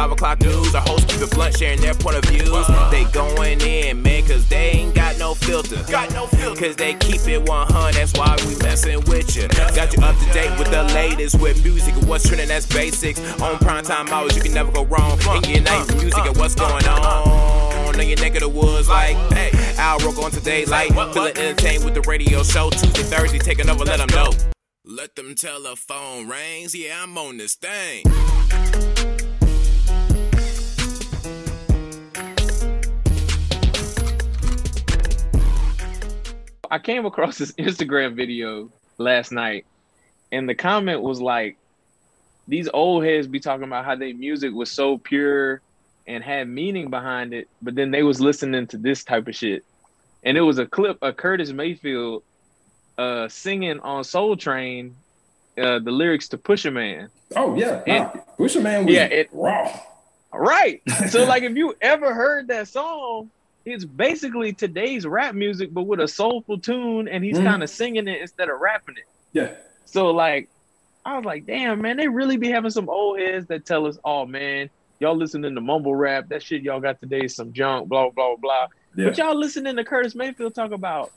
[0.00, 0.72] 5 o'clock news.
[0.72, 2.48] The host keep it blunt, sharing their point of views.
[2.90, 5.76] They going in, man, cause they ain't got no filter.
[5.90, 6.58] Got no filter.
[6.58, 9.46] Cause they keep it 100, that's why we messing with you.
[9.76, 13.20] Got you up to date with the latest with music and what's trending, that's basics.
[13.42, 15.18] On prime time hours, you can never go wrong.
[15.28, 17.94] And get nice music and what's going on.
[17.94, 20.94] On your neck of the woods, like, hey, Al Roco on today's light.
[21.12, 22.70] Feeling entertained with the radio show.
[22.70, 24.32] Tuesday, Thursday, taking over, let them know.
[24.82, 28.04] Let them telephone rings, yeah, I'm on this thing.
[36.70, 39.66] I came across this Instagram video last night,
[40.32, 41.56] and the comment was like,
[42.48, 45.60] "These old heads be talking about how their music was so pure
[46.06, 49.64] and had meaning behind it, but then they was listening to this type of shit."
[50.22, 52.22] And it was a clip of Curtis Mayfield
[52.98, 54.94] uh, singing on Soul Train
[55.56, 57.08] uh, the lyrics to Pusher Man.
[57.34, 59.80] Oh yeah, And- nah, Pusher Man was Yeah, it- raw.
[60.32, 60.80] Right.
[61.08, 63.30] So like if you ever heard that song,
[63.64, 67.44] it's basically today's rap music, but with a soulful tune, and he's Mhm.
[67.44, 69.04] kind of singing it instead of rapping it.
[69.32, 70.48] Yeah, So like,
[71.04, 73.98] I was like, damn man, they really be having some old heads that tell us,
[74.04, 77.88] oh man, y'all listening to mumble rap, that shit y'all got today is some junk,
[77.88, 78.66] blah blah blah.
[78.96, 79.06] yeah.
[79.06, 81.12] But y'all listening to Curtis Mayfield talk about,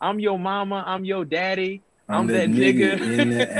[0.00, 3.00] I'm your mama, I'm your daddy, I'm that nigga.
[3.18, 3.58] in the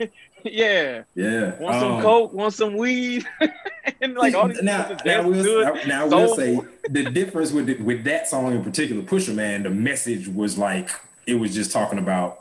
[0.00, 0.10] alley.
[0.52, 1.58] yeah, Yeah.
[1.60, 3.24] want some um, coke, want some weed,
[4.00, 6.36] and like all these now, now, we'll, now, now I will Soulful.
[6.36, 10.56] say the difference with the, with that song in particular, Pusher Man, the message was
[10.58, 10.90] like
[11.26, 12.40] it was just talking about.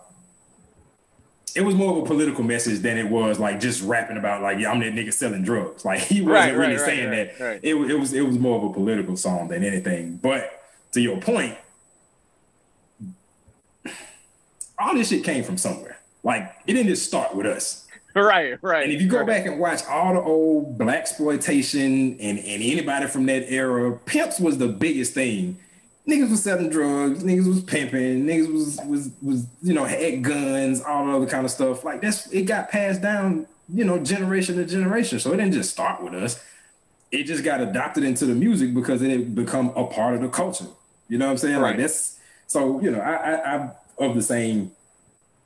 [1.56, 4.60] It was more of a political message than it was like just rapping about like
[4.60, 5.86] yeah, I'm that nigga selling drugs.
[5.86, 7.60] Like he wasn't Right, really right, saying right, that.
[7.64, 10.18] It, it was it was more of a political song than anything.
[10.18, 10.52] But
[10.92, 11.58] to your point,
[14.78, 15.98] all this shit came from somewhere.
[16.24, 17.85] Like it didn't just start with us.
[18.22, 18.84] Right, right.
[18.84, 19.28] And if you go right.
[19.28, 24.58] back and watch all the old blaxploitation and, and anybody from that era, pimps was
[24.58, 25.58] the biggest thing.
[26.08, 30.82] Niggas was selling drugs, niggas was pimping, niggas was was was you know had guns,
[30.82, 31.84] all the other kind of stuff.
[31.84, 35.20] Like that's it got passed down, you know, generation to generation.
[35.20, 36.42] So it didn't just start with us.
[37.12, 40.30] It just got adopted into the music because it had become a part of the
[40.30, 40.68] culture.
[41.10, 41.60] You know what I'm saying?
[41.60, 42.18] Like that's
[42.48, 44.72] so you know I, I I'm of the same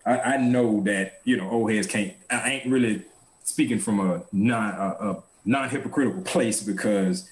[0.09, 2.14] I, I know that you know old heads can't.
[2.31, 3.03] I ain't really
[3.44, 7.30] speaking from a non a, a non hypocritical place because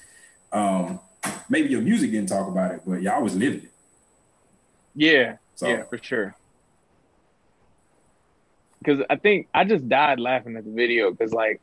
[0.54, 1.00] um,
[1.50, 3.72] maybe your music didn't talk about it, but y'all was living it.
[4.96, 6.36] Yeah, So yeah, for sure.
[8.80, 11.62] Because I think I just died laughing at the video because like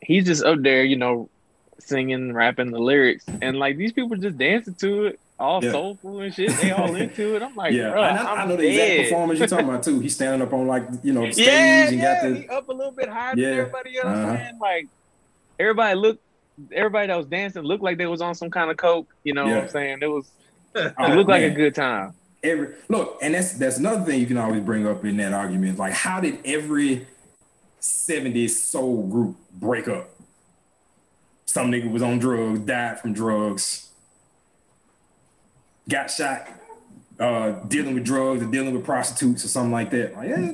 [0.00, 1.28] he's just up there, you know,
[1.80, 5.70] singing, rapping the lyrics, and like these people just dancing to it, all Yeah.
[5.72, 6.56] soulful and shit.
[6.58, 7.42] They all into it.
[7.42, 9.04] I'm like, yeah, bruh, I, I I'm know the exact dead.
[9.04, 10.00] performance you're talking about too.
[10.00, 12.68] He's standing up on like you know stage Yeah, and yeah, got he the up
[12.68, 14.32] a little bit higher Yeah, than everybody else, uh-huh.
[14.32, 14.58] man.
[14.60, 14.88] Like
[15.58, 16.22] everybody looked,
[16.72, 19.08] everybody that was dancing looked like they was on some kind of coke.
[19.24, 19.98] You know what I'm saying?
[20.02, 20.30] It was,
[20.74, 22.14] it Oh, looked like a good time.
[22.42, 25.78] every look, and that's that's another thing you can always bring up in that argument.
[25.78, 27.06] Like, how did every
[27.80, 30.10] '70s soul group break up?
[31.46, 33.85] Some nigga was on drugs, died from drugs,
[35.88, 36.48] got shot,
[37.20, 40.16] uh, dealing with drugs or dealing with prostitutes or something like that.
[40.16, 40.52] Like, yeah,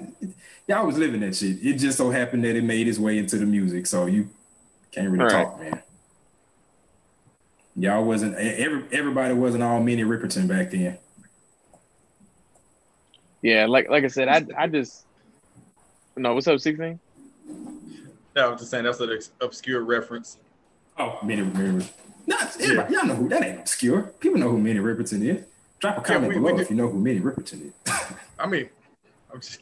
[0.68, 1.58] y'all was living that shit.
[1.64, 4.28] It just so happened that it made its way into the music, so you
[4.90, 5.44] can't really Right.
[5.44, 5.82] talk, man.
[7.74, 10.98] Y'all wasn't every everybody wasn't all Minnie Riperton back then.
[13.40, 15.06] Yeah, like like I said, I I just
[16.16, 16.34] no.
[16.34, 17.00] What's up, sixteen?
[18.36, 20.36] No, I'm just saying that's an obscure reference.
[20.98, 21.88] Oh, Minnie Riperton.
[22.26, 24.02] Not everybody, y'all know who that ain't obscure.
[24.20, 25.44] People know who Minnie Riperton is.
[25.80, 27.72] Drop a Yeah, comment we- below we if you know who Minnie Riperton is.
[28.38, 28.68] I mean,
[29.32, 29.60] I'm just,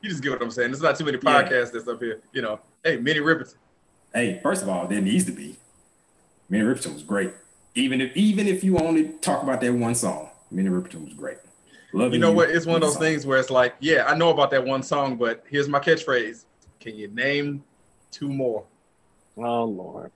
[0.00, 0.70] you just get what I'm saying.
[0.72, 1.42] There's not too many Yeah.
[1.42, 2.20] podcasts that's up here.
[2.32, 3.54] You know, hey, Minnie Riperton.
[4.14, 5.56] hey, first of all, there needs to be.
[6.48, 7.32] Minnie Riperton was great.
[7.74, 11.38] Even if even if you only talk about that one song, Minnie Riperton was great.
[11.94, 12.50] Loving You know what?
[12.50, 13.02] It's one of those song.
[13.02, 16.44] things where it's like, yeah, I know about that one song, but here's my catchphrase.
[16.80, 17.62] Can you name
[18.10, 18.64] two more?
[19.38, 20.10] Oh Lord.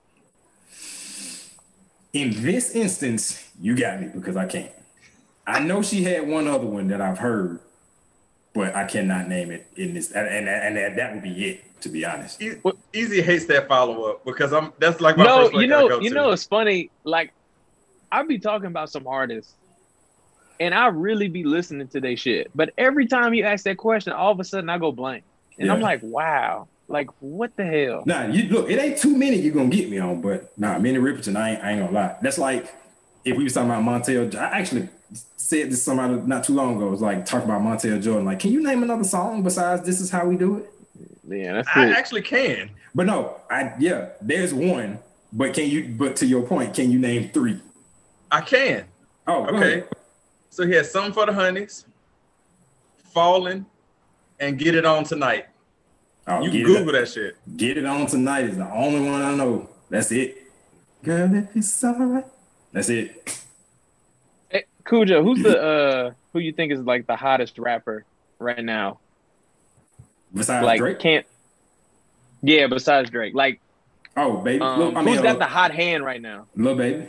[2.16, 4.72] In this instance, you got me because I can't.
[5.46, 7.60] I know she had one other one that I've heard,
[8.54, 11.80] but I cannot name it in this, and and, and that, that would be it.
[11.82, 14.72] To be honest, Ez hates that follow up because I'm.
[14.78, 16.14] That's like my No, first place you I know, go you to.
[16.14, 16.90] know, it's funny.
[17.04, 17.34] Like
[18.10, 19.54] I be talking about some artists,
[20.58, 22.50] and I really be listening to their shit.
[22.54, 25.24] But every time you ask that question, all of a sudden I go blank.
[25.58, 28.02] And I'm like, wow, like what the hell?
[28.06, 30.98] Nah, you look, it ain't too many you're gonna get me on, but nah, Minnie
[30.98, 32.16] Riperton, I ain't, I ain't gonna lie.
[32.22, 32.72] That's like
[33.24, 34.34] if we was talking about Montell.
[34.36, 34.88] I actually
[35.36, 36.88] said this to somebody not too long ago.
[36.88, 38.24] It was like talking about Montell Jordan.
[38.24, 40.70] Like, can you name another song besides "This Is How We Do It"?
[41.28, 41.92] Yeah, that's I it.
[41.92, 42.70] actually can.
[42.94, 45.00] But no, I yeah, there's one.
[45.32, 45.94] But can you?
[45.98, 47.60] But to your point, can you name three?
[48.30, 48.84] I can.
[49.26, 49.72] Oh, go Okay.
[49.80, 49.88] ahead.
[50.50, 51.84] So he has something for the honeys,
[53.12, 53.66] falling,
[54.40, 55.46] and get it on tonight.
[56.28, 57.36] Oh, you can Google it, that shit.
[57.56, 59.68] Get it on tonight is the only one I know.
[59.88, 60.36] That's it.
[61.04, 62.24] Girl, if it's alright.
[62.72, 63.40] That's it.
[64.50, 68.04] Hey, Khujeaux, who's the uh who you think is like the hottest rapper
[68.38, 68.98] right now?
[70.34, 70.98] Besides like Drake.
[70.98, 71.26] can't
[72.42, 73.34] Yeah, besides Drake.
[73.34, 73.60] Like
[74.18, 74.62] Oh, baby.
[74.62, 76.46] um, Lil- I mean, who's got uh, the hot hand right now?
[76.56, 77.06] Lil baby.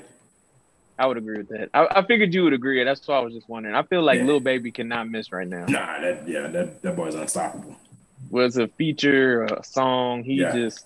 [1.00, 1.70] I would agree with that.
[1.74, 2.84] I, I figured you would agree.
[2.84, 3.76] That's why I was just wondering.
[3.76, 4.26] I feel like Yeah.
[4.26, 5.66] Lil Baby cannot miss right now.
[5.68, 7.76] Nah, that yeah, that that boy's unstoppable.
[8.30, 10.24] Was a feature, a song.
[10.24, 10.54] He Yeah.
[10.54, 10.86] just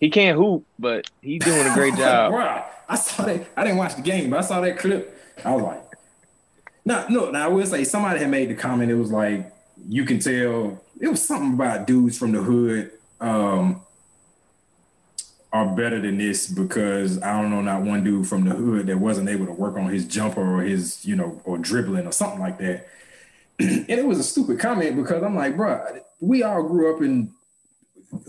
[0.00, 2.32] he can't hoop, but he's doing a great job.
[2.32, 3.46] Bruh, I saw that.
[3.56, 5.20] I didn't watch the game, but I saw that clip.
[5.44, 5.82] I was like,
[6.84, 7.30] no, no.
[7.30, 8.90] Now I will say somebody had made the comment.
[8.90, 9.52] It was like
[9.88, 10.82] you can tell.
[11.00, 12.90] It was something about dudes from the hood
[13.20, 13.82] um,
[15.52, 18.98] are better than this because I don't know, not one dude from the hood that
[18.98, 22.40] wasn't able to work on his jumper or his, you know, or dribbling or something
[22.40, 22.88] like that.
[23.60, 27.32] and it was a stupid comment because I'm like, bruh, we all grew up in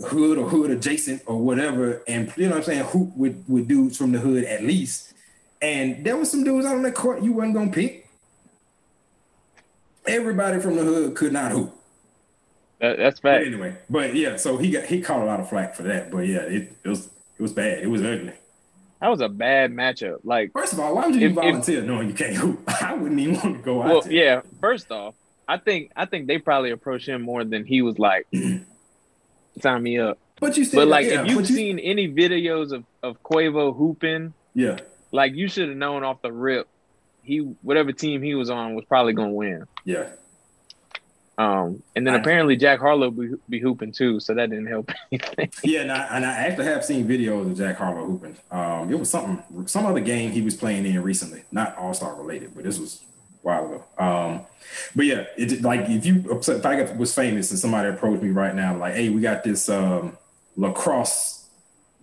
[0.06, 3.66] hood or hood adjacent or whatever, and you know what I'm saying, hoop with, with
[3.68, 5.14] dudes from the hood at least.
[5.62, 8.08] And there was some dudes out on that court you wasn't gonna pick.
[10.06, 11.74] Everybody from the hood could not hoop.
[12.80, 15.74] That, that's But anyway, but yeah, so he got he caught a lot of flack
[15.74, 16.10] for that.
[16.10, 17.06] But yeah, it, it was
[17.38, 17.80] it was bad.
[17.80, 18.32] It was ugly.
[19.00, 20.18] That was a bad matchup.
[20.24, 22.60] Like, First of all, why would you If- if- volunteer knowing you can't hoop?
[22.82, 24.12] I wouldn't even want to go out well, there.
[24.12, 24.42] yeah.
[24.60, 25.14] First off,
[25.50, 28.26] I think I think they probably approached him more than he was like,
[29.60, 30.18] sign me up.
[30.40, 34.32] But you But like, yeah, if you've you- seen any videos of of Quavo hooping,
[34.54, 34.78] yeah,
[35.12, 36.66] like you should have known off the rip,
[37.22, 39.66] he whatever team he was on was probably gonna win.
[39.84, 40.10] yeah.
[41.38, 44.90] Um, and then I- apparently Jack Harlow be, be hooping too, so that didn't help
[45.12, 45.50] anything.
[45.64, 48.36] Yeah, and I, and I actually have seen videos of Jack Harlow hooping.
[48.50, 52.14] Um, it was something, some other game he was playing in recently, not All Star
[52.14, 53.02] related, but this was
[53.42, 53.84] while ago.
[53.98, 54.46] Um,
[54.94, 58.30] but yeah, it like if you if I got- was famous and somebody approached me
[58.30, 60.16] right now, like, hey, we got this um,
[60.56, 61.46] lacrosse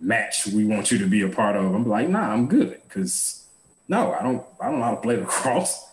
[0.00, 1.74] match we want you to be a part of.
[1.74, 3.44] I'm like, nah, I'm good because
[3.88, 5.84] no, I don't, I don't know how to play lacrosse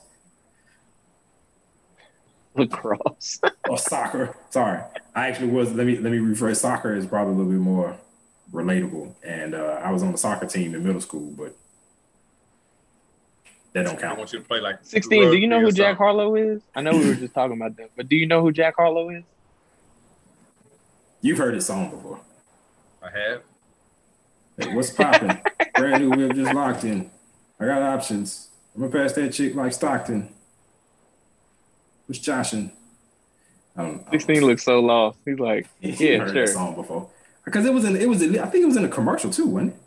[2.56, 3.40] Lacrosse.
[3.70, 4.36] or soccer.
[4.50, 4.82] Sorry,
[5.14, 5.74] I actually was.
[5.74, 6.58] Let me let me rephrase.
[6.58, 7.98] Soccer is probably a little bit more
[8.52, 11.56] relatable, and uh, I was on the soccer team in middle school, but
[13.76, 14.16] that don't count.
[14.16, 15.30] I want you to play like Sixteen.
[15.30, 15.98] Do you know who Jack something.
[15.98, 16.62] Harlow is?
[16.74, 19.10] I know we were just talking about that, but do you know who Jack Harlow
[19.10, 19.24] is?
[21.22, 22.22] You've heard his song before.
[23.04, 23.42] I have.
[24.58, 25.42] Hey, what's popping?
[25.76, 27.12] Brand new whip just locked in.
[27.60, 28.48] I got options.
[28.74, 30.30] I'm gonna pass that chick like Stockton.
[32.06, 32.72] What's Joshin?
[33.76, 35.18] I don't, I don't Sixteen looks so lost.
[35.26, 36.46] He's like, You've yeah, heard sure.
[36.46, 37.10] that song before
[37.44, 39.48] because it was in it was in, I think it was in a commercial too,
[39.48, 39.80] wasn't it?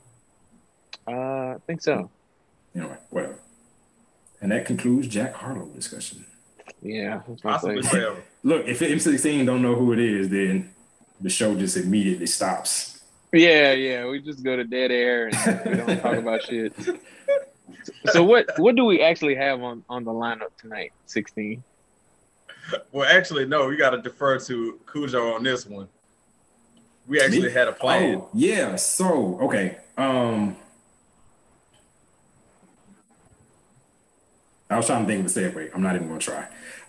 [1.11, 2.11] Uh, I think so.
[2.75, 3.38] Anyway, whatever.
[4.40, 6.25] And that concludes Jack Harlow discussion.
[6.80, 8.23] Yeah, that's what I'm Possibly forever.
[8.45, 10.73] Look, if M16 don't know who it is, then
[11.21, 13.00] the show just immediately stops.
[13.33, 14.07] Yeah, yeah.
[14.09, 16.73] We just go to dead air and we don't talk about shit.
[18.12, 20.92] So what what do we actually have on on the lineup tonight?
[21.07, 21.62] Sixteen.
[22.92, 23.66] Well, actually, no.
[23.66, 25.88] We got to defer to Khujeaux on this one.
[27.07, 27.50] We actually Me?
[27.50, 28.16] had a plan.
[28.16, 28.76] Oh, yeah.
[28.76, 29.78] So, okay.
[29.97, 30.57] Um
[34.70, 35.75] I was trying to think of a segue.
[35.75, 36.46] I'm not even gonna try.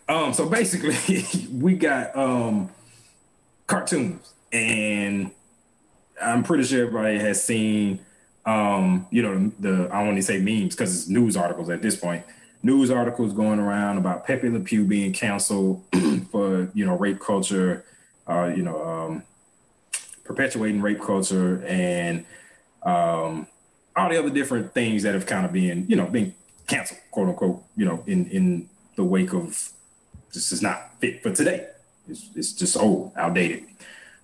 [0.08, 2.70] Um, so basically we got um
[3.68, 5.32] cartoons and
[6.22, 8.00] I'm pretty sure everybody has seen
[8.50, 12.26] um, you know, the I to say memes because it's news articles at this point.
[12.64, 15.84] News articles going around about Pepe Le Pew being canceled
[16.32, 17.86] for you know rape culture,
[18.28, 19.24] uh, you know, um,
[20.24, 22.26] perpetuating rape culture and
[22.84, 23.48] um,
[23.96, 26.34] all the other different things that have kind of been you know been
[26.70, 29.72] canceled, quote unquote, you know, in in the wake of
[30.34, 31.68] this is not fit for today.
[32.08, 33.66] It's, it's just old, outdated.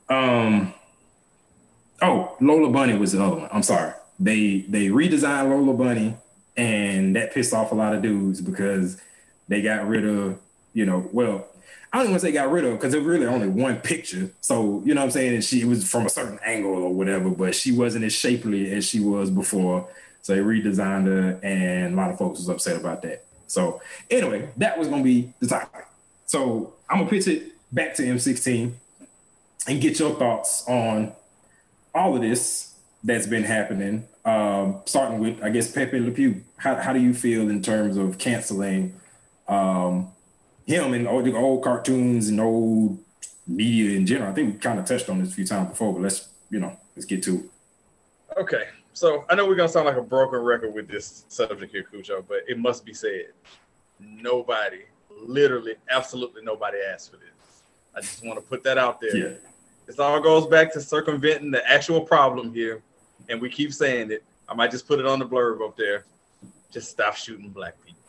[0.09, 0.73] Um,
[2.01, 3.49] oh, Lola Bunny was the other one.
[3.51, 3.93] I'm sorry.
[4.19, 6.15] They they redesigned Lola Bunny,
[6.55, 9.01] and that pissed off a lot of dudes because
[9.47, 10.39] they got rid of,
[10.73, 11.47] you know, well,
[11.91, 13.77] I don't even want to say got rid of because it was really only one
[13.77, 14.29] picture.
[14.41, 15.35] So, you know what I'm saying?
[15.35, 18.85] And she was from a certain angle or whatever, but she wasn't as shapely as
[18.85, 19.87] she was before.
[20.25, 23.25] So they redesigned her, and a lot of folks was upset about that.
[23.45, 23.79] So
[24.09, 25.85] anyway, that was gonna be the topic.
[26.25, 28.73] So I'm gonna pitch it back to M16.
[29.67, 31.11] and get your thoughts on
[31.93, 34.07] all of this that's been happening.
[34.25, 36.41] Um, starting with, I guess, Pepe Le Pew.
[36.57, 38.99] How, how do you feel in terms of canceling
[39.47, 40.07] um,
[40.65, 42.97] him and all the old cartoons and old
[43.45, 44.31] media in general?
[44.31, 46.59] I think we kind of touched on this a few times before, but let's, you
[46.59, 48.39] know, let's get to it.
[48.39, 48.63] Okay.
[48.95, 52.23] So I know we're gonna sound like a broken record with this subject here, Khujeaux,
[52.29, 53.33] but it must be said.
[53.99, 57.63] Nobody, literally, absolutely nobody asked for this.
[57.93, 59.15] I just want to put that out there.
[59.15, 59.33] Yeah.
[59.85, 62.83] This all goes back to circumventing the actual problem here,
[63.27, 64.23] and we keep saying it.
[64.47, 66.05] I might just put it on the blurb up there.
[66.71, 67.99] Just stop shooting black people.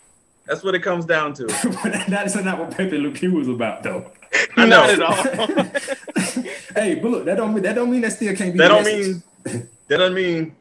[0.46, 1.46] That's what it comes down to.
[2.08, 4.12] That's not what Pepe Le Pew was about, though.
[4.56, 4.86] I know.
[4.86, 5.14] Not at all.
[6.76, 8.58] hey, but look, that don't mean that don't mean that still can't be.
[8.58, 9.22] That don't message.
[9.44, 10.54] mean that don't mean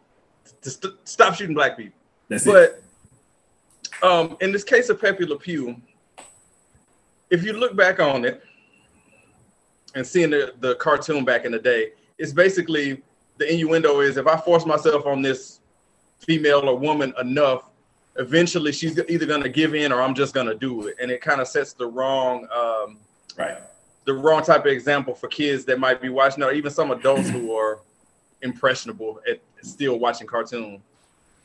[0.65, 1.97] to st- stop shooting black people.
[2.27, 2.83] That's it.
[4.01, 5.75] But um, in this case of Pepe Le Pew,
[7.29, 8.43] if you look back on it
[9.93, 13.01] and seeing the, the cartoon back in the day, it's basically
[13.37, 15.59] the innuendo is if I force myself on this
[16.19, 17.69] female or woman enough,
[18.17, 20.95] eventually she's either going to give in or I'm just going to do it.
[20.99, 22.97] And it kind of sets the wrong um,
[23.37, 23.57] Right.
[24.05, 27.27] the wrong type of example for kids that might be watching, or even some adults
[27.29, 27.79] who are
[28.45, 30.81] impressionable at still watching cartoons.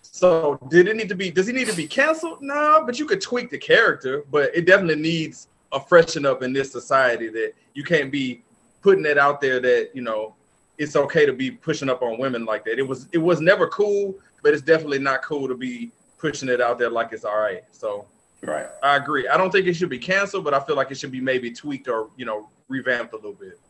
[0.02, 1.30] So, did it need to be?
[1.30, 2.38] Does he need to be canceled?
[2.40, 4.24] No, but you could tweak the character.
[4.30, 8.42] But it definitely needs a freshen up in this society that you can't be
[8.82, 10.34] putting it out there that you know
[10.78, 12.78] it's okay to be pushing up on women like that.
[12.78, 16.60] It was it was never cool, but it's definitely not cool to be pushing it
[16.60, 17.62] out there like it's all right.
[17.72, 18.06] So
[18.42, 18.66] Right.
[18.82, 19.28] I agree.
[19.28, 21.50] I don't think it should be canceled, but I feel like it should be maybe
[21.50, 23.60] tweaked or you know revamped a little bit.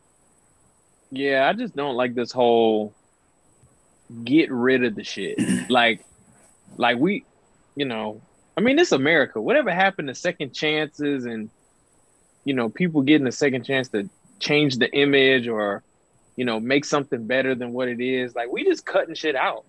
[1.10, 2.94] Yeah, I just don't like this whole
[4.24, 5.38] get rid of the shit.
[5.70, 6.04] like,
[6.76, 7.24] like we,
[7.76, 8.20] you know,
[8.56, 9.40] I mean, it's America.
[9.40, 11.50] Whatever happened to second chances and,
[12.44, 15.82] you know, people getting a second chance to change the image or,
[16.36, 18.34] you know, make something better than what it is.
[18.34, 19.64] Like, we just cutting shit out.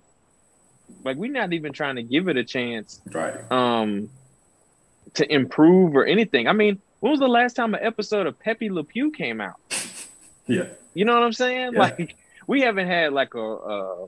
[1.04, 3.50] Like, we're not even trying to give it a chance Right.
[3.52, 4.10] um
[5.16, 6.48] to improve or anything.
[6.48, 9.56] I mean, when was the last time an episode of Pepe Le Pew came out?
[10.48, 10.66] Yeah.
[10.94, 11.74] You know what I'm saying?
[11.74, 11.80] Yeah.
[11.80, 12.16] Like
[12.48, 14.06] we haven't had like a a,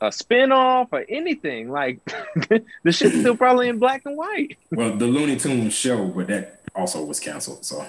[0.00, 1.70] a spin-off or anything.
[1.70, 2.00] Like
[2.82, 4.58] the shit's still probably in black and white.
[4.70, 7.64] Well, the Looney Tunes show, but that also was canceled.
[7.64, 7.86] So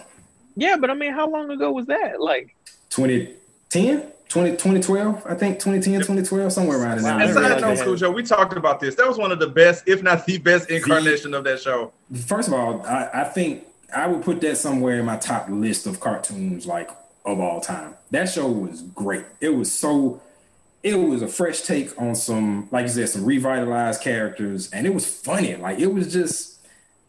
[0.55, 2.21] Yeah, but I mean, how long ago was that?
[2.21, 2.55] Like
[2.89, 7.13] 2010, 20, 2012, I think 2010, 2012, somewhere around in there.
[7.13, 8.95] And I side note, they had- we talked about this.
[8.95, 11.91] That was one of the best, if not the best, incarnation of that show.
[12.25, 15.85] First of all, I, I think I would put that somewhere in my top list
[15.87, 16.89] of cartoons, like
[17.25, 17.95] of all time.
[18.11, 19.25] That show was great.
[19.41, 20.21] It was so.
[20.85, 24.93] It was a fresh take on some, like you said, some revitalized characters, and it
[24.93, 25.55] was funny.
[25.55, 26.59] Like it was just,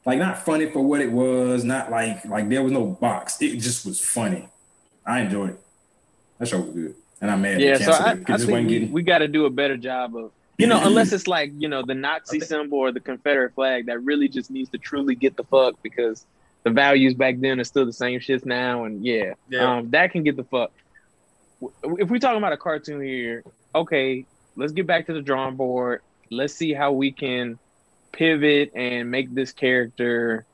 [0.06, 1.62] like not funny for what it was.
[1.62, 3.40] Not like like there was no box.
[3.42, 4.48] It just was funny.
[5.04, 5.60] I enjoyed it.
[6.38, 7.60] That show was good, and I'm mad.
[7.60, 9.76] yeah, so I, it 'cause I think we, getting- we got to do a better
[9.76, 13.52] job of you know, unless it's like you know the Nazi symbol or the Confederate
[13.54, 16.24] flag that really just needs to truly get the fuck because
[16.62, 19.76] the values back then are still the same shits now, and yeah, Yeah.
[19.76, 20.72] um, that can get the fuck.
[21.98, 23.42] If we're talking about a cartoon here,
[23.76, 26.00] okay, let's get back to the drawing board.
[26.30, 27.58] Let's see how we can
[28.12, 30.44] pivot and make this character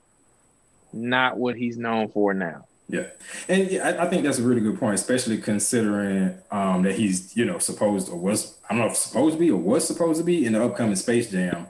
[0.93, 2.67] not what he's known for now.
[2.89, 3.07] Yeah,
[3.49, 7.35] and yeah, I, I think that's a really good point, especially considering um, that he's
[7.37, 10.19] you know supposed or was I don't know if supposed to be or was supposed
[10.19, 11.69] to be in the upcoming Space Jam.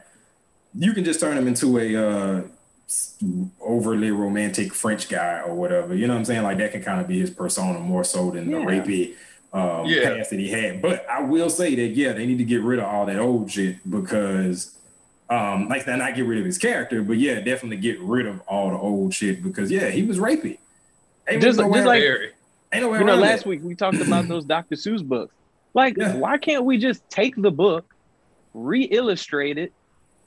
[0.74, 2.42] You can just turn him into a uh,
[3.60, 5.94] overly romantic French guy or whatever.
[5.94, 6.42] You know what I'm saying?
[6.42, 8.64] Like that can kind of be his persona more so than the Yeah.
[8.64, 9.14] rapey
[9.52, 10.14] um, Yeah.
[10.16, 10.80] past that he had.
[10.82, 13.50] But I will say that yeah, they need to get rid of all that old
[13.50, 14.76] shit because.
[15.30, 18.40] Um, like that, not get rid of his character, but yeah, definitely get rid of
[18.46, 20.58] all the old shit because yeah, he was rapey.
[21.26, 23.48] Ain't Just- no way just like- ain't no you know, last that.
[23.48, 24.74] week we talked about those Dr.
[24.76, 25.34] Seuss books.
[25.72, 26.16] Like, Yeah.
[26.16, 27.94] why can't we just take the book,
[28.52, 29.72] re-illustrate it,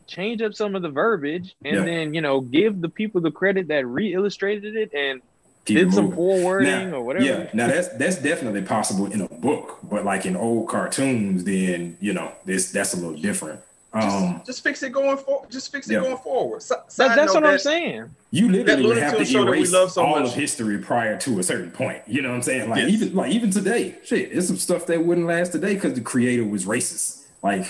[0.08, 1.86] change up some of the verbiage, and Yeah.
[1.86, 5.22] then you know give the people the credit that re-illustrated it and
[5.66, 7.26] Keep did it some poor wording Now- or whatever.
[7.26, 11.98] Yeah, now that's that's definitely possible in a book, but like in old cartoons, then
[12.00, 13.62] you know this that's a little different.
[13.94, 15.50] Um, Just fix it going forward.
[15.50, 16.02] Just fix it Yeah.
[16.02, 16.62] going forward.
[16.62, 18.10] Si- That- that's note what I'm saying.
[18.30, 20.28] you literally would have to Tunes show that we erase love so all much.
[20.30, 22.00] of history prior to a certain point.
[22.06, 22.70] You know what I'm saying?
[22.70, 22.92] Like Yes.
[22.92, 26.44] even like even today, shit, there's some stuff that wouldn't last today because the creator
[26.44, 27.22] was racist.
[27.42, 27.66] Like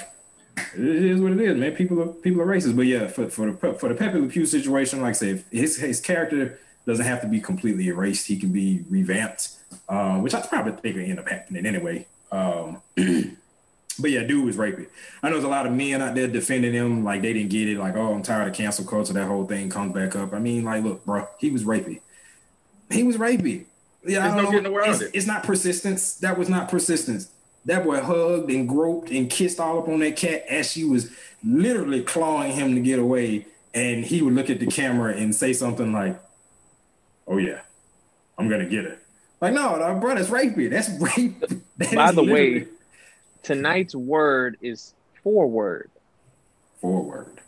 [0.75, 1.73] it is what it is, man.
[1.73, 4.45] People are people are racist, but yeah, for for the for the Pepe Le Pew
[4.47, 8.27] situation, like I say, his his character doesn't have to be completely erased.
[8.27, 9.49] He can be revamped,
[9.89, 12.05] uh, which I probably think will end up happening anyway.
[12.31, 14.87] Um, but yeah, dude was rapey.
[15.23, 17.69] I know there's a lot of men out there defending him, like they didn't get
[17.69, 19.13] it, like oh, I'm tired of cancel culture.
[19.13, 20.33] That whole thing comes back up.
[20.33, 22.01] I mean, like, look, bro, he was rapey.
[22.91, 23.65] He was rapey.
[24.05, 24.77] Yeah, There's no don't getting know.
[24.77, 25.11] around it's, it.
[25.13, 26.15] it's not persistence.
[26.17, 27.31] That was not persistence.
[27.65, 31.11] That boy hugged and groped and kissed all up on that cat as she was
[31.43, 33.47] literally clawing him to get away.
[33.73, 36.19] And he would look at the camera and say something like,
[37.27, 37.61] "Oh yeah,
[38.37, 38.99] I'm gonna get it.
[39.41, 40.55] Like, no, no bro, that's rape.
[40.69, 41.43] That's rape.
[41.77, 42.67] That By the literally- way,
[43.43, 45.89] tonight's word is forward
[46.79, 47.41] forward.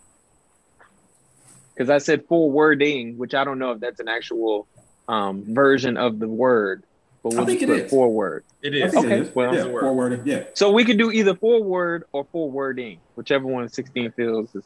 [1.74, 4.68] because I said forwarding, which I don't know if that's an actual
[5.08, 6.84] um, version of the word,
[7.24, 7.90] but I we'll think just it put is.
[7.92, 8.44] forward.
[8.62, 8.92] It I is.
[8.94, 9.36] think Okay, it is.
[9.36, 9.82] well- yeah, It's word.
[9.82, 10.28] forward.
[10.28, 14.64] Yeah, So we could do either forward or forwarding, whichever one 16 feels is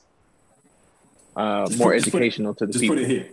[1.35, 2.95] uh, Just more put- just put- educational to the just people.
[2.95, 3.29] put it here.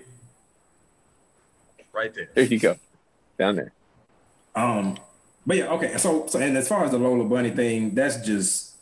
[1.99, 2.28] Right there.
[2.33, 2.76] There you go,
[3.40, 3.73] down there.
[4.55, 4.99] Um,
[5.45, 5.97] but yeah, okay.
[5.97, 8.76] So, so and as far as the Lola Bunny thing, that's just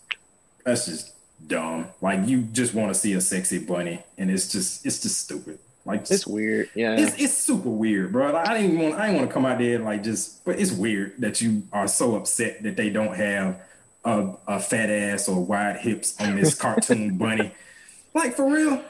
[0.66, 1.14] that's just
[1.46, 1.86] dumb.
[2.02, 5.58] Like you just want to see a sexy bunny, and it's just it's just stupid.
[5.86, 6.96] Like It's weird, yeah.
[6.98, 8.32] it's it's super weird, bro.
[8.32, 10.72] Like, I didn't want I didn't want to come out there like just, but it's
[10.72, 13.62] weird that you are so upset that they don't have
[14.04, 17.52] a, a fat ass or wide hips on this cartoon bunny.
[18.12, 18.84] Like for real,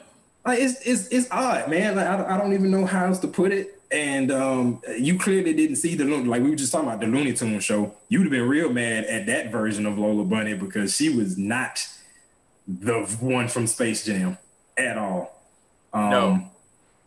[0.45, 1.95] like it's it's it's odd, man.
[1.95, 3.76] Like I, I don't even know how else to put it.
[3.89, 7.33] And um, you clearly didn't see the like we were just talking about the Looney
[7.33, 7.93] Tunes show.
[8.09, 11.87] You'd have been real mad at that version of Lola Bunny because she was not
[12.67, 14.37] the one from Space Jam
[14.77, 15.41] at all.
[15.93, 16.51] Um, No.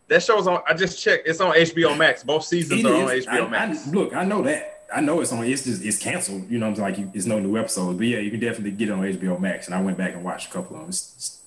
[0.08, 0.60] That show's on.
[0.66, 1.28] I just checked.
[1.28, 2.25] It's on HBO Max.
[2.25, 3.08] Both seasons are on.
[3.08, 3.87] HBO I- Max.
[3.87, 4.78] I- look, I know that.
[4.92, 5.44] I know it's on.
[5.44, 6.50] It's just it's canceled.
[6.50, 7.96] You know, I'm like it's no new episodes.
[7.96, 9.66] But yeah, you can definitely get it on HBO Max.
[9.66, 10.88] And I went back and watched a couple of them.
[10.88, 11.39] It's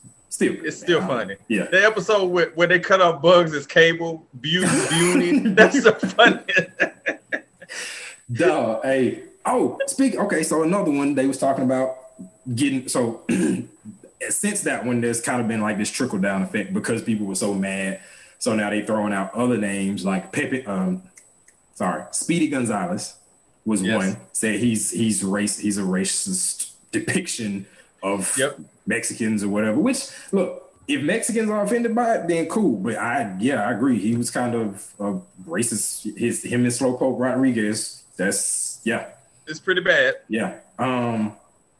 [0.51, 1.35] still, It's still funny.
[1.47, 1.65] Yeah.
[1.65, 5.39] The episode where, where they cut off bugs is cable, beauty, beauty.
[5.49, 6.69] That's the funniest.
[8.31, 8.81] Duh.
[8.81, 9.23] Hey.
[9.45, 10.15] Oh, speak.
[10.15, 11.95] Okay, so another one they was talking about
[12.55, 12.87] getting.
[12.87, 13.23] So
[14.29, 17.35] since that one, there's kind of been like this trickle down effect because people were
[17.35, 17.99] so mad.
[18.39, 20.65] So now they throwing out other names like Pepe.
[20.65, 21.03] Um,
[21.75, 23.15] sorry, Speedy Gonzales
[23.65, 23.97] was Yes.
[23.97, 24.17] one.
[24.31, 25.57] Said he's he's race.
[25.59, 27.65] He's a racist depiction
[28.01, 28.59] of Yep.
[28.85, 29.79] Mexicans or whatever.
[29.79, 32.77] Which look, if Mexicans are offended by it, then cool.
[32.77, 33.99] But I yeah, I agree.
[33.99, 35.19] He was kind of a
[35.49, 36.17] racist.
[36.17, 38.03] His him and Slowpoke Rodriguez.
[38.17, 39.09] That's yeah,
[39.47, 40.15] It's pretty bad.
[40.27, 40.59] yeah.
[40.77, 41.33] Um,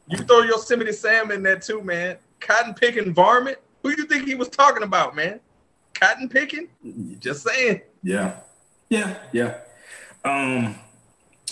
[0.08, 2.16] You throw Yosemite Sam in there too, man.
[2.40, 3.58] Cotton picking varmint.
[3.82, 5.40] Who you think he was talking about, man?
[5.94, 6.68] Cotton picking?
[7.20, 7.82] Just saying.
[8.02, 8.36] yeah,
[8.88, 9.58] yeah, yeah.
[10.24, 10.74] Um,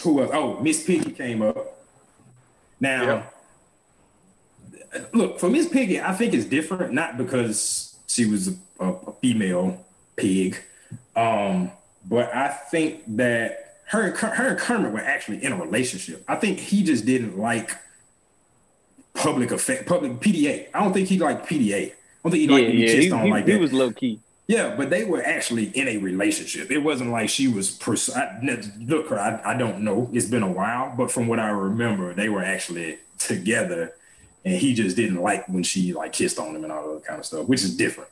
[0.03, 0.31] who else?
[0.35, 1.79] Oh, Miss Piggy came up.
[2.81, 3.31] Now,
[5.13, 6.01] look for Miss Piggy.
[6.01, 9.85] I think it's different, not because she was a, a, a female
[10.17, 10.59] pig,
[11.17, 11.71] um,
[12.09, 16.25] but I think that her and her and Kermit were actually in a relationship.
[16.29, 17.71] I think he just didn't like
[19.15, 20.69] public effect, public PDA.
[20.75, 21.93] I don't think he liked PDA.
[21.93, 22.87] I don't think he liked yeah.
[22.87, 23.61] kissed He, on he- like he that.
[23.61, 24.21] was low key.
[24.49, 26.71] Yeah, but they were actually in a relationship.
[26.71, 27.71] It wasn't like she was.
[27.71, 28.39] Pers- I,
[28.81, 30.11] look, I, I don't know.
[30.13, 33.95] It's been a while, but from what I remember, they were actually together,
[34.45, 37.19] and he just didn't like when she like kissed on him and all that kind
[37.19, 38.11] of stuff, which is different.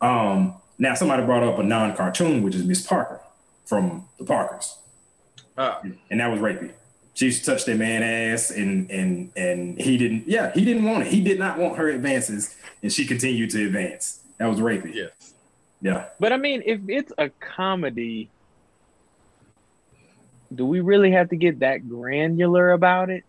[0.00, 3.20] Um, now somebody brought up a non-cartoon, which is Miss Parker
[3.66, 4.78] from the Parkers,
[5.56, 5.74] Uh,
[6.10, 6.72] and that was rapey.
[7.14, 10.28] She used to touch that man ass, and and and he didn't.
[10.28, 11.08] Yeah, he didn't want it.
[11.08, 14.20] He did not want her advances, and she continued to advance.
[14.38, 14.94] That was rapey.
[14.94, 15.34] yes.
[15.82, 16.06] yeah.
[16.20, 18.30] But I mean, if it's a comedy,
[20.54, 23.24] do we really have to get that granular about it?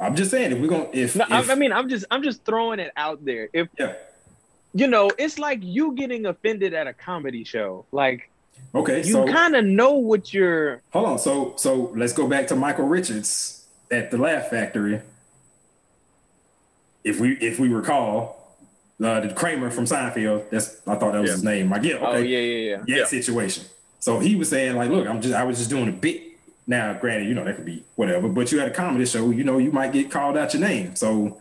[0.00, 2.22] I'm just saying if we're gonna if, No, if I, I mean, I'm just I'm
[2.22, 3.48] just throwing it out there.
[3.52, 3.94] If yeah
[4.74, 7.84] you know, it's like you getting offended at a comedy show.
[7.92, 8.30] Like
[8.74, 10.82] okay you so kind of know what you're.
[10.92, 15.00] hold on so so let's go back to Michael Richards at the Laugh Factory.
[17.04, 18.56] If we if we recall,
[19.02, 20.48] uh, the Kramer from Seinfeld.
[20.50, 21.34] That's I thought that was Yeah.
[21.34, 21.70] his name.
[21.70, 22.82] Like yeah okay Oh yeah, yeah, yeah.
[22.86, 23.04] yeah, Yeah.
[23.06, 23.64] situation.
[24.00, 26.22] So he was saying like, look, I'm just I was just doing a bit.
[26.72, 29.28] Now, granted, you know that could be whatever, but you had a comedy show.
[29.28, 30.96] You know you might get called out your name.
[30.96, 31.38] So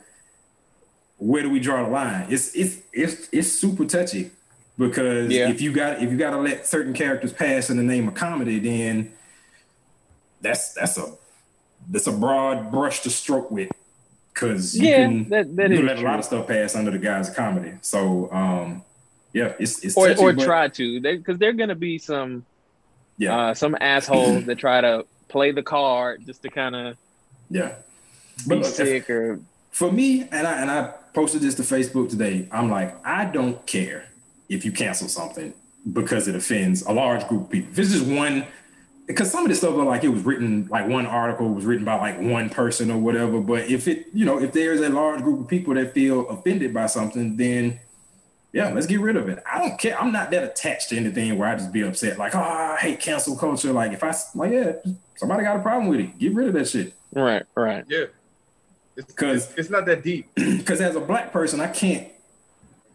[1.19, 2.25] where do we draw the line?
[2.29, 4.31] It's it's it's it's super touchy
[4.77, 5.49] because Yeah.
[5.49, 8.13] if you got if you got to let certain characters pass in the name of
[8.13, 9.13] comedy, then
[10.41, 11.13] that's that's a
[11.89, 13.69] that's a broad brush to stroke with.
[14.33, 16.91] Because you Yeah, can, that- that you can let a lot of stuff pass under
[16.91, 17.71] the guise of comedy.
[17.81, 18.83] So um,
[19.31, 22.45] yeah, it's it's Or touchy, or but- try to, because there are gonna be some
[23.17, 26.97] yeah uh, some assholes that try to play the card just to kind of
[27.49, 27.75] yeah.
[28.37, 29.39] be But look, sick or
[29.71, 32.47] for me, and I and I posted this to Facebook today.
[32.51, 34.05] I'm like, I don't care
[34.49, 35.53] if you cancel something
[35.91, 37.71] because it offends a large group of people.
[37.71, 38.45] If it's just one,
[39.07, 41.85] because some of this stuff are like it was written, like one article was written
[41.85, 43.39] by like one person or whatever.
[43.39, 46.73] But if it, you know, if there's a large group of people that feel offended
[46.73, 47.79] by something, then
[48.53, 49.41] Yeah, let's get rid of it.
[49.49, 49.97] I don't care.
[49.99, 52.17] I'm not that attached to anything where I just be upset.
[52.17, 53.71] Like, oh, I hate cancel culture.
[53.71, 54.73] Like, if I like, yeah,
[55.15, 56.93] somebody got a problem with it, get rid of that shit.
[57.13, 57.85] Right, right.
[57.87, 58.05] Yeah.
[58.97, 60.29] It's, 'Cause- it's, it's not that deep.
[60.35, 62.07] Because as a black person, I can't.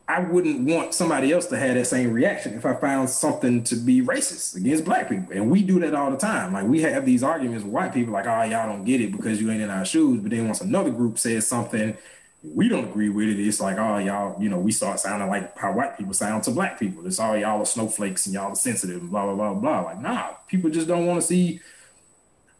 [0.08, 3.74] I wouldn't want somebody else to have that same reaction if I found something to
[3.74, 5.32] be racist against black people.
[5.32, 6.52] And we do that all the time.
[6.52, 9.40] Like we have these arguments with white people, like, oh, y'all don't get it because
[9.40, 10.20] you ain't in our shoes.
[10.20, 11.96] But then once another group says something
[12.42, 15.56] we don't agree with it, it's like, oh, y'all, you know, we start sounding like
[15.58, 17.06] how white people sound to black people.
[17.06, 19.80] It's all y'all are snowflakes and y'all are sensitive and blah, blah, blah, blah.
[19.82, 21.60] Like, nah, people just don't want to see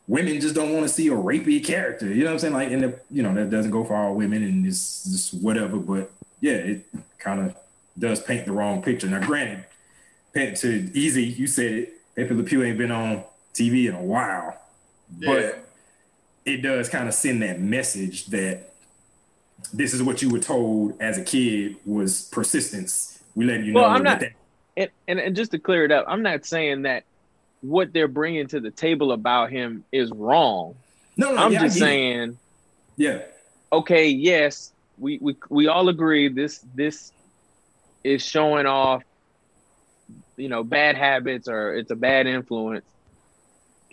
[0.09, 2.07] women just don't want to see a rapey character.
[2.07, 2.55] You know what I'm saying?
[2.55, 5.79] Like, and the, you know, that doesn't go for all women and it's just whatever.
[5.79, 6.11] But
[6.41, 6.87] yeah, it
[7.19, 7.57] kind of
[7.99, 9.09] does paint the wrong picture.
[9.09, 9.65] Now, granted,
[10.35, 11.93] to Ez, you said it.
[12.15, 14.57] Pepe Le Pew ain't been on TV in a while,
[15.19, 15.33] Yeah.
[15.33, 15.69] but
[16.45, 18.75] it does kind of send that message that
[19.73, 23.19] this is what you were told as a kid was persistence.
[23.35, 24.31] We let you Well, know I'm that not-
[24.77, 27.05] And, and and just to clear it up, I'm not saying that
[27.63, 30.75] what they're bringing to the table about him is wrong.
[31.17, 32.39] no, no, I'm yeah, just saying,
[32.97, 33.23] yeah,
[33.73, 37.13] okay, yes, we, we we all agree this this
[38.05, 39.03] is showing off,
[40.37, 42.85] you know, bad habits or it's a bad influence.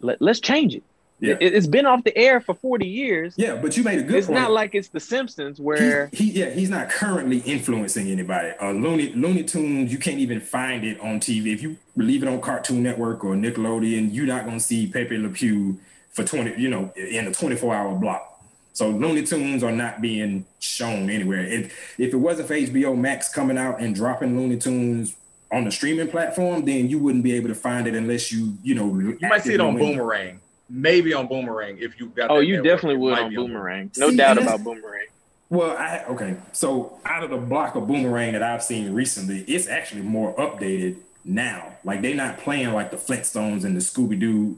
[0.01, 0.83] Let, let's change it.
[1.23, 3.33] Yeah, It, has been off the air for 40 years.
[3.37, 3.55] yeah.
[3.55, 4.39] But you made a good it's point.
[4.39, 8.51] not like it's The Simpsons where he, he yeah he's not currently influencing anybody.
[8.61, 11.53] Uh, Looney Looney Tunes you can't even find it on TV.
[11.53, 15.29] If you leave it on Cartoon Network or Nickelodeon, you're not gonna see Pepe Le
[15.29, 15.79] Pew
[16.11, 18.29] for twenty you know in a 24 hour block.
[18.73, 21.41] So Looney Tunes are not being shown anywhere.
[21.45, 25.15] If if it wasn't for HBO Max coming out and dropping Looney Tunes
[25.51, 28.75] on the streaming platform, then you wouldn't be able to find it unless you you
[28.75, 30.39] know You might see it on Boomerang.
[30.75, 32.31] Maybe on Boomerang if you got.
[32.31, 33.91] oh, that you network, definitely it would might on be Boomerang.
[33.97, 35.05] No See, doubt about Boomerang.
[35.49, 36.35] Well, I okay.
[36.51, 40.97] So out of the block of boomerang that I've seen recently, it's actually more updated
[41.23, 41.73] now.
[41.83, 44.57] Like they're not playing like the Flintstones and the Scooby Doo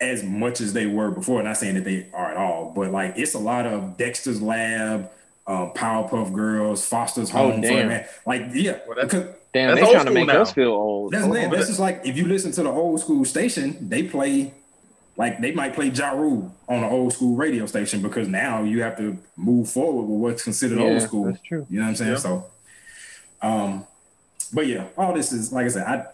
[0.00, 1.40] as much as they were before.
[1.44, 5.08] Not saying that they are at all, but like it's a lot of Dexter's Lab,
[5.46, 7.62] um, Powerpuff Girls, Foster's Oh, Home.
[7.62, 7.88] for damn.
[7.88, 8.06] Man.
[8.26, 10.42] Like yeah, Well, that's- because Damn, That's they old trying to make now.
[10.42, 11.12] us feel old.
[11.12, 14.52] that's man, that's just like if you listen to the old school station, they play
[15.18, 18.82] like they might play Ja Rule on an old school radio station because now you
[18.82, 21.24] have to move forward with what's considered old school.
[21.26, 21.66] that's true.
[21.68, 22.12] You know what I'm saying?
[22.12, 22.16] Yeah.
[22.18, 22.46] So,
[23.42, 23.86] um,
[24.52, 26.04] but yeah, all this is like I said, I,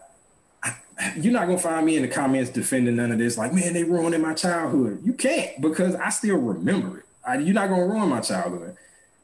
[0.99, 3.37] I you're not gonna find me in the comments defending none of this.
[3.37, 5.01] Like, man, they ruining my childhood.
[5.05, 7.05] You can't because I still remember it.
[7.27, 8.77] I, you're not gonna ruin my childhood.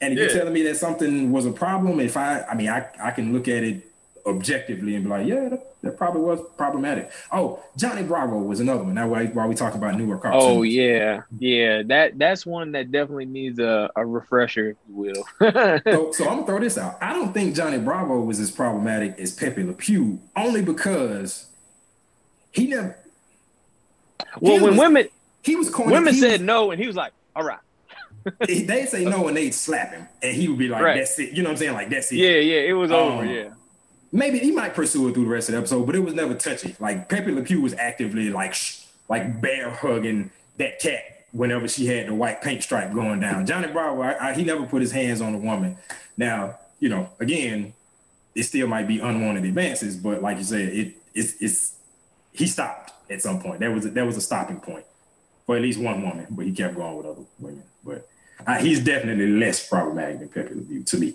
[0.03, 0.25] And if Yeah.
[0.27, 3.33] you're telling me that something was a problem, if I, I mean, I, I can
[3.33, 3.91] look at it
[4.27, 7.11] objectively and be like, yeah, that, that probably was problematic.
[7.33, 8.95] Oh, Johnny Bravo was another one.
[8.97, 10.45] That why while we talk about newer cartoons.
[10.47, 11.83] Oh yeah, yeah.
[11.85, 15.25] That that's one that definitely needs a, a refresher, if you will.
[15.85, 16.99] so, so I'm gonna throw this out.
[17.01, 21.47] I don't think Johnny Bravo was as problematic as Pepe Le Pew, only because
[22.53, 22.97] he never.
[24.41, 25.09] well, he when was- women
[25.43, 25.93] he was corny.
[25.93, 27.59] women he said was- no, and he was like, "All right,
[28.47, 30.99] they say no and they'd slap him, and he would be like, Right.
[30.99, 31.73] "That's it." You know what I'm saying?
[31.73, 32.17] Like that's it.
[32.17, 33.49] yeah, yeah, it was over." Um, Yeah,
[34.13, 36.35] maybe he might pursue it through the rest of the episode, but it was never
[36.35, 36.77] touchy.
[36.79, 38.55] Like Pepe Le Pew was actively like
[39.09, 43.47] like bear hugging that cat whenever she had the white paint stripe going down.
[43.47, 45.77] Johnny Bravo, I, I, he never put his hands on a woman.
[46.17, 47.73] Now, you know, again,
[48.35, 51.77] it still might be unwanted advances, but like you said, it it's it's
[52.33, 53.61] he stopped at some point.
[53.61, 54.85] There was a, was a stopping point
[55.47, 57.65] for at least one woman, but he kept going with other women.
[57.85, 58.09] But
[58.47, 61.15] uh, he's definitely less problematic than Pepe Le Pew to me.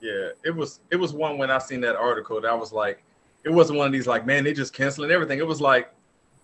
[0.00, 3.02] Yeah, it was it was one when I seen that article that I was like,
[3.44, 5.38] it wasn't one of these like, man, they just canceling everything.
[5.38, 5.92] It was like,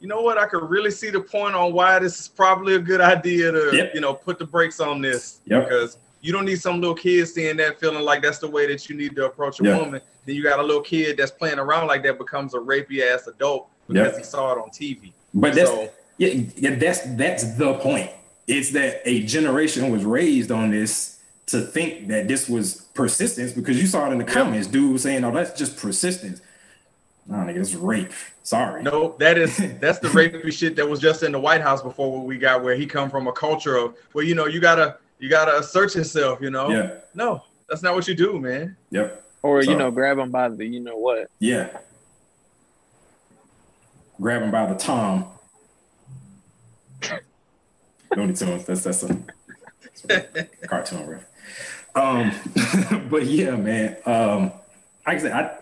[0.00, 0.38] you know what?
[0.38, 3.70] I could really see the point on why this is probably a good idea to,
[3.76, 3.94] Yep.
[3.94, 5.68] you know, put the brakes on this Yep.
[5.68, 8.88] because you don't need some little kid seeing that feeling like that's the way that
[8.88, 9.78] you need to approach a Yeah.
[9.78, 10.00] woman.
[10.26, 13.26] Then you got a little kid that's playing around like that becomes a rapey ass
[13.28, 14.16] adult because Yep.
[14.18, 15.12] he saw it on TV.
[15.32, 18.10] But that's So- yeah, yeah, that's that's the point.
[18.48, 21.13] It's that a generation was raised on this
[21.46, 24.66] to think that this was persistence because you saw it in the comments.
[24.66, 26.40] Dude was saying, "Oh, that's just persistence."
[27.26, 28.12] No, nigga, it's rape.
[28.42, 28.82] Sorry.
[28.82, 32.12] No, that is that's the rapey shit that was just in the White House before
[32.18, 34.98] what we got where he come from a culture of well, you know, you gotta
[35.18, 36.68] you gotta assert yourself, you know.
[36.68, 36.96] Yeah.
[37.14, 38.76] No, that's not what you do, man.
[38.90, 39.24] Yep.
[39.42, 41.30] or So- you know, grab him by the you know what.
[41.38, 41.68] Yeah.
[44.20, 45.26] Grab him by the tom.
[48.16, 48.64] Looney Tunes.
[48.64, 49.16] That's that's a,
[50.06, 51.24] that's a cartoon ref.
[51.94, 52.32] Um,
[53.10, 53.96] but yeah, man.
[54.06, 54.52] Um,
[55.06, 55.58] like I said, I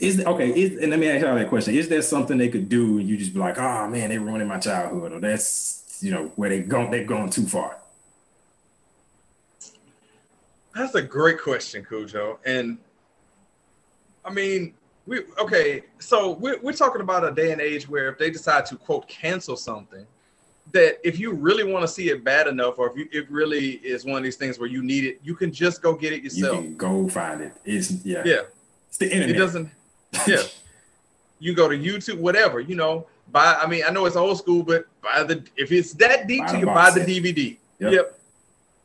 [0.00, 0.50] is okay.
[0.50, 3.08] Is, and let me ask y'all that question: Is there something they could do, and
[3.08, 6.50] you just be like, "Oh man, they ruining my childhood," or that's you know where
[6.50, 7.78] they gone they've gone too far.
[10.74, 12.38] That's a great question, Khujeaux.
[12.44, 12.76] And
[14.24, 14.74] I mean,
[15.06, 15.84] we okay.
[15.98, 19.08] So we're we're talking about a day and age where if they decide to quote
[19.08, 20.06] cancel something,
[20.72, 23.72] that if you really want to see it bad enough, or if you, it really
[23.84, 26.22] is one of these things where you need it, you can just go get it
[26.22, 26.40] yourself.
[26.40, 26.64] You yourself.
[26.64, 27.52] can go find it.
[27.64, 28.22] It's yeah.
[28.24, 28.42] Yeah,
[28.88, 29.36] It's the internet.
[29.36, 29.70] it doesn't.
[30.26, 30.42] Yeah,
[31.38, 32.60] you go to YouTube, whatever.
[32.60, 33.54] You know, buy.
[33.60, 36.46] I mean, I know it's old school, but buy the if it's that deep, Buy
[36.48, 37.00] to the you buy box the.
[37.00, 37.56] DVD.
[37.78, 37.92] Yep.
[37.92, 38.18] Yep.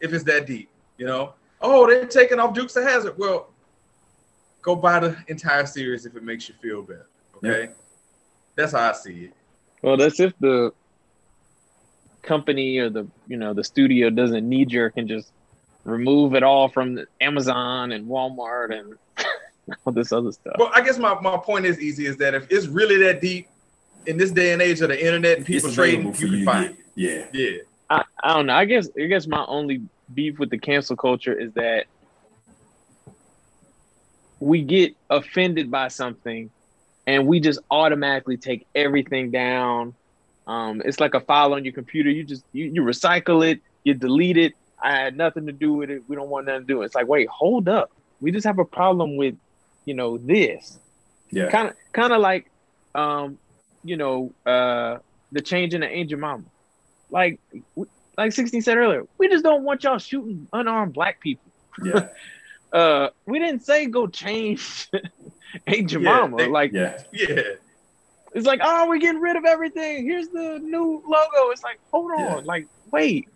[0.02, 1.34] If it's that deep, you know.
[1.62, 3.18] Oh, they're taking off Dukes of Hazzard.
[3.18, 3.50] Well,
[4.62, 7.08] go buy the entire series if it makes you feel better.
[7.38, 7.62] Okay.
[7.62, 7.78] Yep.
[8.56, 9.34] That's how I see it.
[9.82, 10.74] Well, that's if the
[12.22, 15.32] company or the you know the studio doesn't knee jerk and just
[15.84, 18.96] remove it all from Amazon and Walmart and
[19.86, 20.56] all this other stuff.
[20.58, 23.48] Well, I guess my, my point is Ez is that if it's really that deep
[24.06, 26.70] in this day and age of the internet and people trading, you you can find
[26.70, 26.80] get.
[26.80, 27.32] it.
[27.34, 27.42] Yeah.
[27.42, 27.58] Yeah.
[27.90, 28.54] I, I don't know.
[28.54, 29.82] I guess I guess my only
[30.14, 31.86] beef with the cancel culture is that
[34.40, 36.50] we get offended by something
[37.06, 39.94] and we just automatically take everything down.
[40.48, 42.10] Um, it's like a file on your computer.
[42.10, 44.54] You just you, you recycle it, you delete it.
[44.84, 46.04] I had nothing to do with it.
[46.08, 46.86] We don't want nothing to do with it.
[46.88, 47.92] It's like, wait, hold up.
[48.20, 49.36] We just have a problem with,
[49.86, 50.80] you know, this
[51.32, 51.50] Yeah.
[51.50, 52.50] kind of kind of like
[52.96, 53.38] um
[53.84, 54.98] you know uh
[55.32, 56.44] the change in the angel mama
[57.10, 57.40] like
[58.18, 61.50] like 16 said earlier we just don't want y'all shooting unarmed black people
[61.84, 62.10] Yeah.
[62.74, 64.90] uh we didn't say go change
[65.68, 67.02] angel Yeah, mama they- like Yeah.
[67.14, 67.42] Yeah.
[68.34, 72.12] It's like oh we're getting rid of everything here's the new logo it's like hold
[72.12, 72.36] on Yeah.
[72.46, 73.28] like wait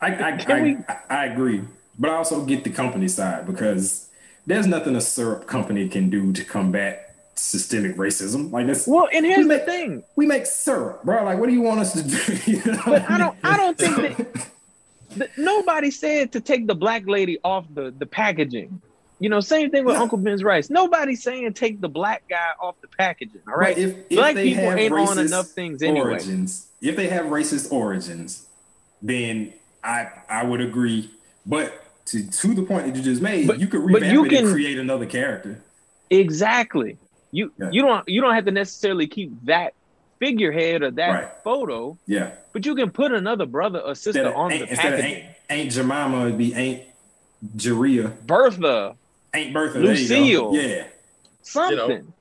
[0.00, 1.62] I I, I, we- I I agree,
[1.98, 4.10] but I also get the company side because
[4.46, 8.50] there's nothing a syrup company can do to combat systemic racism.
[8.52, 11.24] Like this, well and here's We the thing we make syrup, bro.
[11.24, 12.38] Like, what do you want us to do?
[12.50, 14.26] You know But what I don't- I don't think mean?
[15.18, 18.82] Th- nobody said to take the black lady off the the packaging.
[19.20, 19.96] You know, same thing with.
[19.96, 20.70] Uncle Ben's rice.
[20.70, 23.40] Nobody's saying take the black guy off the packaging.
[23.48, 26.10] All right, if, if black people ain't on enough things anyway.
[26.10, 28.46] Origins, if they have racist origins,
[29.00, 31.10] then I I would agree.
[31.46, 34.28] But to to the point that you just made, But- you could revamp you it
[34.30, 35.60] can- and create another character.
[36.10, 36.96] Exactly.
[37.30, 37.70] You Yeah.
[37.72, 39.74] you don't you don't have to necessarily keep that
[40.18, 41.28] figurehead or that Right.
[41.42, 42.30] photo, Yeah.
[42.52, 45.16] but you can put another brother or sister Instead on the instead of packaging.
[45.16, 46.82] ain't, ain't Jemima, it'd be Ain't
[47.56, 48.12] Jaria.
[48.26, 48.94] Bertha,
[49.34, 49.80] Ain't Bertha.
[49.80, 50.50] there you go.
[50.50, 50.54] Lucille.
[50.54, 50.84] Yeah.
[51.42, 52.12] something.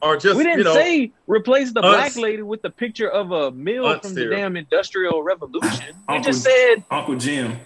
[0.00, 3.08] Or just we didn't you know, say replace the uns- black lady with the picture
[3.10, 5.96] of a mill Uns from the damn industrial revolution.
[6.08, 7.58] We Uncle- just said Uncle Jim.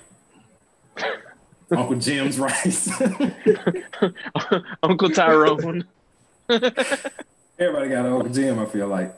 [1.70, 2.90] Uncle Jim's rice.
[4.82, 5.84] Uncle Tyrone.
[6.48, 9.14] Everybody got an Uncle Jim, I feel like.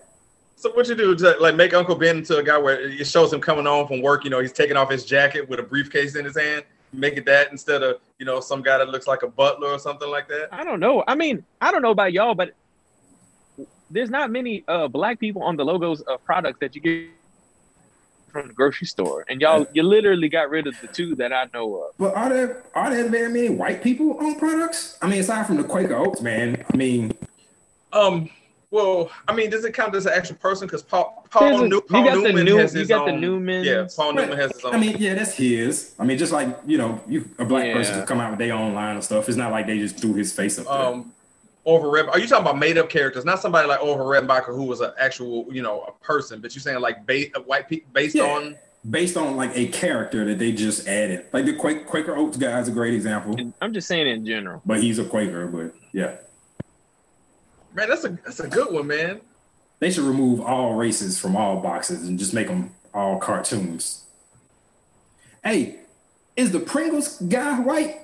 [0.57, 3.33] So what you do to like make Uncle Ben into a guy where it shows
[3.33, 6.17] him coming home from work, you know, he's taking off his jacket with a briefcase
[6.17, 6.65] in his hand,
[6.99, 9.79] make it that instead of, you know, some guy that looks like a butler or
[9.79, 10.49] something like that.
[10.53, 11.05] I don't know.
[11.07, 12.55] I mean, I don't know about y'all, but
[13.91, 17.11] there's not many uh, black people on the logos of products that you get
[18.31, 21.49] from the grocery store, and y'all you literally got rid of the two that I
[21.55, 21.95] know of.
[21.99, 24.99] But are there are there very many white people on products?
[25.01, 26.65] I mean, aside from the Quaker Oats, man.
[26.73, 27.13] I mean,
[27.93, 28.29] Um,
[28.75, 30.67] well, I mean, does it count as an actual person?
[30.67, 33.07] Because Paul Paul, There's a- New, you Paul got the Newman new- has his got
[33.07, 33.21] the own.
[33.21, 33.65] Newmans.
[33.65, 34.23] Yeah, Paul Right.
[34.23, 34.75] Newman has his own.
[34.75, 35.93] I mean, yeah, that's his.
[35.99, 38.01] I mean, just like you know, you a black person Yeah.
[38.01, 39.29] to come out with their own line of stuff.
[39.29, 40.75] It's not like they just threw his face up there.
[40.75, 41.13] um,
[41.65, 42.09] over Red.
[42.09, 43.25] Are you talking about made up characters?
[43.25, 46.61] Not somebody like Orville Redenbacher who was an actual, you know, a person, but you're
[46.61, 48.25] saying like ba- white people based Yeah.
[48.25, 48.57] on.
[48.91, 51.25] Based on like a character that they just added.
[51.33, 54.61] Like the Quaker, Quaker Oats guy is a great example, I'm just saying in general.
[54.67, 55.47] but he's a Quaker.
[55.47, 56.17] But yeah,
[57.75, 59.21] Man, that's a that's a good one, man.
[59.81, 64.05] they should remove all races from all boxes and just make them all cartoons.
[65.43, 65.81] Hey,
[66.37, 68.01] is the Pringles guy white?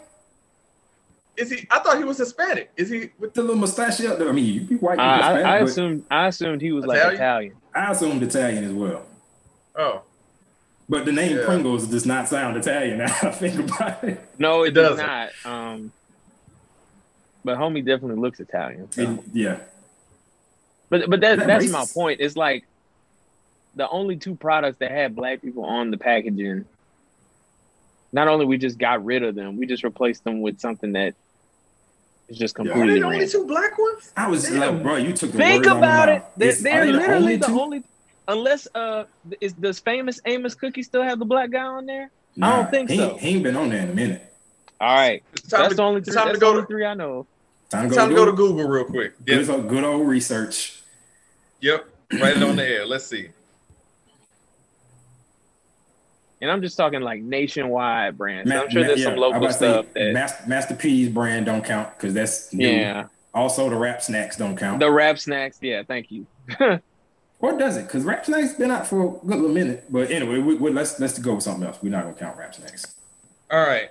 [1.37, 1.66] Is he?
[1.70, 2.70] I thought he was Hispanic.
[2.76, 3.11] Is he?
[3.18, 4.28] With, The little mustache up there.
[4.28, 4.98] I mean, you be white.
[4.98, 7.14] you I, Hispanic, I, I assumed I assumed he was like Italian?
[7.16, 7.52] Italian.
[7.74, 9.06] I assumed Italian as well.
[9.76, 10.02] oh,
[10.88, 11.44] But the name Yeah.
[11.46, 14.20] Pringles does not sound Italian now I think about it.
[14.38, 15.06] No, it, It does doesn't.
[15.06, 15.30] not.
[15.44, 15.92] Um,
[17.44, 18.90] but homie definitely looks Italian.
[18.92, 19.03] so.
[19.03, 19.57] It- yeah.
[20.88, 22.20] But but that, Is that that's my point.
[22.20, 22.64] It's like
[23.76, 26.64] the only two products that had black people on the packaging.
[28.12, 31.14] Not only we just got rid of them, we just replaced them with something that
[32.29, 32.62] is just Yeah.
[32.62, 34.12] are they completely the only two black ones?
[34.16, 34.59] I was Damn.
[34.59, 36.24] like, bro, you took the Think words out about it.
[36.37, 37.61] They're, Is- they're are they literally the two?
[37.61, 37.83] only,
[38.26, 39.05] unless uh,
[39.40, 42.11] is does famous Amos Cookie still have the black guy on there?
[42.42, 43.16] I don't think he, so.
[43.16, 44.29] He ain't been on there in a minute.
[44.80, 46.16] All right, It's time that's to, the only it's three.
[46.16, 47.26] time to go only to three I know.
[47.68, 48.56] Time to go, time to to go to Google.
[48.56, 49.24] Google real quick.
[49.24, 50.80] Good, Yep, good old research.
[51.60, 51.86] yep.
[52.12, 52.86] Right on the air.
[52.86, 53.28] Let's see.
[56.40, 58.48] And I'm just talking like nationwide brands.
[58.48, 60.12] Ma- I'm sure ma- there's yeah, some local was say, stuff that.
[60.12, 62.66] Master, Master P's brand don't count because that's new.
[62.68, 64.80] Yeah, Also, the rap snacks don't count.
[64.80, 66.26] The rap snacks, yeah, thank you.
[67.40, 67.82] or does it?
[67.82, 69.84] Because rap snacks been out for a good little minute.
[69.90, 71.78] But anyway, we, we, let's let's go with something else.
[71.82, 72.94] We're not gonna count rap snacks.
[73.50, 73.90] All right.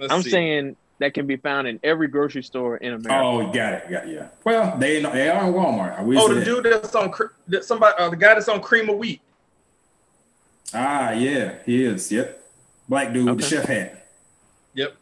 [0.00, 0.30] I- Let's I'm see.
[0.30, 3.14] saying that can be found in every grocery store in America.
[3.22, 3.90] Oh, got it.
[3.90, 4.28] Got it, yeah.
[4.44, 5.98] Well, they they are in Walmart.
[5.98, 6.44] I will Oh, the that.
[6.44, 9.20] dude that's on cre- that somebody, uh, the guy that's on cream of wheat.
[10.72, 12.10] Ah, yeah, he is.
[12.12, 12.42] Yep,
[12.88, 13.56] black dude with a Okay.
[13.56, 14.06] chef hat.
[14.74, 14.94] Yep.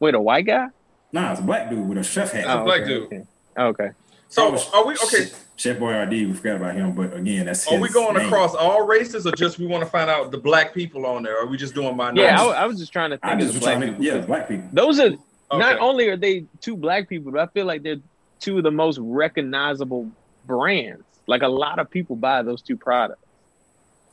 [0.00, 0.68] Wait, a white guy?
[1.12, 2.44] Nah, it's a black dude with a chef hat.
[2.46, 3.04] a black okay, dude.
[3.06, 3.24] Okay.
[3.58, 3.90] Okay.
[4.28, 5.30] So Oh, are we okay?
[5.56, 8.26] Chef Boyardee, we forgot about him, but again, that's Are we going name.
[8.26, 11.36] across all races, or just we want to find out the black people on there?
[11.38, 12.24] Or are we just doing minorities?
[12.24, 13.96] Yeah, I, I was just trying to I think just of was the black trying
[13.96, 14.68] to, yeah, black people.
[14.72, 15.10] Those are
[15.52, 18.00] not only are they two black people, but I feel like they're
[18.40, 20.10] two of the most recognizable
[20.46, 21.04] brands.
[21.26, 23.22] Like a lot of people buy those two products.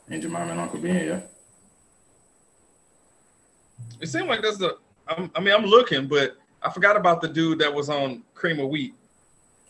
[0.08, 1.20] And Jemima and Uncle Ben, yeah.
[4.00, 4.76] It seemed like that's the.
[5.08, 8.60] I'm, I mean, I'm looking, but I forgot about the dude that was on cream
[8.60, 8.94] of wheat.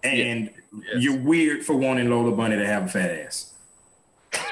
[0.03, 1.03] And Yes.
[1.05, 3.55] you're weird for wanting Lola Bunny to have a fat ass.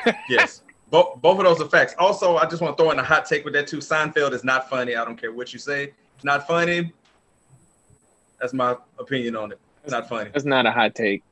[0.28, 0.62] Yes.
[0.90, 1.94] Both both of those are facts.
[1.98, 3.78] Also, I just want to throw in a hot take with that too.
[3.78, 4.94] Seinfeld is not funny.
[4.96, 5.92] I don't care what you say.
[6.16, 6.92] It's not funny.
[8.40, 9.58] That's my opinion on it.
[9.84, 10.30] It's not funny.
[10.32, 11.22] That's not a hot take.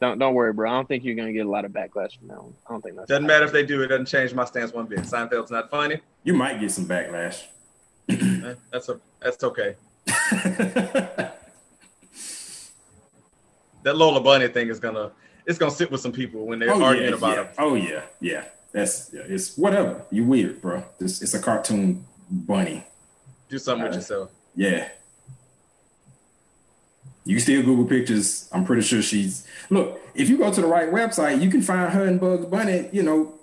[0.00, 0.70] Don't don't worry, bro.
[0.70, 2.54] I don't think you're gonna get a lot of backlash from that one.
[2.66, 3.82] I don't think that's Doesn't matter if they do.
[3.82, 5.00] It doesn't change my stance one bit.
[5.00, 6.00] Seinfeld's not funny.
[6.24, 7.44] You might get some backlash.
[8.72, 9.76] That's a, that's okay.
[13.82, 15.12] That Lola Bunny thing is gonna
[15.46, 17.42] it's gonna sit with some people when they're oh, arguing yeah, about yeah.
[17.42, 17.54] it.
[17.58, 18.44] Oh yeah, yeah.
[18.72, 20.04] That's yeah, it's whatever.
[20.10, 20.84] You weird, bro.
[21.00, 22.84] It's, it's a cartoon bunny.
[23.48, 24.30] Do something with Uh, yourself.
[24.54, 24.88] Yeah.
[27.30, 28.48] You still Google pictures.
[28.52, 30.00] I'm pretty sure she's look.
[30.16, 32.88] If you go to the right website, you can find her and Bugs Bunny.
[32.90, 33.34] You know,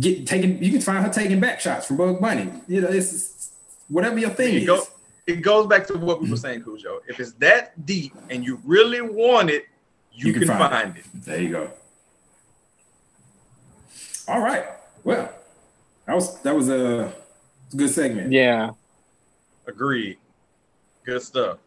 [0.00, 0.62] get taking.
[0.62, 2.50] You can find her taking back shots from Bugs Bunny.
[2.66, 3.50] You know, it's, it's
[3.88, 4.66] whatever your thing It, is.
[4.66, 4.82] go,
[5.26, 7.00] it goes back to what we were saying, Khujeaux.
[7.06, 9.66] If it's that deep and you really want it,
[10.14, 11.04] you, can, find, it.
[11.12, 11.70] There you go.
[14.26, 14.64] All right.
[15.04, 15.30] Well,
[16.06, 17.12] that was that was a
[17.76, 18.32] good segment.
[18.32, 18.70] Yeah,
[19.66, 20.16] Agreed.
[21.04, 21.58] Good stuff.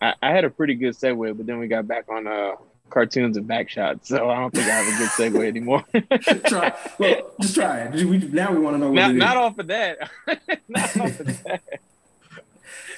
[0.00, 2.52] I, I had a pretty good segue, but then we got back on uh
[2.90, 5.84] cartoons and back shots, so I don't think I have a good segue anymore.
[6.48, 6.72] try.
[6.98, 8.04] Well, just try it.
[8.04, 9.20] We, now we want to know what not it is.
[9.20, 10.10] not off of that.
[10.68, 11.62] not off of that.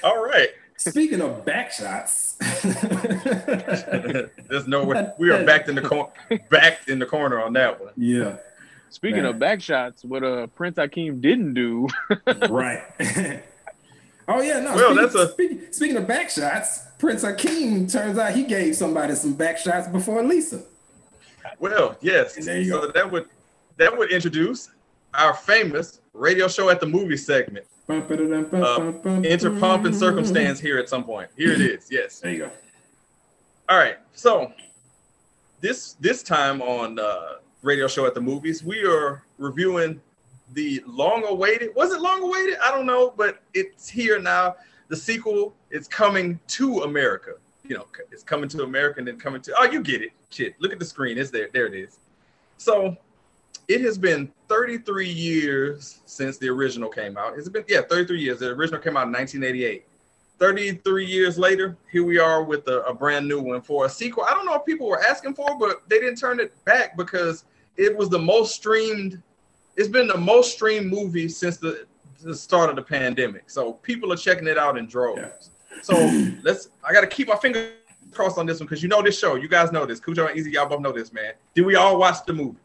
[0.03, 0.49] All right.
[0.77, 6.09] Speaking of back shots, There's no way we are backed in the corner
[6.49, 7.91] backed in the corner on that one.
[7.97, 8.37] yeah,
[8.89, 9.27] Speaking Man.
[9.27, 11.87] of back shots, what uh Prince Hakeem didn't do.
[12.49, 12.81] right.
[14.27, 14.75] Oh yeah, no.
[14.75, 16.87] Well, speaking, that's a- speaking, speaking of back shots.
[16.99, 20.63] Prince Hakeem turns out he gave somebody some back shots before Lisa.
[21.59, 22.35] Well, yes.
[22.45, 22.91] There you so go.
[22.91, 23.27] that would
[23.77, 24.69] that would introduce
[25.15, 27.65] our famous radio show at the movie segment.
[27.89, 31.29] Enter pomp and circumstance here at some point.
[31.35, 31.87] Here it is.
[31.89, 32.19] Yes.
[32.19, 32.51] There you go.
[33.67, 33.97] All right.
[34.13, 34.53] So
[35.59, 40.01] this this time on uh, radio show at the movies, we are reviewing
[40.53, 41.71] the long awaited.
[41.75, 42.57] Was it long awaited?
[42.63, 44.55] I don't know, but it's here now.
[44.89, 47.33] The sequel is coming to America.
[47.63, 49.53] You know, it's coming to America and then coming to.
[49.57, 50.11] Oh, you get it.
[50.29, 50.55] Shit.
[50.59, 51.17] Look at the screen.
[51.17, 51.49] It's there.
[51.53, 51.99] There it is.
[52.57, 52.97] So
[53.67, 57.37] it has been 33 years since the original came out.
[57.37, 58.39] It's been yeah, 33 years.
[58.39, 59.85] The original came out in 1988.
[60.39, 64.23] 33 years later, here we are with a, a, brand new one for a sequel.
[64.23, 67.45] I don't know if people were asking for, but they didn't turn it back because
[67.77, 69.21] it was the most streamed.
[69.75, 71.85] It's been the most streamed movie since the,
[72.21, 73.49] the start of the pandemic.
[73.49, 75.49] So people are checking it out in droves.
[75.71, 75.81] Yeah.
[75.81, 75.95] So
[76.43, 76.69] let's.
[76.83, 77.71] I got to keep my fingers
[78.11, 79.35] crossed on this one because you know this show.
[79.35, 79.99] You guys know this.
[79.99, 81.33] Khujeaux and Ez, y'all both know this, man.
[81.55, 82.57] Did we all watch the movie?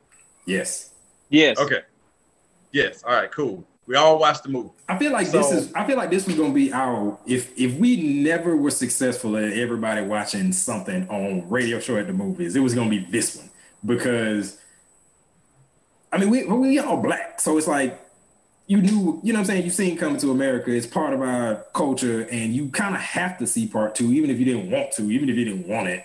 [0.44, 0.90] Yes.
[1.28, 1.58] Yes.
[1.58, 1.80] Okay.
[2.72, 3.02] Yes.
[3.04, 3.30] All right.
[3.30, 3.64] Cool.
[3.86, 4.70] We all watched the movie.
[4.88, 5.72] I feel like so, this is.
[5.72, 7.18] I feel like this was gonna be our.
[7.26, 12.12] If if we never were successful at everybody watching something on radio show at the
[12.12, 13.50] movies, it was gonna be this one
[13.84, 14.60] because.
[16.16, 18.00] I mean, we we all black, so it's like
[18.66, 19.64] you knew, you know what I'm saying?
[19.64, 20.70] You've seen Coming to America.
[20.70, 24.30] It's part of our culture, and you kind of have to see part two, even
[24.30, 26.04] if you didn't want to, even if you didn't want it.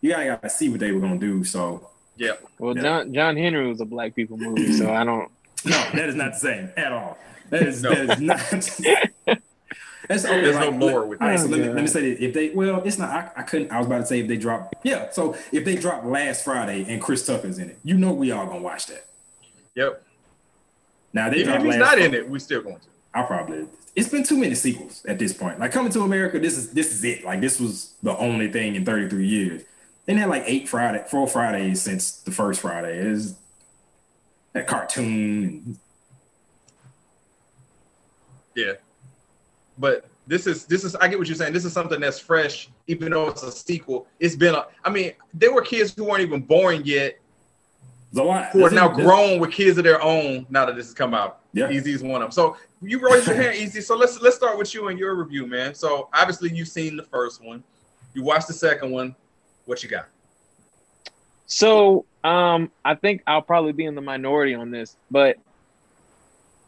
[0.00, 1.44] You gotta, gotta see what they were gonna do.
[1.44, 2.32] So yeah.
[2.58, 2.82] Well, yeah.
[2.82, 5.30] John John Henry was a black people movie, so I don't.
[5.64, 7.16] No, that is not the same at all.
[7.50, 7.94] That is no.
[7.94, 9.38] that is not.
[10.08, 11.24] That's only There's like, no more with that.
[11.24, 12.20] All right, oh, so let me, let me say this.
[12.20, 14.36] If they, well, it's not, I, I couldn't, I was about to say if they
[14.36, 15.10] drop, yeah.
[15.12, 18.44] So if they drop last Friday and Chris Tucker's in it, you know we all
[18.46, 19.06] gonna watch that.
[19.74, 20.04] Yep.
[21.12, 22.86] Now they Even if he's not in it, we still going to.
[23.14, 23.66] I'll probably.
[23.94, 25.58] It's been too many sequels at this point.
[25.58, 27.24] Like coming to America, this is this is it.
[27.24, 29.62] Like this was the only thing in 33 years.
[30.06, 32.98] They had like eight Friday, four Fridays since the first Friday.
[32.98, 33.36] Is
[34.52, 35.78] that cartoon?
[38.54, 38.72] Yeah,
[39.78, 41.52] but this is this is I get what you're saying.
[41.52, 44.06] This is something that's fresh, even though it's a sequel.
[44.18, 44.66] It's been a.
[44.84, 47.18] I mean, there were kids who weren't even born yet
[48.12, 51.40] who are now grown with kids of their own now that this has come out.
[51.52, 51.68] Yeah.
[51.68, 52.30] Ez's one of them.
[52.30, 53.80] So you raised your hand, Easy.
[53.80, 55.74] So let's let's start with you and your review, man.
[55.74, 57.62] So obviously you've seen the first one.
[58.14, 59.14] You watched the second one.
[59.64, 60.08] What you got?
[61.46, 65.36] So um I think I'll probably be in the minority on this, but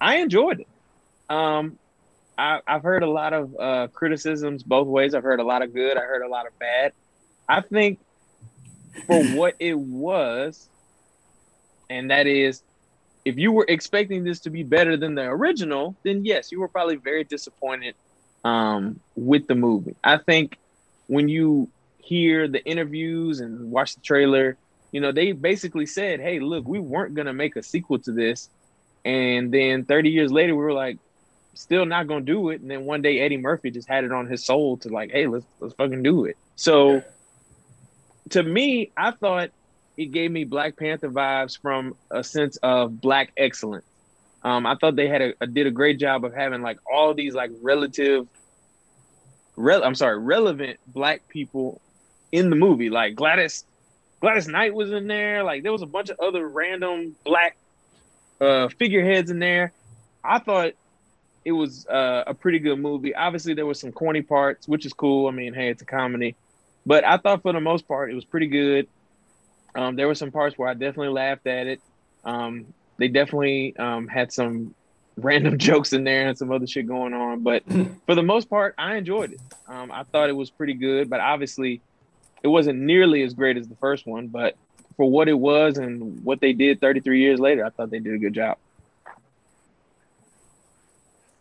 [0.00, 0.68] I enjoyed it.
[1.34, 1.78] Um
[2.36, 5.14] I, have heard a lot of uh, criticisms both ways.
[5.14, 5.96] I've heard a lot of good.
[5.96, 6.92] I heard a lot of bad.
[7.48, 8.00] I think
[9.06, 10.68] for what it was,
[11.90, 12.62] and that is
[13.24, 16.68] if you were expecting this to be better than the original, then yes, you were
[16.68, 17.94] probably very disappointed
[18.44, 19.96] um, with the movie.
[20.04, 20.58] I think
[21.06, 21.68] when you
[21.98, 24.56] hear the interviews and watch the trailer,
[24.92, 28.12] you know, they basically said, hey, look, we weren't going to make a sequel to
[28.12, 28.48] this.
[29.04, 30.98] And then 30 years later, we were like,
[31.54, 32.60] still not going to do it.
[32.60, 35.26] And then one day, Eddie Murphy just had it on his soul to like, hey,
[35.26, 36.36] let's, let's fucking do it.
[36.56, 37.02] So
[38.30, 39.50] to me, I thought
[39.96, 43.84] it gave me Black Panther vibes from a sense of black excellence.
[44.42, 47.34] Um, I thought they had a, did a great job of having like all these
[47.34, 48.26] like relative,
[49.56, 51.80] re- I'm sorry, relevant black people
[52.30, 52.90] in the movie.
[52.90, 53.64] Like Gladys,
[54.20, 55.44] Gladys Knight was in there.
[55.44, 57.56] Like there was a bunch of other random black
[58.40, 59.72] uh, figureheads in there.
[60.22, 60.72] I thought
[61.44, 63.14] it was uh, a pretty good movie.
[63.14, 65.28] Obviously, there was some corny parts, which is cool.
[65.28, 66.36] I mean, hey, it's a comedy,
[66.84, 68.88] but I thought for the most part it was pretty good.
[69.74, 71.80] Um, there were some parts where I definitely laughed at it.
[72.24, 72.66] Um,
[72.96, 74.74] they definitely um, had some
[75.16, 77.40] random jokes in there and some other shit going on.
[77.40, 77.64] But
[78.06, 79.40] for the most part, I enjoyed it.
[79.68, 81.80] Um, I thought it was pretty good, but obviously,
[82.42, 84.28] it wasn't nearly as great as the first one.
[84.28, 84.56] But
[84.96, 88.14] for what it was and what they did 33 years later, I thought they did
[88.14, 88.58] a good job.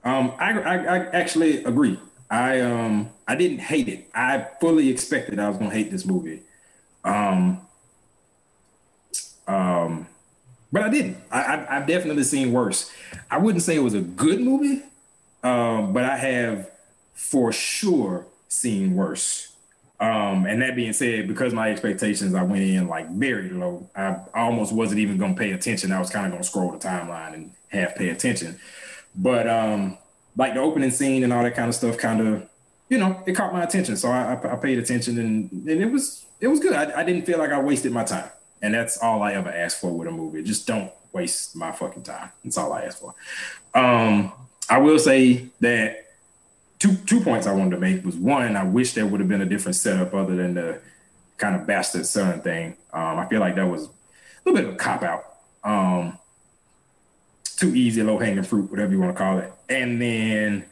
[0.03, 1.97] Um, I, I, I actually agree.
[2.29, 4.09] I um I didn't hate it.
[4.13, 6.41] I fully expected I was gonna hate this movie.
[7.03, 7.61] Um,
[9.48, 10.08] um,
[10.72, 11.18] but I didn't.
[11.32, 12.91] I, have definitely seen worse.
[13.30, 14.82] I wouldn't say it was a good movie,
[15.44, 16.72] um, but I have
[17.14, 19.54] for sure seen worse.
[20.00, 23.89] Um, and that being said, because my expectations, I went in like very low.
[23.96, 25.91] I almost wasn't even going to pay attention.
[25.91, 28.60] I was kind of going to scroll the timeline and half pay attention.
[29.16, 29.98] But um,
[30.36, 32.50] like the opening scene and all that kind of stuff, kind of,
[32.89, 33.96] you know, it caught my attention.
[33.96, 36.74] So I, I, I paid attention, and, and it was it was good.
[36.74, 38.30] I, I didn't feel like I wasted my time.
[38.64, 40.41] And that's all I ever ask for with a movie.
[40.41, 42.30] Just don't waste my fucking time.
[42.43, 43.14] That's all I ask for.
[43.76, 44.32] Um,
[44.70, 46.14] I will say that
[46.80, 49.41] two two points I wanted to make was one, I wish there would have been
[49.41, 50.80] a different setup other than the
[51.38, 52.78] kind of bastard son thing.
[52.93, 53.89] Um, I feel like that was a
[54.45, 55.26] little bit of a cop out.
[55.66, 56.18] Um,
[57.57, 59.51] too easy, low hanging fruit, whatever you want to call it.
[59.68, 60.66] And then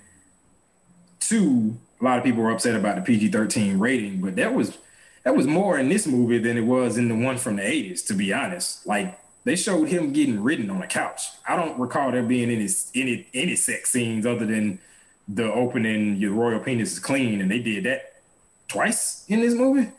[1.20, 4.78] two, a lot of people were upset about the PG 13 rating, but that was
[5.24, 8.06] that was more in this movie than it was in the one from the 80s,
[8.08, 8.86] to be honest.
[8.88, 11.22] Like they showed him getting ridden on a couch.
[11.48, 14.80] I don't recall there being any any any sex scenes other than
[15.28, 18.22] the opening your royal penis is clean, and they did that
[18.68, 19.90] twice in this movie.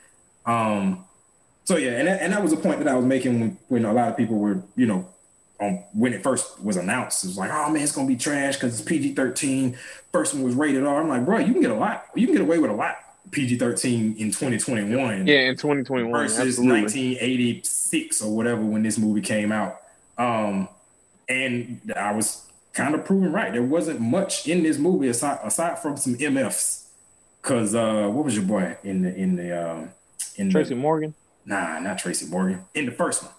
[0.45, 1.05] Um,
[1.65, 3.85] so yeah, and that, and that was a point that I was making when, when
[3.85, 5.09] a lot of people were, you know,
[5.61, 7.25] on when it first was announced.
[7.25, 9.79] It was like, oh man, it's gonna be trash because it's PG 13.
[10.13, 11.01] First one was rated R.
[11.01, 12.07] I'm like, bro, you can get a lot.
[12.15, 12.97] You can get away with a lot.
[13.31, 15.27] PG 13 in 2021.
[15.27, 16.83] Yeah, in 2021 versus absolutely.
[16.83, 19.81] 1986 or whatever when this movie came out.
[20.19, 20.69] Um,
[21.29, 22.45] and I was
[22.75, 23.53] kind of proven right.
[23.53, 26.81] There wasn't much in this movie aside, aside from some MFs.
[27.43, 29.91] Cause uh, what was your boy in the in the um
[30.37, 31.13] in Tracy the, Morgan.
[31.45, 32.65] Nah, not Tracy Morgan.
[32.75, 33.33] In the first one.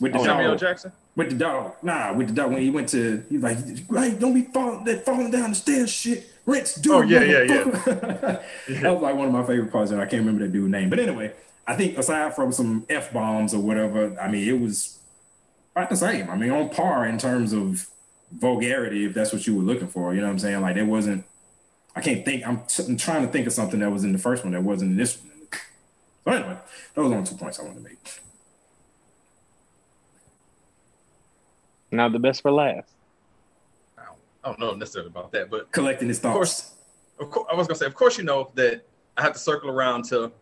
[0.00, 0.56] With the Oh, Samuel.
[0.56, 0.92] Jackson.
[1.16, 1.74] With the dog.
[1.82, 4.84] Nah, with the dog when he went to he was like, hey, don't be falling
[4.84, 6.30] that falling down the stairs shit.
[6.44, 6.92] Rich dude.
[6.92, 7.64] Oh, yeah, yeah, yeah.
[8.68, 8.80] yeah.
[8.80, 10.90] that was like one of my favorite parts, and I can't remember the dude's name.
[10.90, 11.32] But anyway,
[11.66, 14.98] I think aside from some F bombs or whatever, I mean it was
[15.74, 16.30] about the same.
[16.30, 17.88] I mean, on par in terms of
[18.30, 20.14] vulgarity, if that's what you were looking for.
[20.14, 20.60] You know what I'm saying?
[20.60, 21.24] Like there wasn't
[21.96, 22.46] I can't think.
[22.46, 24.62] I'm, t- I'm trying to think of something that was in the first one that
[24.62, 25.32] wasn't in this one.
[26.24, 26.56] So anyway,
[26.94, 28.20] those are only two points I wanted to make.
[31.90, 32.88] Now the best for last.
[33.96, 36.74] I don't, I don't know necessarily about that, but Collecting his of course,
[37.18, 38.84] of course, I was gonna say, of course, you know that
[39.16, 40.32] I have to circle around to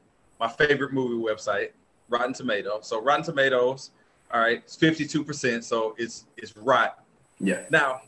[0.40, 1.70] my favorite movie website,
[2.08, 2.86] Rotten Tomatoes.
[2.88, 3.90] So Rotten Tomatoes,
[4.32, 6.90] all right, it's fifty-two percent, so it's it's right.
[7.38, 7.64] Yeah.
[7.70, 8.02] Now,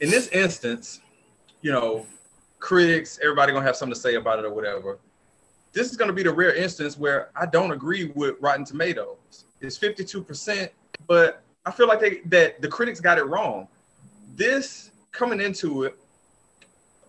[0.00, 1.00] in this instance,
[1.62, 2.06] you know,
[2.58, 4.98] critics, everybody gonna have something to say about it or whatever.
[5.72, 9.44] This is gonna be the rare instance where I don't agree with Rotten Tomatoes.
[9.60, 10.70] It's fifty-two percent,
[11.06, 13.68] but I feel like they that the critics got it wrong.
[14.34, 15.96] This coming into it,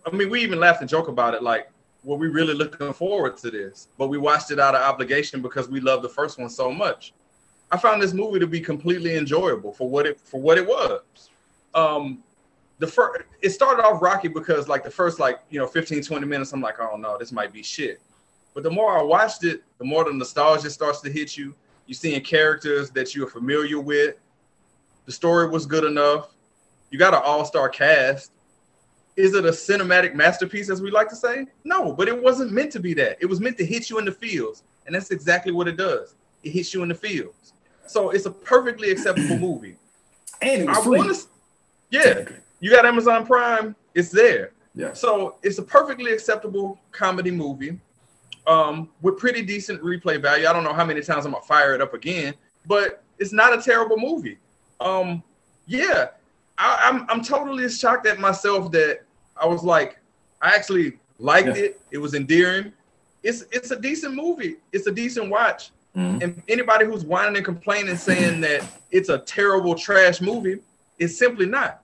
[0.06, 1.70] I mean, we even laughed and joke about it, like,
[2.04, 3.88] were we really looking forward to this?
[3.96, 7.14] But we watched it out of obligation because we loved the first one so much.
[7.70, 11.30] I found this movie to be completely enjoyable for what it for what it was.
[11.74, 12.22] Um,
[12.78, 16.26] the first it started off rocky because like the first like you know 15 20
[16.26, 18.00] minutes i'm like oh no this might be shit
[18.52, 21.54] but the more i watched it the more the nostalgia starts to hit you
[21.86, 24.16] you're seeing characters that you're familiar with
[25.06, 26.34] the story was good enough
[26.90, 28.32] you got an all-star cast
[29.16, 32.72] is it a cinematic masterpiece as we like to say no but it wasn't meant
[32.72, 35.52] to be that it was meant to hit you in the feels and that's exactly
[35.52, 37.52] what it does it hits you in the feels
[37.86, 39.76] so it's a perfectly acceptable movie
[40.42, 40.98] And it was i free.
[40.98, 41.26] want to
[41.90, 42.24] yeah
[42.64, 44.52] you got Amazon Prime, it's there.
[44.74, 44.94] Yeah.
[44.94, 47.78] So it's a perfectly acceptable comedy movie
[48.46, 50.46] um, with pretty decent replay value.
[50.46, 52.32] I don't know how many times I'm gonna fire it up again,
[52.64, 54.38] but it's not a terrible movie.
[54.84, 55.22] Um,
[55.66, 56.08] yeah,
[56.58, 59.00] I, I'm I'm totally shocked at myself that
[59.36, 59.98] I was like,
[60.42, 61.54] I actually liked Yeah.
[61.64, 61.80] it.
[61.90, 62.72] It was endearing.
[63.22, 64.56] It's it's a decent movie.
[64.72, 65.70] It's a decent watch.
[65.96, 66.22] Mhm.
[66.22, 70.58] And anybody who's whining and complaining saying that it's a terrible trash movie,
[70.98, 71.82] it's simply not.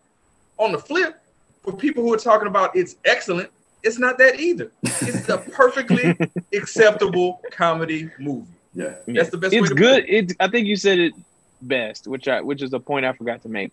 [0.58, 1.22] On the flip,
[1.62, 3.48] for people who are talking about it's excellent,
[3.82, 4.70] it's not that either.
[4.82, 6.14] It's a perfectly
[6.52, 8.46] acceptable comedy movie.
[8.74, 8.94] Yeah.
[9.06, 10.02] That's the best way It's to good.
[10.04, 10.30] put it.
[10.32, 10.36] It.
[10.38, 11.14] I think you said it
[11.62, 13.72] best, which I which is a point I forgot to make.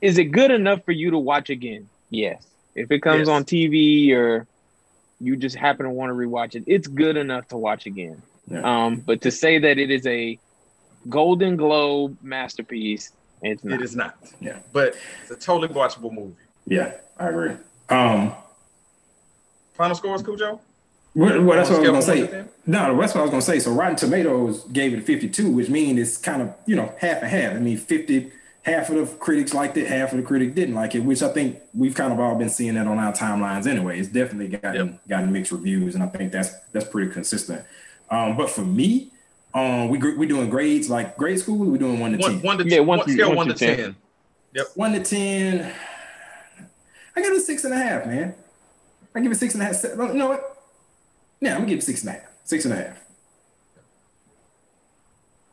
[0.00, 1.88] Is it good enough for you to watch again?
[2.10, 2.46] Yes.
[2.74, 3.28] If it comes Yes.
[3.28, 4.46] on TV or
[5.20, 8.20] you just happen to want to rewatch it, it's good enough to watch again.
[8.48, 8.60] Yeah.
[8.60, 10.38] Um, but to say that it is a
[11.08, 13.12] Golden Globe masterpiece,
[13.42, 13.74] it's not.
[13.80, 14.16] It is not.
[14.40, 14.58] Yeah.
[14.72, 16.34] But it's a totally watchable movie.
[16.66, 17.52] Yeah, I agree.
[17.88, 18.34] Um,
[19.74, 20.58] Final scores, Khujeaux?
[21.16, 22.44] Well, well, that's what I was gonna say.
[22.66, 23.58] No, that's what I was gonna say.
[23.58, 27.30] So Rotten Tomatoes gave it 52, which means it's kind of you know half and
[27.30, 27.54] half.
[27.54, 28.30] I mean, 50,
[28.64, 31.28] half of the critics liked it, half of the critics didn't like it, which I
[31.32, 33.98] think we've kind of all been seeing that on our timelines anyway.
[33.98, 37.62] It's definitely gotten gotten mixed reviews, and I think that's that's pretty consistent.
[38.10, 39.10] Um, but for me,
[39.54, 41.56] um, we gr- we doing grades like grade school.
[41.70, 42.42] We're doing one to One, ten.
[42.42, 43.76] one to Yeah, one one, scale one one to through 10.
[44.54, 44.64] ten.
[44.74, 45.72] One to ten.
[47.16, 48.34] I give it a six and a half, man.
[49.14, 49.76] I give it six and a half.
[49.76, 50.55] se- You know what?
[51.40, 52.22] Yeah, I'm gonna give it six and a half.
[52.44, 53.04] Six and a half.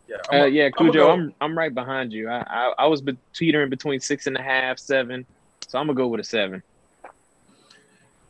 [0.07, 2.29] Yeah, Uh, a- yeah, I'ma Khujeaux, go- I'm I'm right behind you.
[2.29, 5.25] I I, I was be- teetering between six and a half, seven,
[5.67, 6.61] so I'm gonna go with a seven.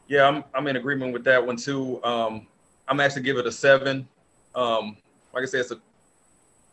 [0.08, 2.04] Yeah, I'm I'm in agreement with that one too.
[2.04, 2.48] Um,
[2.88, 4.08] I'm actually give it a seven.
[4.56, 4.98] Um,
[5.34, 5.80] like I said, it's a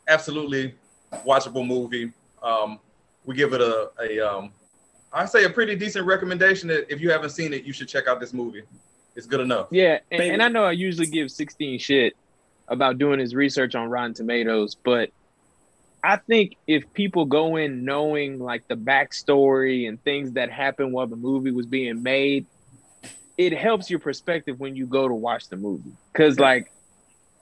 [0.08, 0.74] absolutely
[1.26, 2.12] watchable movie.
[2.42, 2.78] Um,
[3.24, 4.52] we give it a a um,
[5.12, 8.06] I say a pretty decent recommendation that if you haven't seen it, you should check
[8.06, 8.62] out this movie.
[9.20, 9.68] It's good enough.
[9.70, 12.16] Yeah, and, and I know I usually give 16 shit
[12.68, 15.10] about doing his research on Rotten Tomatoes, but
[16.02, 21.06] I think if people go in knowing like the backstory and things that happened while
[21.06, 22.46] the movie was being made,
[23.36, 25.92] it helps your perspective when you go to watch the movie.
[26.14, 26.72] Because, like,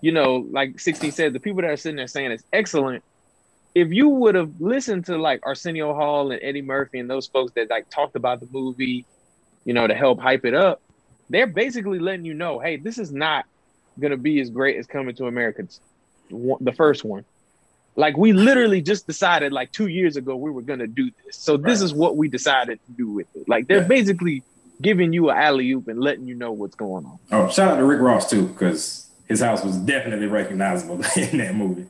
[0.01, 3.05] you know, like 16 said, the people that are sitting there saying it's excellent.
[3.73, 7.53] If you would have listened to like Arsenio Hall and Eddie Murphy and those folks
[7.53, 9.07] that like talked about the movie,
[9.65, 10.83] you know, to help hype it up,
[11.31, 13.45] they're basically letting you know, hey, this is not
[14.01, 15.65] going to be as great as Coming to America,
[16.31, 17.25] the first one.
[17.97, 21.35] Like we literally just decided like two years ago we were gonna do this.
[21.37, 23.49] So this is what we decided to do with it.
[23.49, 23.89] Like they're Yeah.
[23.89, 24.45] basically
[24.81, 27.19] giving you an alley oop and letting you know what's going on.
[27.33, 31.57] Oh, shout out to Rick Ross too, because his house was definitely recognizable in that
[31.57, 31.87] movie.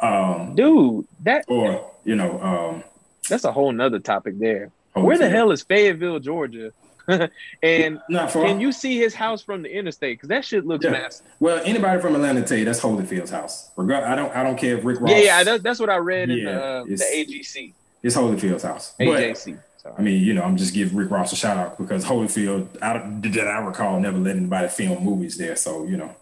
[0.00, 2.84] Um, Dude, that or you know, um,
[3.28, 4.70] that's a whole nother topic there.
[4.94, 6.70] Where the hell is Fayetteville, Georgia?
[7.62, 8.44] and Not far.
[8.46, 10.18] can you see his house from the interstate?
[10.18, 10.90] Because that shit looks Yeah.
[10.92, 11.26] massive.
[11.40, 13.70] Well, anybody from Atlanta tell you that's Holyfield's house.
[13.76, 15.10] Regard, I don't, I don't care if Rick Ross.
[15.10, 17.72] Yeah, yeah, that, that's what I read in the, uh, the AGC,
[18.02, 18.94] it's Holyfield's house.
[18.98, 19.58] But, AJC.
[19.82, 19.94] Sorry.
[19.98, 22.92] I mean, you know, I'm just giving Rick Ross a shout out because Holyfield, I,
[22.92, 25.56] don't- that I recall, never let anybody film movies there.
[25.56, 26.14] So you know,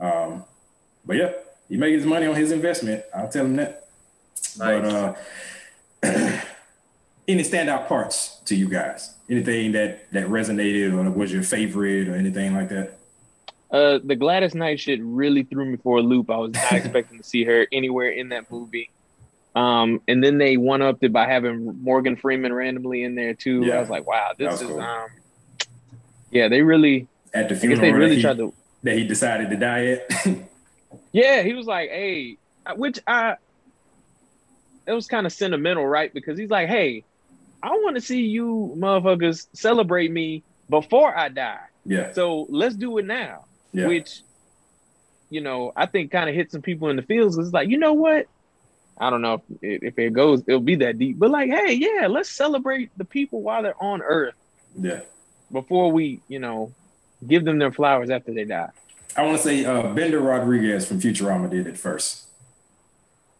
[0.00, 0.44] um,
[1.06, 1.32] but yeah,
[1.68, 3.02] he made his money on his investment.
[3.16, 3.86] I'll tell him that.
[4.58, 5.14] But uh,
[7.26, 9.14] any standout parts to you guys?
[9.28, 12.98] Anything that that resonated or was your favorite or anything like that?
[13.70, 16.30] Uh, the Gladys Knight shit really threw me for a loop.
[16.30, 18.90] I was not expecting to see her anywhere in that movie.
[19.56, 23.62] Um, and then they one upped it by having Morgan Freeman randomly in there too.
[23.64, 23.76] Yeah.
[23.76, 24.80] I was like, wow, this is cool.
[24.80, 25.08] um,
[26.30, 28.52] yeah, they really, At the funeral they really that, he, tried to.
[28.82, 30.26] that he decided to die at.
[31.12, 32.38] Yeah, he was like, hey,
[32.74, 33.36] which I,
[34.86, 36.12] it was kind of sentimental, right?
[36.12, 37.04] Because he's like, hey,
[37.64, 41.64] I want to see you motherfuckers celebrate me before I die.
[41.86, 43.46] yeah, So let's do it now.
[43.72, 44.20] yeah, which
[45.30, 47.38] you know I think kind of hit some people in the fields.
[47.38, 48.26] It's like you know what?
[48.98, 51.18] I don't know if, if it goes, it'll be that deep.
[51.18, 54.34] But like, hey, yeah, let's celebrate the people while they're on Earth
[54.78, 55.00] yeah.
[55.50, 56.72] before we, you know,
[57.26, 58.70] give them their flowers after they die.
[59.16, 62.28] I want to say uh, Bender Rodriguez from Futurama did it first.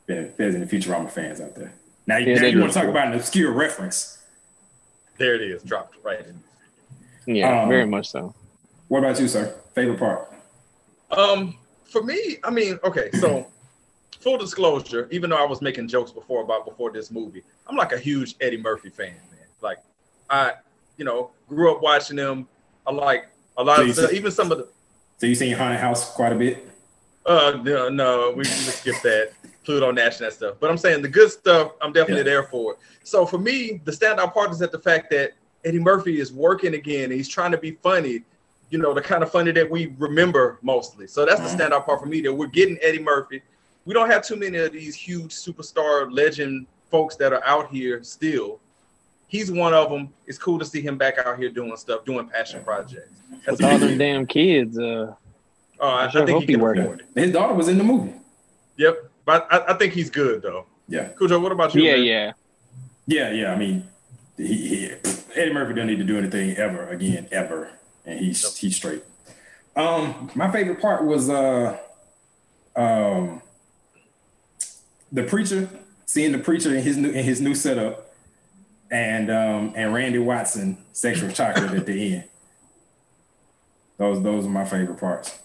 [0.09, 1.75] Yeah, there's any Futurama fans out there.
[2.07, 4.19] Now, Yeah, now you want to talk about an obscure reference.
[5.19, 7.35] There it is, dropped right in.
[7.37, 8.35] Yeah, Um, very much so.
[8.89, 9.55] What about you, sir?
[9.75, 10.33] Favorite part?
[11.11, 13.47] Um, for me, I mean, okay, so
[14.21, 17.93] full disclosure, even though I was making jokes before about before this movie, I'm like
[17.93, 19.47] a huge Eddie Murphy fan, man.
[19.63, 19.79] Like,
[20.29, 20.55] I,
[20.99, 22.47] you know, grew up watching him.
[22.87, 23.27] I like
[23.57, 24.69] a lot So of the, see- even some of the.
[25.19, 26.69] So you seen Haunted House quite a bit?
[27.25, 29.33] Uh, no, no, we can just skip that
[29.65, 30.57] Pluto Nash and that stuff.
[30.61, 32.37] But I'm saying the good stuff, I'm definitely Yeah.
[32.37, 32.79] there for it.
[33.03, 35.33] So for me, the standout part is that the fact that
[35.65, 37.05] Eddie Murphy is working again.
[37.05, 38.23] And He's trying to be funny,
[38.71, 41.07] you know, the kind of funny that we remember mostly.
[41.07, 41.57] So that's Mhm.
[41.57, 42.21] the standout part for me.
[42.21, 43.43] That we're getting Eddie Murphy.
[43.87, 48.03] We don't have too many of these huge superstar legend folks that are out here
[48.03, 48.61] still.
[49.27, 50.11] He's one of them.
[50.27, 53.11] It's cool to see him back out here doing stuff, doing passion projects.
[53.45, 55.15] That's With all them damn kids, uh,
[55.81, 56.83] Oh, I, I sure I think hope he he can working.
[56.83, 57.21] afford it.
[57.21, 58.15] His daughter was in the movie.
[58.77, 60.67] Yep, but I, I think he's good though.
[60.89, 61.83] Yeah, Khujeaux, what about you?
[61.83, 62.05] yeah, man?
[62.05, 62.33] yeah.
[63.07, 63.53] yeah, yeah.
[63.53, 63.89] I mean,
[64.37, 64.91] he, he
[65.35, 67.71] Eddie Murphy doesn't need to do anything ever again, ever,
[68.05, 69.03] and he's he's straight.
[69.77, 71.79] Um, my favorite part was uh,
[72.77, 73.43] um,
[75.11, 75.69] the preacher
[76.07, 78.15] seeing the preacher in his new in his new setup,
[78.91, 82.25] and um, and Randy Watson sexual chocolate at the end.
[83.97, 85.39] Those those are my favorite parts.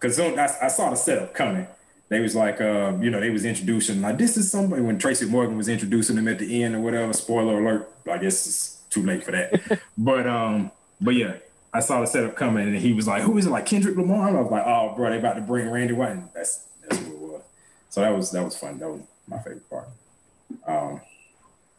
[0.00, 1.66] Cause soon I, I saw the setup coming.
[2.08, 5.26] They was like, uh, you know, they was introducing like this is somebody when Tracy
[5.26, 7.12] Morgan was introducing them at the end or whatever.
[7.12, 7.92] Spoiler alert!
[8.10, 9.80] I guess it's too late for that.
[9.98, 11.34] but um, but yeah,
[11.72, 13.50] I saw the setup coming and he was like, who is it?
[13.50, 14.28] Like Kendrick Lamar?
[14.28, 16.12] I was like, oh, bro, they about to bring Randy White.
[16.12, 17.42] And that's that's what it was.
[17.90, 18.78] So that was that was fun.
[18.78, 19.88] That was my favorite part.
[20.66, 21.00] Um,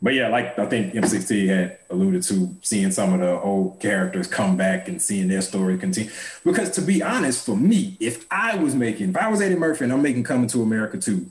[0.01, 4.27] but yeah, like I think M16 had alluded to, seeing some of the old characters
[4.27, 6.09] come back and seeing their story continue.
[6.45, 9.83] Because to be honest, for me, if I was making, if I was Eddie Murphy
[9.83, 11.29] and I'm making Coming to America too,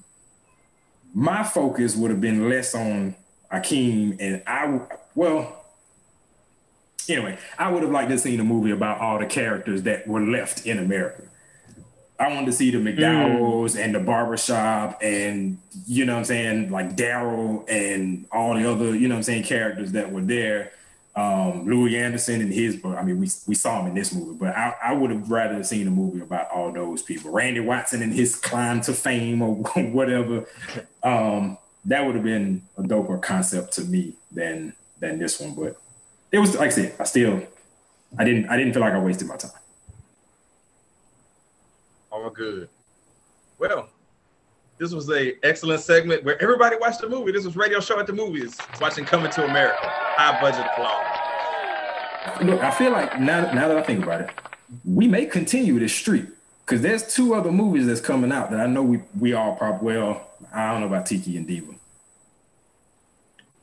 [1.14, 3.14] my focus would have been less on
[3.50, 4.80] Akeem and I,
[5.14, 5.64] well,
[7.08, 10.06] anyway, I would have liked to have seen a movie about all the characters that
[10.06, 11.22] were left in America.
[12.18, 16.70] I wanted to see the McDowells and the barbershop and you know what I'm saying,
[16.70, 20.72] like Daryl and all the other, you know what I'm saying, characters that were there.
[21.14, 24.36] Um, Louie Anderson and his, but I mean, we, we saw him in this movie,
[24.38, 27.32] but I, I would have rather seen a movie about all those people.
[27.32, 30.46] Randy Watson and his climb to fame or whatever.
[31.02, 35.54] Um, that would have been a doper concept to me than than this one.
[35.54, 35.76] But
[36.30, 37.42] it was like I said, I still
[38.18, 39.50] I didn't I didn't feel like I wasted my time.
[42.18, 42.68] All good.
[43.58, 43.88] Well,
[44.78, 47.30] this was a excellent segment where everybody watched the movie.
[47.30, 49.78] This was radio show at the movies, watching Coming to America.
[49.82, 52.44] High budget applause.
[52.44, 54.30] Look, I feel like now, now that I think about it,
[54.84, 56.24] we may continue this streak
[56.66, 59.94] because there's two other movies that's coming out that I know we we all probably
[59.94, 60.28] well.
[60.52, 61.72] I don't know about Tiki and Diva.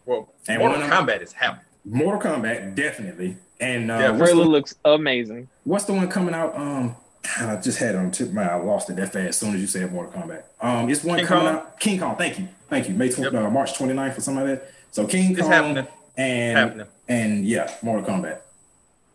[0.06, 1.66] Well, And Mortal one of them- Kombat is happening.
[1.84, 5.48] Mortal Kombat definitely, and uh, Yeah, what's, Trailer looks amazing.
[5.66, 6.56] what's the one coming out?
[6.56, 6.96] Um,
[7.40, 8.44] God, I just had it on tip my.
[8.44, 9.28] I lost it that fast.
[9.30, 10.44] As soon as you said Mortal Kombat.
[10.62, 11.56] Um, it's one King coming Kong?
[11.56, 11.80] out.
[11.80, 12.16] King Kong.
[12.18, 12.94] Thank you, thank you.
[12.96, 13.46] May 20, Yep.
[13.46, 14.72] uh, March 29th or something like that.
[14.92, 15.88] So King It's Kong happening.
[16.18, 16.88] and Happening.
[17.08, 18.40] and yeah, Mortal Kombat.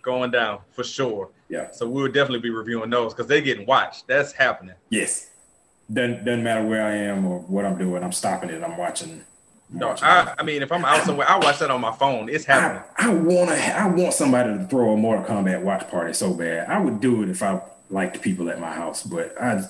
[0.03, 1.29] Going down for sure.
[1.49, 1.71] Yeah.
[1.73, 4.07] So we'll definitely be reviewing those because they're getting watched.
[4.07, 4.75] That's happening.
[4.89, 5.29] Yes.
[5.93, 8.03] Doesn't doesn't matter where I am or what I'm doing.
[8.03, 8.63] I'm stopping it.
[8.63, 9.23] I'm watching.
[9.73, 12.29] No, I, I mean, if I'm out somewhere, I watch that on my phone.
[12.29, 12.83] It's happening.
[12.97, 16.69] I, I wanna I want somebody to throw a Mortal Kombat watch party so bad.
[16.69, 17.61] I would do it if I
[17.91, 19.63] liked the people at my house, but I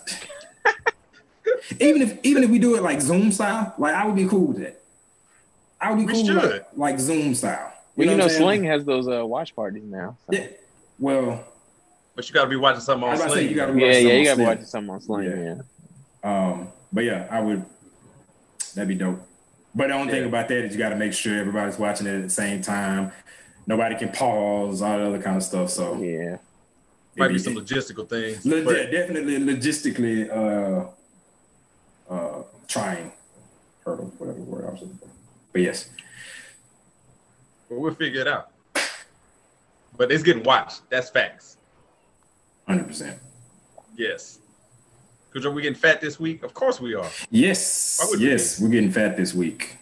[1.80, 4.48] even if even if we do it like Zoom style, like I would be cool
[4.48, 4.80] with that.
[5.80, 6.52] I would be We cool with should.
[6.52, 7.72] like, like Zoom style.
[7.96, 8.30] Well, you what know, I'm?
[8.30, 10.16] Sling has those uh, watch parties now.
[10.30, 10.36] so.
[10.36, 10.46] Yeah.
[10.98, 11.44] Well,
[12.14, 13.48] But you got to be watching something I on was say Sling.
[13.48, 15.30] you gotta Yeah, yeah, you gotta be watching something on Sling.
[15.30, 15.54] Yeah.
[16.22, 16.48] Yeah.
[16.50, 17.64] Um, but yeah, I would.
[18.74, 19.26] That'd be dope.
[19.74, 22.14] But the only thing about that is you got to make sure everybody's watching it
[22.16, 23.12] at the same time.
[23.66, 25.70] Nobody can pause, all the other kind of stuff.
[25.70, 26.38] So Yeah.
[27.16, 28.44] Might be some logistical things.
[28.46, 33.12] Le- but yeah, definitely logistically uh, uh, trying
[33.84, 35.08] hurdle, whatever word I was looking for.
[35.52, 35.88] But yes,
[37.68, 38.50] but we'll figure it out.
[39.96, 40.88] But it's getting watched.
[40.88, 41.56] That's facts.
[42.66, 43.18] hundred percent.
[43.96, 44.38] Yes.
[45.28, 46.42] Because are we getting fat this week?
[46.42, 47.08] Of course we are.
[47.30, 49.76] Yes, would we yes, we're getting fat this week.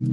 [0.00, 0.10] When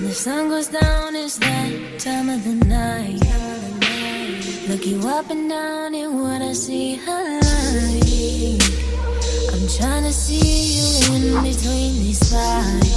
[0.00, 3.45] the sun goes down, it's that time of the night.
[4.68, 7.38] Look you up and down and what I see her
[9.52, 12.96] I'm tryna see you in between these vines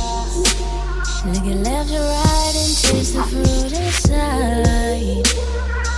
[1.28, 5.28] Looking left or right and taste the fruit inside.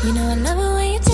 [0.03, 1.10] You know I love it when you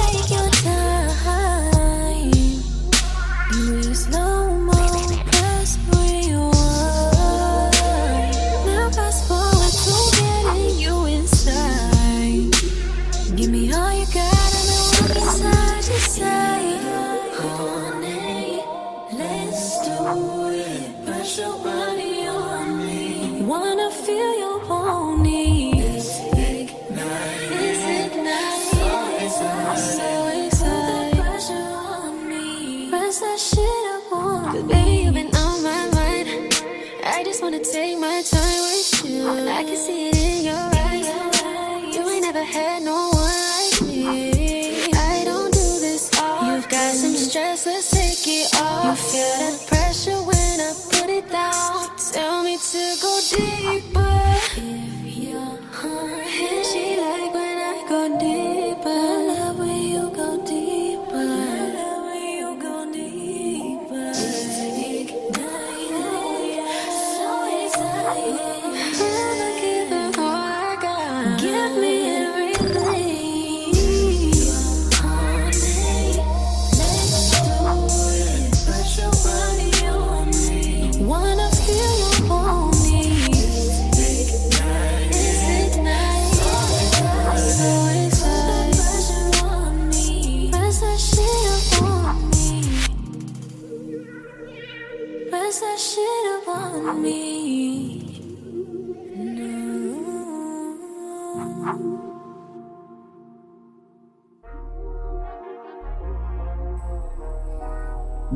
[53.38, 53.97] deep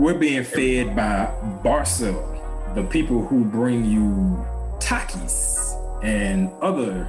[0.02, 1.32] we're being fed by
[1.64, 4.44] Barcel, the people who bring you
[4.80, 7.08] Takis and other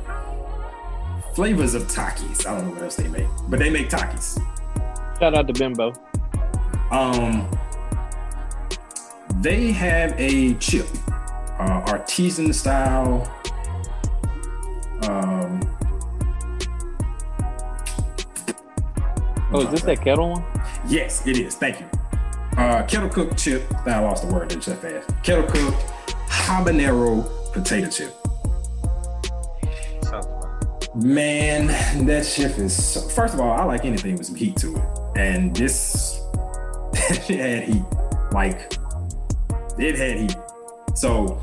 [1.35, 2.47] flavors of Takis.
[2.47, 4.39] I don't know what else they make, but they make Takis.
[5.19, 5.95] Shout out to Bimbo.
[6.91, 7.49] Um,
[9.41, 10.87] they have a chip,
[11.59, 13.23] uh, artisan style.
[15.05, 15.61] Um,
[19.51, 20.45] oh, is this that kettle one?
[20.87, 21.55] Yes, it is.
[21.55, 22.02] Thank you
[22.57, 23.63] uh, kettle cooked chip.
[23.87, 24.53] I lost the word.
[24.53, 25.11] It was that fast.
[25.23, 25.79] Kettle cooked
[26.29, 28.15] habanero potato chip.
[30.95, 31.69] Man,
[32.07, 32.75] that chip is.
[32.75, 34.83] So, first of all, I like anything with some heat to it,
[35.17, 36.21] and this
[37.29, 37.83] had heat.
[38.31, 38.73] Like
[39.79, 40.37] it had heat.
[40.95, 41.41] So,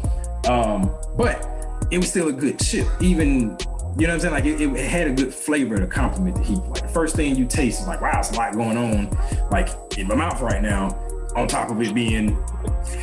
[0.47, 1.47] um, but
[1.89, 3.57] it was still a good chip, even
[3.99, 4.33] you know what I'm saying?
[4.33, 6.57] Like it, it had a good flavor to complement the heat.
[6.57, 9.09] Like the first thing you taste is like, wow, it's a lot going on,
[9.51, 10.87] like in my mouth right now.
[11.35, 12.43] On top of it being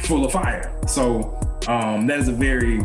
[0.04, 0.76] full of fire.
[0.88, 1.38] So
[1.68, 2.80] um, that is a very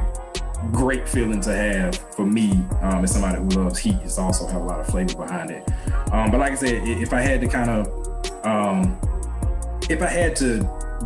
[0.71, 2.51] great feeling to have for me
[2.81, 3.95] um, as somebody who loves heat.
[4.03, 5.67] It's also have a lot of flavor behind it.
[6.11, 8.99] Um, but like I said, if I had to kind of, um,
[9.89, 10.59] if I had to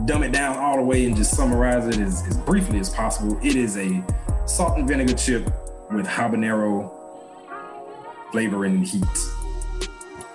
[0.05, 3.39] dumb it down all the way and just summarize it as, as briefly as possible,
[3.41, 4.03] it is a
[4.45, 5.49] salt and vinegar chip
[5.91, 6.91] with habanero
[8.31, 9.03] flavor and heat.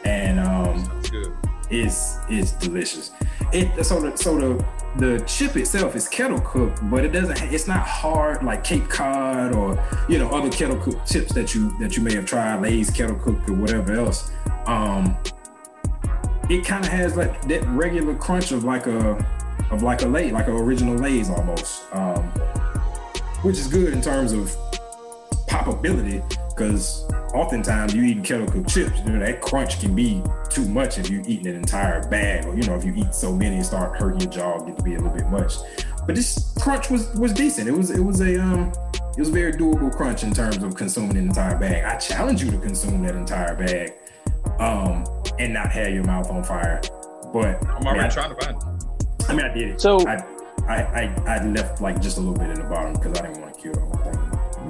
[0.05, 1.37] And um, That's good.
[1.71, 3.11] is is delicious.
[3.53, 4.65] It so the so the
[4.97, 7.41] the chip itself is kettle cooked, but it doesn't.
[7.53, 9.79] It's not hard like Cape Cod or
[10.09, 13.17] you know other kettle cooked chips that you that you may have tried, Lay's kettle
[13.17, 14.33] cooked or whatever else.
[14.67, 15.17] Um,
[16.49, 19.13] it kind of has like that regular crunch of like a
[19.71, 22.23] of like a Lay, like an original Lay's almost, um,
[23.43, 24.57] which is good in terms of
[25.51, 30.67] popability because oftentimes you eat kettle cooked chips, you know, that crunch can be too
[30.69, 33.57] much if you eating an entire bag, or you know, if you eat so many,
[33.59, 35.55] it start hurting your jaw, get to be a little bit much.
[36.07, 37.69] But this crunch was was decent.
[37.69, 38.73] It was it was a um
[39.17, 41.85] it was a very doable crunch in terms of consuming an entire bag.
[41.85, 43.95] I challenge you to consume that entire bag,
[44.61, 45.05] um,
[45.39, 46.81] and not have your mouth on fire.
[47.33, 49.27] But I'm already I, trying to find it.
[49.29, 49.81] I, I mean, I did it.
[49.81, 50.17] So- I
[50.69, 53.41] I I, I left like just a little bit in the bottom because I didn't
[53.41, 54.20] want to kill the whole thing.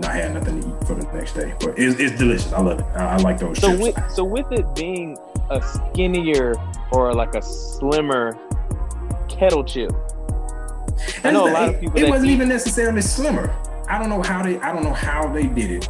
[0.00, 2.50] And I had nothing to eat for the next day, but it's, it's delicious.
[2.54, 2.86] I love it.
[2.96, 3.82] I, I like those So chips.
[3.82, 5.18] with so with it being
[5.50, 6.54] a skinnier
[6.90, 8.34] or like a slimmer
[9.28, 9.92] kettle chip,
[11.22, 13.54] I know a lot the- of people It that wasn't eat- even necessarily slimmer.
[13.90, 14.58] I don't know how they.
[14.60, 15.88] I don't know how they did it.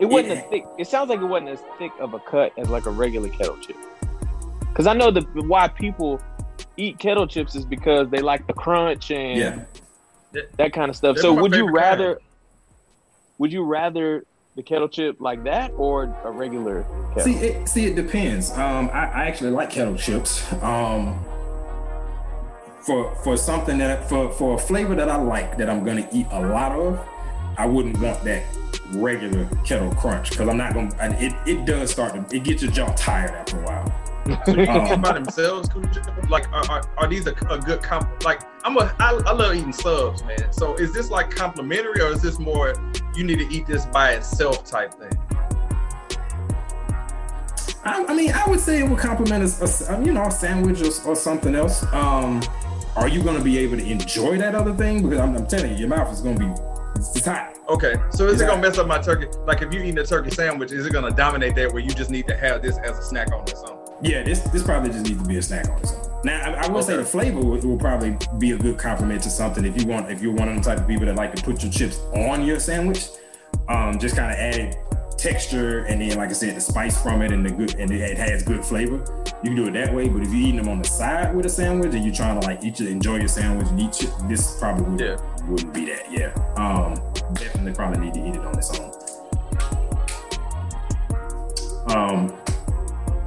[0.00, 0.34] it wasn't Yeah.
[0.42, 0.64] as thick.
[0.78, 3.58] It sounds like it wasn't as thick of a cut as like a regular kettle
[3.58, 3.76] chip.
[4.60, 6.22] Because I know the why people
[6.78, 9.66] eat kettle chips is because they like the crunch and
[10.32, 10.40] Yeah.
[10.56, 11.16] that kind of stuff.
[11.16, 12.24] They're so would you rather kind.
[13.38, 14.24] Would you rather
[14.56, 16.84] the kettle chip like that or a regular
[17.14, 17.22] kettle?
[17.22, 18.50] See, it, see, it depends.
[18.52, 20.52] Um, I, I actually like kettle chips.
[20.62, 21.24] Um,
[22.82, 26.26] for for something that for for a flavor that I like that I'm gonna eat
[26.30, 26.98] a lot of,
[27.56, 28.44] I wouldn't want that
[28.92, 30.94] regular kettle crunch because I'm not gonna.
[31.20, 34.07] It it does start to it gets your jaw tired after a while.
[34.46, 35.68] So you Um, think by themselves,
[36.28, 38.24] like are, are, are these a, a good comp?
[38.24, 40.52] Like I'm a I, I love eating subs, man.
[40.52, 42.74] So is this like complimentary or is this more
[43.14, 45.12] you need to eat this by itself type thing?
[47.84, 50.80] I, I mean, I would say it would complement a, a- you know a sandwich
[50.82, 51.84] or, or something else.
[51.92, 52.42] Um,
[52.96, 55.02] are you going to be able to enjoy that other thing?
[55.02, 56.52] Because I'm, I'm telling you, your mouth is going to be
[56.96, 57.54] it's, it's hot.
[57.68, 59.26] Okay, so is it gonna mess up my turkey?
[59.46, 62.10] Like if you eating a turkey sandwich, is it gonna dominate that where you just
[62.10, 63.77] need to have this as a snack on its own?
[64.00, 66.20] Yeah, this this probably just needs to be a snack on its own.
[66.24, 69.30] Now, I, I will say the flavor will, will probably be a good compliment to
[69.30, 70.10] something if you want.
[70.10, 72.44] If you're one of the type of people that like to put your chips on
[72.44, 73.08] your sandwich,
[73.68, 74.76] um, just kind of add
[75.16, 78.16] texture and then, like I said, the spice from it and the good and it
[78.16, 78.96] has good flavor.
[79.42, 80.08] You can do it that way.
[80.08, 82.46] But if you're eating them on the side with a sandwich and you're trying to
[82.46, 85.16] like eat your, enjoy your sandwich and eat chip, this probably would, Yeah.
[85.48, 86.10] wouldn't be that.
[86.12, 86.94] Yeah, um,
[87.34, 88.92] definitely probably need to eat it on its own.
[91.88, 92.36] Um,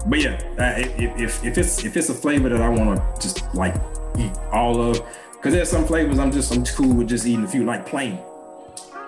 [0.08, 3.22] but yeah, uh, if, if if it's if it's a flavor that I want to
[3.22, 3.76] just like
[4.18, 5.02] eat all of,
[5.34, 8.20] because there's some flavors I'm just I'm cool with just eating a few, like plain,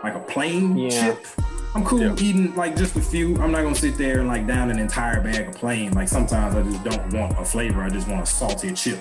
[0.04, 0.89] like a plain Yeah.
[0.89, 1.26] chip.
[1.76, 2.16] I'm cool Yeah.
[2.20, 3.36] eating like just a few.
[3.41, 5.91] I'm not gonna sit there and like down an entire bag of plain.
[5.94, 7.82] Like sometimes I just don't want a flavor.
[7.82, 9.00] I just want a salty chip.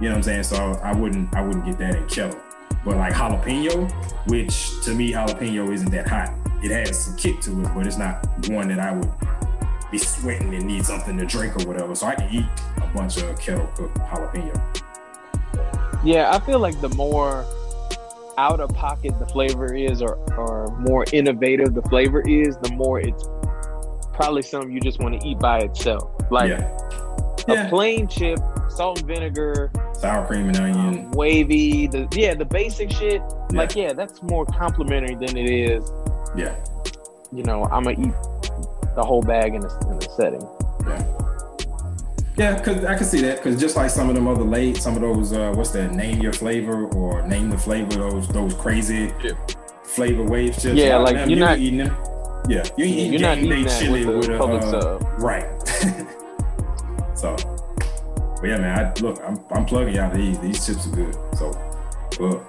[0.00, 0.42] You know what I'm saying?
[0.44, 2.38] So I wouldn't I wouldn't get that in kettle.
[2.84, 3.90] But like jalapeno,
[4.28, 6.32] which to me jalapeno isn't that hot.
[6.62, 9.10] It has some kick to it, but it's not one that I would
[9.90, 11.94] be sweating and need something to drink or whatever.
[11.94, 12.44] So I can eat
[12.78, 14.84] a bunch of kettle cooked jalapeno.
[16.04, 17.44] Yeah, I feel like the more
[18.38, 23.00] out of pocket the flavor is, or or more innovative the flavor is, the more
[23.00, 23.24] it's
[24.14, 26.10] probably something you just want to eat by itself.
[26.30, 26.78] Like yeah.
[27.48, 27.68] a Yeah.
[27.68, 28.38] plain chip,
[28.68, 31.04] salt and vinegar, Sour cream and onion.
[31.06, 33.20] um, wavy, the yeah, the basic shit.
[33.52, 35.90] Like yeah, that's more complimentary than it is.
[36.36, 36.54] Yeah.
[37.32, 38.14] You know, I'm gonna eat
[39.00, 40.42] the whole bag in the, in a setting.
[40.86, 41.16] Yeah.
[42.36, 43.42] Yeah, cause I can see that.
[43.42, 46.20] Cause just like some of them other late, some of those uh what's that, name
[46.20, 49.32] your flavor or name the flavor, those those crazy Yeah.
[49.82, 50.76] flavor wave chips.
[50.76, 51.96] Yeah, a like, them, you're you not- eating them.
[52.48, 55.02] Yeah, you ain't eating You're not eating that chili with the a public uh, sub.
[55.18, 55.46] Right.
[57.14, 57.36] so
[58.40, 60.38] but yeah, man, I look, I'm I'm plugging y'all these.
[60.38, 61.14] These chips are good.
[61.36, 61.50] So
[62.18, 62.44] look.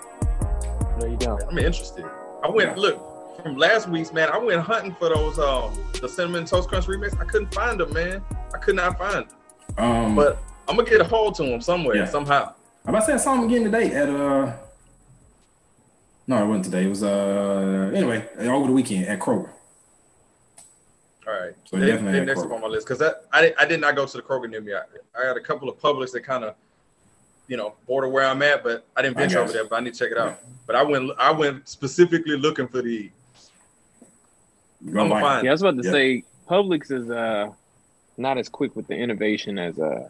[1.00, 1.38] There you go.
[1.50, 2.06] I'm interested.
[2.44, 2.82] I went Yeah.
[2.82, 3.11] look.
[3.42, 4.30] From last week's man.
[4.30, 7.20] I went hunting for those um the cinnamon toast crunch remix.
[7.20, 8.22] I couldn't find them, man.
[8.54, 9.38] I could not find them.
[9.78, 12.06] Um, But I'm gonna get a hold to them somewhere Yeah.
[12.06, 12.54] somehow.
[12.86, 14.54] I'm about to say I saw him again today at uh.
[16.28, 16.86] No, it wasn't today.
[16.86, 19.50] It was uh anyway over the weekend at Kroger.
[21.28, 23.80] All right, So they, definitely they next up on my list because I I did
[23.80, 24.74] not go to the Kroger near me.
[24.74, 24.82] I,
[25.18, 26.56] I got a couple of Publix that kind of
[27.48, 29.66] you know border where I'm at, but I didn't venture over there.
[29.66, 30.40] But I need to check it out.
[30.66, 33.12] But I went I went specifically looking for the.
[34.86, 35.26] You gonna I'm like it.
[35.26, 35.46] fine.
[35.46, 35.92] Yeah, I was about to Yeah.
[35.92, 37.50] say Publix is uh
[38.18, 40.10] not as quick with the innovation as uh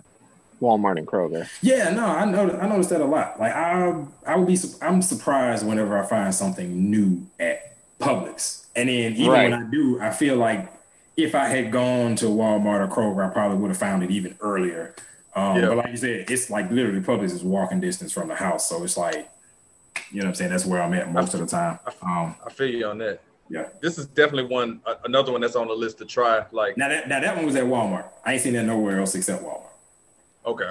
[0.62, 1.48] Walmart and Kroger.
[1.62, 2.52] Yeah, no, I know.
[2.60, 3.40] I noticed that a lot.
[3.40, 8.90] Like I I would be I'm surprised whenever I find something new at Publix, and
[8.90, 9.50] then even Right.
[9.52, 10.72] when I do, I feel like
[11.18, 14.36] if I had gone to Walmart or Kroger, I probably would have found it even
[14.40, 14.96] earlier.
[15.36, 15.68] Um, Yeah.
[15.68, 18.84] But like you said, it's like literally Publix is walking distance from the house, so
[18.84, 19.30] it's like,
[20.12, 21.80] you know, what I'm saying that's where I'm at most of the time.
[22.02, 23.22] Um, I feel you on that.
[23.52, 23.68] Yeah.
[23.82, 26.46] This is definitely one a- another one that's on the list to try.
[26.52, 28.06] Like Now that now that one was at Walmart.
[28.26, 29.68] I ain't seen that nowhere else except Walmart.
[30.46, 30.70] okay,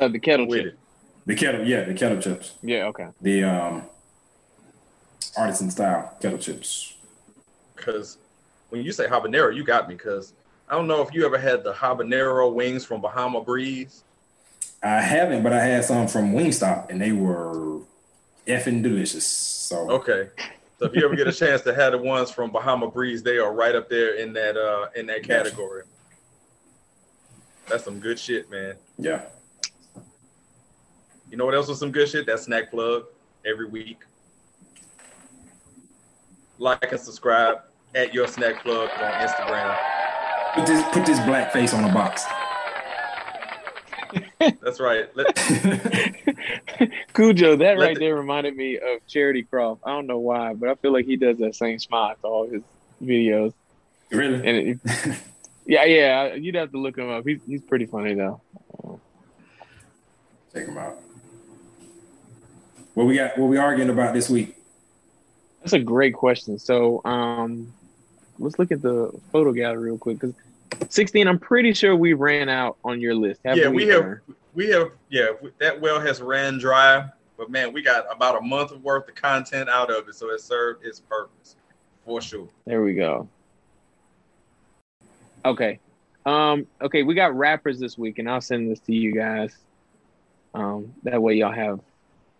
[0.00, 0.72] Uh, the kettle with chip.
[0.74, 0.78] it.
[1.26, 3.08] The kettle, yeah, the kettle chips, Yeah, okay.
[3.20, 3.82] the um,
[5.36, 6.94] artisan style kettle chips.
[7.76, 8.16] Because
[8.70, 9.94] when you say habanero, you got me.
[9.96, 10.32] Because
[10.68, 14.04] I don't know if you ever had the habanero wings from Bahama Breeze.
[14.82, 17.80] I haven't, but I had some from Wingstop, and they were
[18.46, 19.26] effing delicious.
[19.26, 20.28] So Okay.
[20.78, 23.38] So if you ever get a chance to have the ones from Bahama Breeze, they
[23.38, 25.82] are right up there in that uh in that category.
[27.66, 28.76] That's some good shit, man.
[28.96, 29.22] yeah,
[31.30, 32.26] You know what else was some good shit?
[32.26, 33.04] That snack plug
[33.44, 33.98] every week.
[36.58, 37.58] Like and subscribe
[37.94, 39.76] at your snack plug on Instagram.
[40.54, 42.24] put this put this black face on a box.
[44.38, 45.08] That's right.
[45.16, 45.34] Let,
[47.14, 49.82] Khujeaux, that Let right the- there reminded me of Charity Croft.
[49.84, 52.48] I don't know why, but I feel like he does that same smile to all
[52.48, 52.62] his
[53.02, 53.52] videos.
[54.10, 54.34] really?
[54.36, 54.78] And it,
[55.66, 57.24] yeah, yeah, you'd have to look him up.
[57.26, 58.40] He's he's pretty funny though.
[60.52, 60.96] Check him out.
[62.94, 63.36] What we got?
[63.38, 64.56] What we arguing about this week?
[65.60, 66.58] That's a great question.
[66.58, 67.72] So, um,
[68.38, 70.34] let's look at the photo gallery real quick because
[70.88, 71.26] 16.
[71.26, 73.40] I'm pretty sure we ran out on your list.
[73.44, 74.20] yeah, we have
[74.54, 78.72] we have yeah, that well has ran dry, but man, we got about a month
[78.72, 81.56] of worth of content out of it, so it served its purpose
[82.04, 82.48] for sure.
[82.66, 83.28] There we go.
[85.44, 85.78] Okay.
[86.26, 89.56] Um, okay, we got rappers this week, and I'll send this to you guys.
[90.54, 91.80] Um, that way y'all have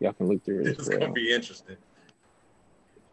[0.00, 0.66] y'all can look through it.
[0.68, 1.76] It's as gonna be interesting.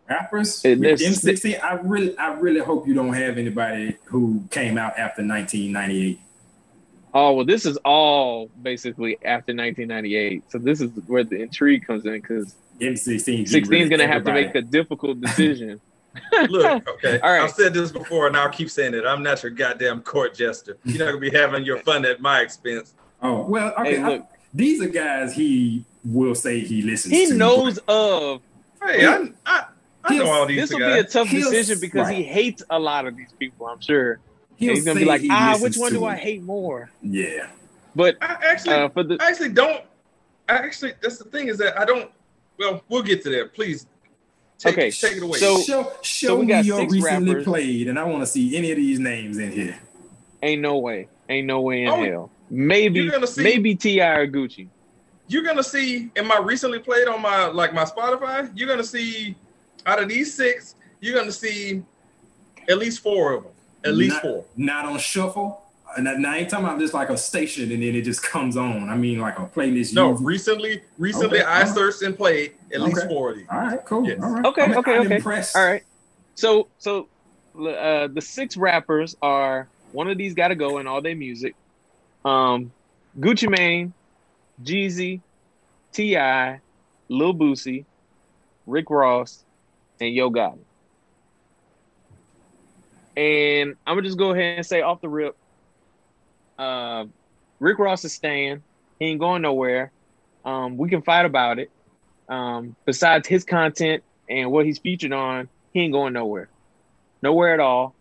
[0.10, 0.64] Rappers?
[0.64, 1.64] It- With M16.
[1.64, 6.20] I really, I really hope you don't have anybody who came out after 1998.
[7.14, 12.06] Oh well, this is all basically after 1998, so this is where the intrigue comes
[12.06, 13.48] in because M16.
[13.48, 15.80] 16 is gonna have to make a difficult decision.
[16.49, 17.19] Look, okay.
[17.22, 17.41] All right.
[17.41, 19.06] I've said this before, and I'll keep saying it.
[19.06, 20.77] I'm not your goddamn court jester.
[20.84, 22.94] You're not gonna be having your fun at my expense.
[23.22, 23.95] Oh well, okay.
[23.95, 24.26] Hey, I- look.
[24.53, 27.14] these are guys he will say he listens.
[27.14, 28.41] he to, knows of
[28.84, 29.65] Hey, I, I,
[30.07, 32.80] I know all these this will be a tough He'll- decision because he hates a
[32.80, 33.68] lot of these people.
[33.68, 36.15] I'm sure but he'll And he's gonna be like, ah, which one to do I
[36.15, 36.90] hate more?
[37.02, 37.48] Yeah,
[37.95, 39.84] But I actually, uh, for the I actually don't.
[40.48, 42.11] I actually, that's the thing is that I don't.
[42.60, 43.53] Well, we'll get to that.
[43.53, 43.86] Please,
[44.57, 45.40] take, Okay, take it away.
[45.40, 47.44] so- show show we me got your six recently rappers.
[47.45, 49.77] played, and I want to see any of these names in here.
[50.44, 52.32] ain't no way, ain't no way in Oh, hell.
[52.49, 54.07] Maybe see- maybe T.I.
[54.18, 54.68] or Gucci.
[55.27, 59.36] you're gonna see in my recently played on my like my Spotify, you're gonna see
[59.85, 61.84] out of these six, you're gonna see
[62.69, 63.52] at least four of them.
[63.84, 64.45] At least four.
[64.57, 65.61] Not on shuffle.
[65.97, 68.57] And now I ain't talking about just like a station and then it just comes
[68.57, 68.89] on.
[68.89, 69.93] I mean like a playlist.
[69.93, 71.73] No, you- recently, recently Okay, I alright.
[71.73, 73.07] searched and played at least Okay.
[73.07, 73.45] four of these.
[73.49, 74.06] All right, cool.
[74.07, 74.19] Yes.
[74.22, 74.45] All right.
[74.45, 75.15] Okay, I'm, okay, I'm okay.
[75.18, 75.56] impressed.
[75.56, 75.84] All right.
[76.34, 77.07] So so
[77.57, 81.56] uh, the six rappers are one of these got to go in all their music.
[82.26, 82.73] Um,
[83.18, 83.93] Gucci Mane,
[84.61, 85.22] Jeezy,
[85.93, 86.60] T.I.,
[87.07, 87.85] Lil Boosie,
[88.65, 89.44] Rick Ross,
[89.99, 90.59] and Yo Gotti.
[93.17, 95.35] And I'm gonna just go ahead and say off the rip,
[96.57, 97.05] uh,
[97.59, 98.63] Rick Ross is staying.
[98.99, 99.91] He ain't going nowhere.
[100.43, 101.69] Um, we can fight about it.
[102.27, 106.49] Um, besides his content and what he's featured on, he ain't going nowhere,
[107.22, 107.95] nowhere at all.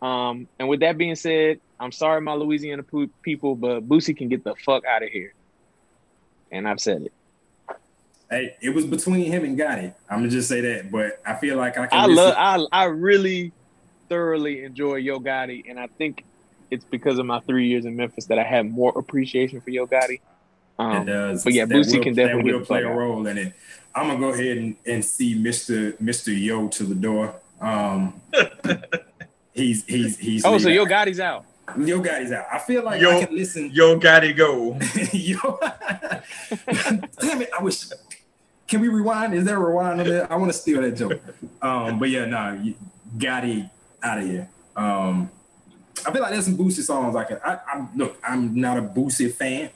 [0.00, 2.84] Um, and with that being said, I'm sorry, my Louisiana
[3.22, 5.34] people, but Boosie can get the fuck out of here.
[6.50, 7.12] And I've said it.
[8.32, 9.92] Hey, it was between him and Gotti.
[10.08, 11.98] I'm gonna just say that, but I feel like I can.
[11.98, 13.52] I listen- love, I, I really
[14.08, 16.24] thoroughly enjoy Yo Gotti, and I think
[16.70, 19.86] it's because of my three years in Memphis that I have more appreciation for Yo
[19.86, 20.20] Gotti.
[20.78, 21.44] Um, it does.
[21.44, 23.52] But yeah, That Boosie will- can definitely that will play a role in it.
[23.94, 25.92] I'm gonna go ahead and, and see Mr.
[25.98, 26.28] Mr.
[26.34, 27.34] Yo to the door.
[27.60, 28.18] Um,
[29.52, 30.44] he's he's he's.
[30.46, 30.70] Oh, so.
[30.70, 31.44] Yo Gotti's out.
[31.78, 32.46] Yo Gotti's out.
[32.52, 33.70] I feel like Yo- I can listen.
[33.72, 34.78] Yo, gotta go.
[35.12, 35.58] Yo,
[37.20, 37.50] damn it!
[37.58, 37.84] I wish.
[38.72, 39.34] Can we rewind?
[39.34, 40.32] Is there a rewind on that?
[40.32, 41.20] I want to steal that joke.
[41.60, 42.74] Um, but yeah, nah, you-
[43.18, 43.68] Gotti
[44.02, 44.48] out of here.
[44.74, 45.30] Um,
[46.06, 47.38] I feel like there's some Boosie songs I can.
[47.44, 48.16] I, look.
[48.24, 49.68] I'm not a Boosie fan.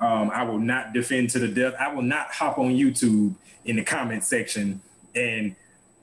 [0.00, 1.74] Um, I will not defend to the death.
[1.78, 4.80] I will not hop on YouTube in the comment section
[5.14, 5.54] and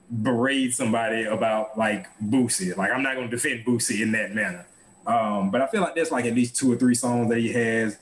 [0.10, 2.78] berate somebody about like Boosie.
[2.78, 4.66] Like I'm not going to defend Boosie in that manner.
[5.06, 7.52] Um, but I feel like there's like at least two or three songs that he
[7.52, 7.98] has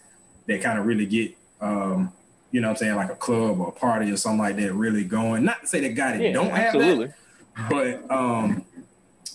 [0.46, 2.12] that kind of really get, um,
[2.56, 4.72] you know what I'm saying, like a club or a party or something like that
[4.74, 5.44] really going.
[5.44, 7.08] Not to say that Gotti Yeah, don't absolutely.
[7.54, 8.64] have that, but um,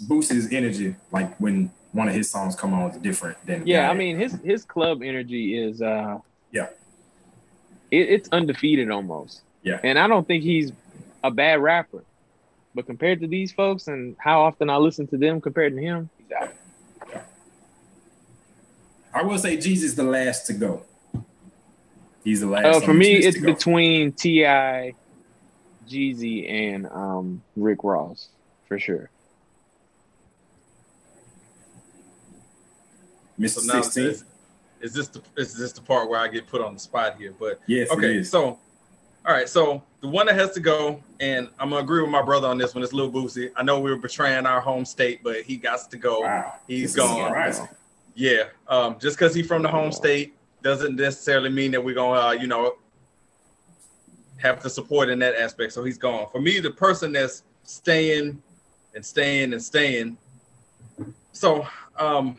[0.09, 3.91] boosts his energy, like when one of his songs come on, is different than Yeah,
[3.91, 6.17] I mean his his club energy is uh
[6.51, 6.69] Yeah.
[7.91, 9.43] it, it's undefeated almost.
[9.63, 9.81] Yeah.
[9.85, 10.73] And I don't think he's
[11.23, 12.03] a bad rapper.
[12.75, 16.09] But compared to these folks and how often I listen to them compared to him,
[16.17, 16.55] he's out.
[19.13, 20.85] I will say Jeezy's the last to go.
[22.25, 22.65] He's the last.
[22.65, 23.55] Uh, for me, it's to go.
[23.55, 24.95] between T.I.,
[25.89, 28.29] Jeezy, and um, Rick Ross
[28.69, 29.11] for sure.
[33.39, 33.61] Mr.
[33.61, 34.05] So now 16.
[34.05, 34.25] is,
[34.83, 37.35] is this the is this the part where I get put on the spot here?
[37.39, 38.31] But Yes, okay, is.
[38.31, 38.59] so
[39.27, 42.23] all right, so the one that has to go, and I'm gonna agree with my
[42.23, 42.85] brother on this one.
[42.85, 43.51] It's Lil Boosie.
[43.57, 46.21] I know we were betraying our home state, but he got to go.
[46.21, 47.69] Wow, He's This gone.
[48.15, 52.20] Yeah, um, just because he's from the home state doesn't necessarily mean that we're gonna,
[52.20, 52.74] uh, you know,
[54.39, 55.73] have to support in that aspect.
[55.73, 56.27] So he's gone.
[56.31, 58.43] For me, the person that's staying
[58.95, 60.16] and staying and staying.
[61.32, 61.66] So
[61.99, 62.37] um,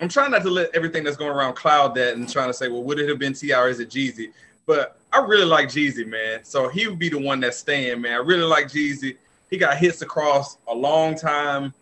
[0.00, 2.68] I'm trying not to let everything that's going around cloud that and trying to say,
[2.68, 3.58] well, would it have been T.I.
[3.58, 4.32] or is it Jeezy?
[4.66, 6.44] But I really like Jeezy, man.
[6.44, 8.12] So he would be the one that's staying, man.
[8.12, 9.16] I really like Jeezy.
[9.50, 11.74] He got hits across a long time.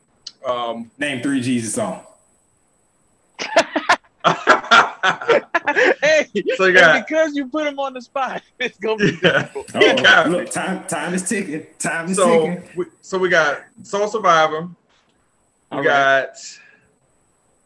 [0.47, 2.05] Um, Name three Jeezy songs.
[5.05, 6.27] hey,
[6.57, 9.43] So you got- because you put him on the spot, it's gonna be yeah.
[9.43, 9.73] difficult.
[10.03, 11.67] Got Oh, look, time time is ticking.
[11.79, 12.69] Time is So ticking.
[12.77, 14.63] we, so we got Soul Survivor.
[14.63, 16.29] We All got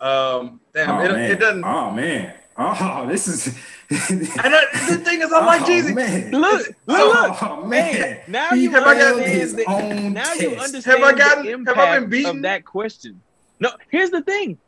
[0.01, 1.31] um damn oh, it, man.
[1.31, 2.35] it doesn't Oh man.
[2.59, 3.47] Oh, this is.
[3.49, 5.95] and I, the thing is I like oh, Jeezy.
[5.95, 6.31] Man.
[6.33, 7.43] Look, look, look.
[7.43, 8.21] Oh man.
[8.29, 11.45] Now He you have I got understand the- own now you understand Have I gotten-
[11.45, 12.37] the have impact I been beaten?
[12.37, 13.21] of that question.
[13.61, 14.59] No, here's the thing.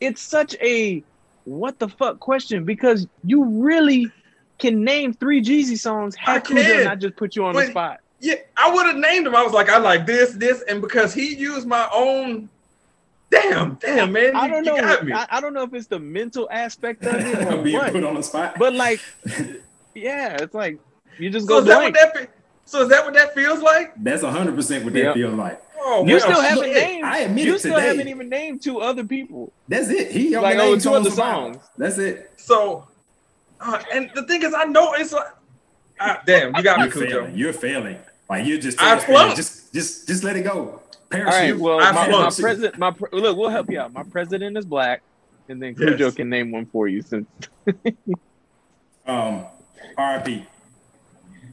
[0.00, 1.04] It's such a
[1.44, 4.10] what the fuck question because you really
[4.58, 6.14] can name three Jeezy songs.
[6.26, 6.84] I Had Khujeaux can.
[6.84, 8.00] not just put you on But- the spot.
[8.22, 9.34] Yeah, I would have named him.
[9.34, 12.50] I was like, I like this, this, and because he used my own
[13.30, 14.80] damn, damn man, I you- don't you know.
[14.82, 15.12] got me.
[15.14, 17.92] I, I don't know if it's the mental aspect of it or Being what.
[17.92, 18.56] put on the spot.
[18.58, 19.00] But like,
[19.94, 20.78] yeah, it's like
[21.18, 22.26] you just so go is that what that fe-
[22.66, 23.92] so is that what that feels like?
[23.96, 25.14] That's 100 percent what that Yep.
[25.14, 25.62] feels like.
[25.82, 26.74] Oh, You well, still haven't shit.
[26.74, 27.04] named.
[27.04, 27.86] I admit you it still today.
[27.88, 29.52] haven't even named two other people.
[29.68, 30.10] That's it.
[30.12, 31.54] He only Like, oh, named two other Survivor.
[31.54, 31.56] songs.
[31.78, 32.30] That's it.
[32.36, 32.86] So,
[33.60, 35.26] uh, and the thing is, I know it's like,
[35.98, 37.10] ah, damn, you got me, You're Khujeaux.
[37.10, 37.36] failing.
[37.38, 37.96] You're failing.
[38.28, 38.80] Like you're just.
[38.80, 39.04] I tailspinning.
[39.06, 39.36] flunked.
[39.36, 40.52] Just, just, just let it go.
[40.52, 41.32] All Parachute.
[41.32, 41.58] right.
[41.58, 43.92] Well, I my, my president, my pre- look, we'll help you out.
[43.92, 45.02] My president is black,
[45.48, 45.90] and then Yes.
[45.90, 47.02] Khujeaux can name one for you.
[47.02, 47.26] Since
[49.06, 49.44] Um,
[49.96, 50.44] R.I.P.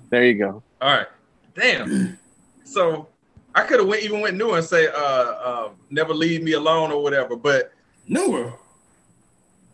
[0.10, 0.62] there you go.
[0.82, 1.08] All right,
[1.56, 2.20] damn.
[2.66, 3.08] so
[3.58, 6.92] I could have went even went new and say, uh, uh, never leave me alone
[6.92, 7.74] or whatever, but
[8.08, 8.54] Newer.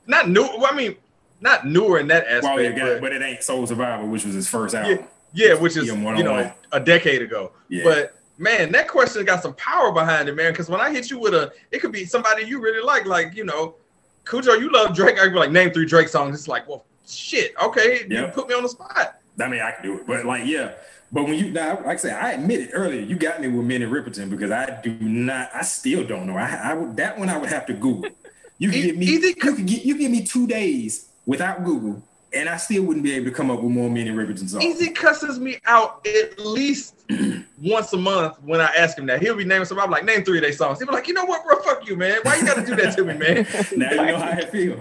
[0.07, 0.43] not new.
[0.43, 0.95] Well, I mean,
[1.41, 4.23] not newer in that aspect, Well, yeah, got but but it ain't Soul Survivor, which
[4.23, 5.05] was his first album.
[5.33, 7.51] yeah, which is you know a decade ago.
[7.67, 7.83] Yeah.
[7.83, 10.53] But man, that question got some power behind it, man.
[10.53, 13.35] Because when I hit you with a, it could be somebody you really like, like
[13.35, 13.75] you know,
[14.23, 15.19] Khujeaux, you love Drake.
[15.19, 16.39] I could be like, name three Drake songs.
[16.39, 19.19] It's like, well, shit, okay, you put me on the spot.
[19.41, 20.71] I mean, I can do it, but like, yeah.
[21.13, 23.85] But when you now, like I said, I admitted earlier, you got me with Minnie
[23.85, 26.35] Riperton because I do not, I still don't know.
[26.35, 28.09] I, I would that one I would have to Google.
[28.57, 32.01] You can give me, easy you get, you give me two days without Google,
[32.33, 34.65] and I still wouldn't be able to come up with more Minnie Riperton songs.
[34.65, 36.95] Ez cusses me out at least
[37.61, 39.21] once a month when I ask him that.
[39.21, 39.83] He'll be naming something.
[39.83, 40.79] I'm like, name three of their songs.
[40.79, 41.61] He'll be like, you know what, bro?
[41.61, 42.21] Fuck you, man.
[42.23, 43.45] Why you got to do that to me, man?
[43.77, 44.79] Now you know how I feel.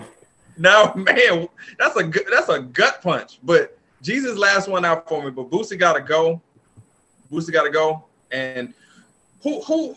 [0.57, 1.49] No, man,
[1.79, 3.39] that's a good, that's a gut punch.
[3.43, 5.31] But Jeezy's last one out for me.
[5.31, 6.41] But Boosie got to go.
[7.31, 8.05] Boosie got to go.
[8.31, 8.75] And
[9.43, 9.95] who who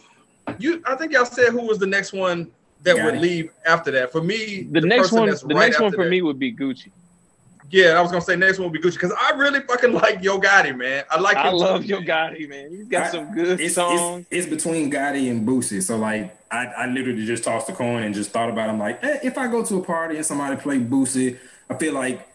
[0.59, 0.81] you?
[0.85, 2.51] I think y'all said who was the next one
[2.83, 3.21] that Got would it.
[3.21, 4.11] leave after that.
[4.11, 6.91] For me, The, next one, the right next one for that- me would be Gucci.
[7.71, 10.21] Yeah, I was gonna say next one would be Gucci because I really fucking like
[10.23, 11.03] Yo Gotti, man.
[11.09, 11.87] I like I love too.
[11.87, 12.69] Yo Gotti, man.
[12.69, 14.27] He's got I- some good It's, songs.
[14.29, 15.81] it's, it's between Gotti and Boosie.
[15.81, 18.73] So like I, I literally just tossed the coin and just thought about it.
[18.73, 21.95] I'm like, eh, if I go to a party and somebody play Boosie, I feel
[21.95, 22.27] like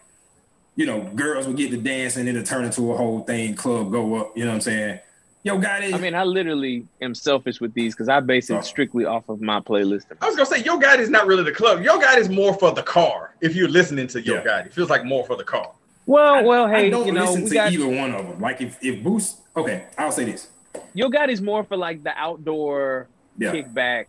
[0.75, 3.91] you know, girls would get to dance and it'll turn into a whole thing, club
[3.91, 4.37] go up.
[4.37, 4.99] You know what I'm saying?
[5.43, 5.93] Yo, got it.
[5.93, 8.61] I mean, I literally am selfish with these because I base Oh.
[8.61, 10.05] strictly off of my playlist.
[10.21, 11.81] I was gonna say Yo Gotti is not really the club.
[11.81, 13.33] Yo Gotti is more for the car.
[13.41, 14.43] If you're listening to Yo Yeah.
[14.43, 15.71] Gotti, it feels like more for the car.
[16.05, 18.39] Well, well, I hey, don't you know, listen we to got either one of them.
[18.39, 20.47] Like if if Boost, okay, I'll say this.
[20.93, 23.07] Yo got is more for like the outdoor
[23.37, 24.05] Yeah, kickback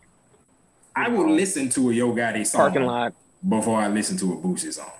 [0.95, 3.13] I will listen to a Yo Gotti song parking lot.
[3.47, 4.91] before I listen to a Boosie song.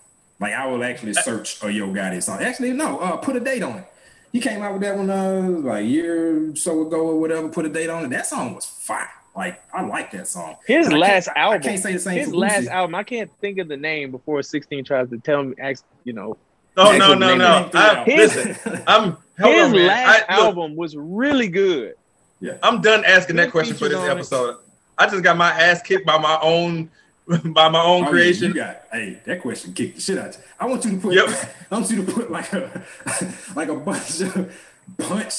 [0.44, 2.42] Like I will actually search a Yo Gotti song.
[2.42, 3.86] Actually, no, uh, put a date on it.
[4.34, 7.48] He came out with that one uh like a year or so ago or whatever.
[7.48, 8.10] Put a date on it.
[8.10, 9.08] That song was fire.
[9.38, 10.58] Like I like that song.
[10.68, 11.60] His And last can't- album.
[11.62, 12.72] I can't say the same His for last Boosie.
[12.72, 12.96] album.
[12.96, 15.56] I can't think of the name before 16 tries to tell me.
[15.60, 16.36] Ask, you know,
[16.76, 17.70] No, no, no, no.
[17.74, 21.94] I, His- listen, I'm hold his on, last I, look, album was really good.
[22.42, 22.58] Yeah.
[22.62, 24.12] I'm done asking that question for this on it.
[24.12, 24.58] episode.
[24.98, 26.90] I just got my ass kicked by my own
[27.46, 28.48] by my own Oh, yeah, creation.
[28.50, 30.36] you got hey, that question kicked the shit out.
[30.36, 30.44] You.
[30.60, 31.30] I want you to put Yep.
[31.72, 32.84] I want you to put like a
[33.56, 34.54] like a bunch of
[34.98, 35.36] punch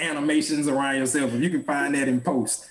[0.00, 1.32] animations around yourself.
[1.34, 2.68] If you can find that in post,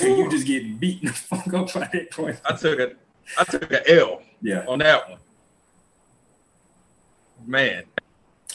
[0.00, 2.40] you just get beaten the fuck up by that question.
[2.46, 2.92] I took a
[3.38, 5.18] I took a L Yeah, on that one.
[7.46, 7.84] Man,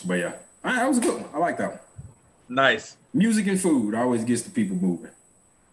[0.06, 0.26] but yeah,
[0.64, 1.30] All right, that was a good one.
[1.34, 1.80] I like that one.
[2.50, 2.98] nice.
[3.14, 5.12] Music and food always gets the people moving.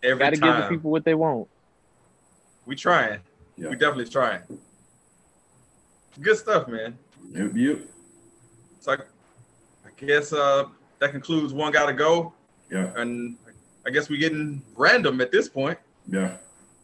[0.02, 1.48] Every Got to give the people what they want.
[2.66, 3.20] we trying.
[3.60, 3.68] Yeah.
[3.68, 4.40] We definitely trying.
[6.20, 6.98] Good stuff, man.
[7.32, 7.80] Yep, yep.
[8.80, 8.94] So I,
[9.86, 10.64] I guess uh
[10.98, 12.32] that concludes one gotta go.
[12.70, 13.36] Yeah, And
[13.86, 15.78] I guess we're getting random at this point.
[16.08, 16.36] yeah.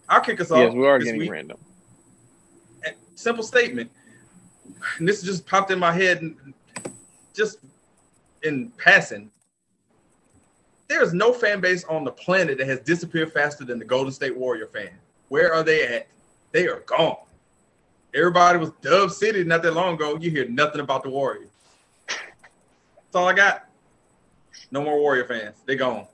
[0.08, 0.58] I'll kick us off.
[0.58, 1.30] Yes, we are this getting week.
[1.32, 1.58] random.
[3.16, 3.90] simple statement.
[4.98, 6.36] And this just popped in my head and
[7.34, 7.58] just
[8.44, 9.30] in passing.
[10.88, 14.12] There is no fan base on the planet that has disappeared faster than the Golden
[14.12, 14.90] State Warrior fan.
[15.28, 16.06] Where are they at?
[16.56, 17.18] They are gone.
[18.14, 20.16] Everybody was Dub City not that long ago.
[20.18, 21.50] You hear nothing about the Warriors.
[22.08, 23.66] That's all I got.
[24.70, 25.56] No more Warrior fans.
[25.66, 26.06] They gone.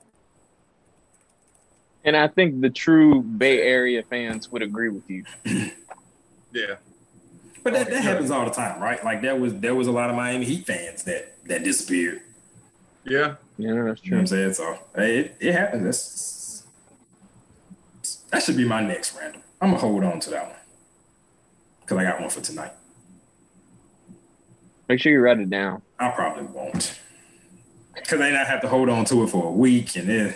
[2.02, 5.24] And I think the true Bay Area fans would agree with you.
[6.54, 6.74] Yeah.
[7.62, 9.02] But that, that happens all the time, right?
[9.02, 12.20] Like there was there was a lot of Miami Heat fans that that disappeared.
[13.04, 13.36] Yeah.
[13.56, 14.18] Yeah, that's You know what true.
[14.18, 14.52] I'm saying?
[14.52, 15.84] So hey, it, it happens.
[15.84, 16.62] That's
[18.28, 19.40] that should be my next random.
[19.62, 20.56] I'm gonna hold on to that one
[21.82, 22.72] because I got one for tonight.
[24.88, 25.82] Make sure you write it down.
[26.00, 26.98] I probably won't
[27.94, 30.34] because then I have to hold on to it for a week and then.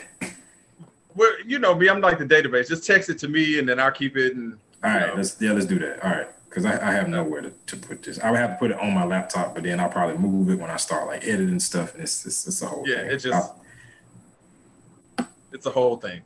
[1.16, 2.68] Well, you know me, I'm like the database.
[2.68, 5.14] Just text it to me and then I'll keep it and All you right, know.
[5.16, 6.04] let's yeah, let's do that.
[6.04, 8.20] All right, because I, I have nowhere to, to put this.
[8.20, 10.60] I would have to put it on my laptop, but then I'll probably move it
[10.60, 13.06] when I start like editing stuff, and it's it's, it's a whole Yeah, thing.
[13.10, 16.20] it just- I'll- it's a whole thing.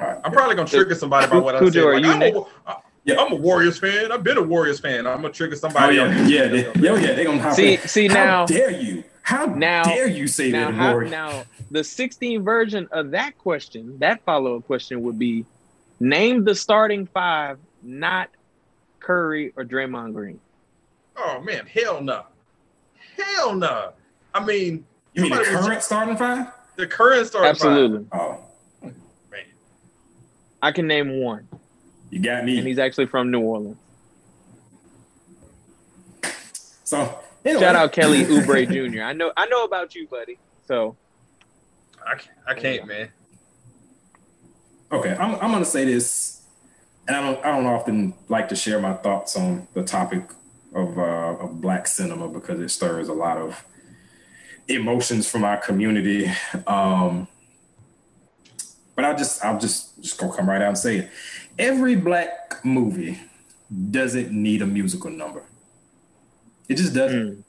[0.00, 0.18] All right.
[0.24, 1.82] I'm probably gonna trigger somebody by what I Khujeaux, said.
[1.84, 2.36] are Like, you I'm, next?
[2.36, 3.20] a, I- uh, Yeah.
[3.20, 4.10] I'm a Warriors fan.
[4.12, 5.06] I've been a Warriors fan.
[5.06, 5.96] I'm gonna trigger Oh somebody.
[5.96, 6.28] yeah, else.
[6.30, 7.12] yeah, they, yeah, yeah.
[7.14, 7.80] They gonna hop See- in.
[7.88, 9.04] see How now- dare you?
[9.22, 11.08] How now- dare you say Now, that, how, Warrior?
[11.10, 15.44] now the 16 version of that question, that follow up question would be
[15.98, 18.28] name the starting five, not
[19.00, 20.38] Curry or Draymond Green.
[21.16, 22.24] Oh man, hell no,
[23.16, 23.92] hell no.
[24.34, 26.46] I mean, you mean the somebody was- current starting five?
[26.76, 28.06] the current starting Absolutely.
[28.12, 28.30] Oh, five.
[28.38, 28.45] Man,
[30.62, 31.48] I can name one,
[32.10, 32.58] you got me.
[32.58, 33.76] and he's actually from New Orleans.
[36.84, 37.60] So anyway.
[37.60, 39.02] Shout out Kelly Oubre Jr.
[39.02, 40.38] I know I know about you, buddy.
[40.66, 40.96] So
[42.06, 43.08] I can't, I can't, man.
[44.92, 46.42] Okay, I'm, I'm gonna say this,
[47.08, 50.30] and I don't I don't often like to share my thoughts on the topic
[50.74, 53.64] of uh, of black cinema because it stirs a lot of
[54.68, 56.30] emotions from our community.
[56.66, 57.26] Um,
[58.96, 61.10] but I'll just I'll just just gonna come right out and say it.
[61.58, 63.20] Every black movie
[63.90, 65.44] doesn't need a musical number.
[66.68, 67.36] It just doesn't.
[67.36, 67.42] mm,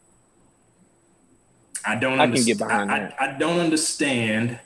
[1.85, 2.19] I don't.
[2.19, 3.15] I can get behind I, that.
[3.19, 4.59] I, I don't understand.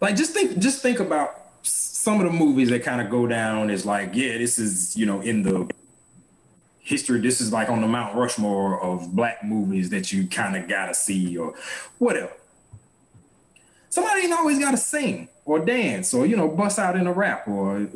[0.00, 3.68] Like, just think, just think about some of the movies that kind of go down
[3.68, 5.70] as like, yeah, this is you know in the
[6.78, 7.20] history.
[7.20, 10.94] This is like on the Mount Rushmore of black movies that you kind of gotta
[10.94, 11.54] see or
[11.98, 12.32] whatever.
[13.90, 17.46] Somebody ain't always gotta sing or dance or you know bust out in a rap
[17.46, 17.76] or.
[17.76, 17.88] uh,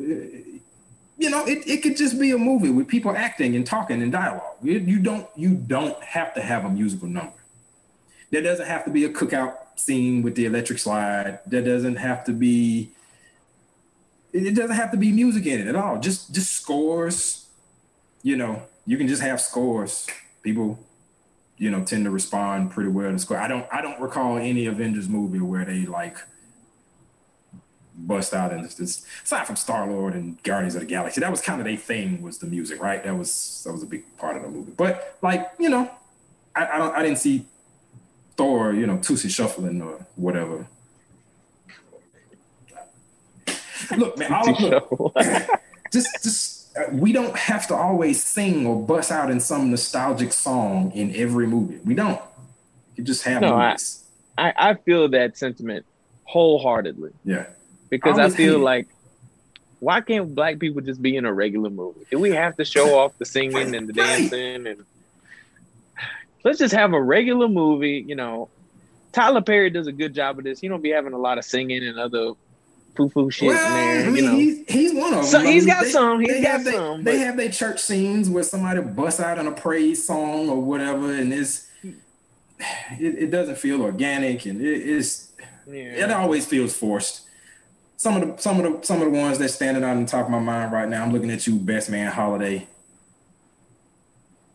[1.17, 4.11] You know, it, it could just be a movie with people acting and talking and
[4.11, 4.57] dialogue.
[4.61, 7.39] You, don't you don't have to have a musical number.
[8.31, 11.39] There doesn't have to be a cookout scene with the electric slide.
[11.47, 12.91] There doesn't have to be.
[14.33, 16.01] It doesn't have to be music in it at all.
[16.01, 17.47] Just just scores.
[18.21, 20.07] You know, you can just have scores.
[20.43, 20.77] People,
[21.57, 23.37] you know, tend to respond pretty well to score.
[23.37, 26.17] I don't I don't recall any Avengers movie where they like
[27.97, 31.41] bust out and just, aside from Star Lord and Guardians of the Galaxy, that was
[31.41, 33.03] kind of their thing was the music, right?
[33.03, 34.73] That was that was a big part of the movie.
[34.75, 35.89] But like you know,
[36.55, 37.45] I, I don't I didn't see
[38.35, 40.67] Thor, you know, Tootsie shuffling or whatever.
[43.95, 45.15] Look, man, all, look,
[45.93, 46.54] just just
[46.91, 51.47] we don't have to always sing or bust out in some nostalgic song in every
[51.47, 51.79] movie.
[51.85, 52.21] We don't.
[52.95, 54.01] You just have No, I- movies.
[54.37, 55.85] I, I feel that sentiment
[56.25, 57.45] wholeheartedly yeah.
[57.89, 58.87] because I I feel like
[59.79, 62.05] why can't black people just be in a regular movie?
[62.11, 64.85] Do we have to show off the singing and the dancing and
[66.43, 68.49] let's just have a regular movie, you know.
[69.13, 70.59] Tyler Perry does a good job of this.
[70.59, 72.33] He don't be having a lot of singing and other
[72.95, 74.35] foo-foo shit Well, there, I mean, you know.
[74.35, 75.25] he's, he's one of them.
[75.25, 77.81] So he's mean, got some, he's they got they- some, They but- have their church
[77.81, 81.93] scenes where somebody busts out on a praise song or whatever, and it's it,
[82.99, 85.33] it doesn't feel organic, and it, it's
[85.67, 87.21] it always feels forced.
[87.97, 90.09] Some of the some of the some of the ones that standing out on the
[90.09, 91.03] top of my mind right now.
[91.03, 92.67] I'm looking at you, Best Man Holiday.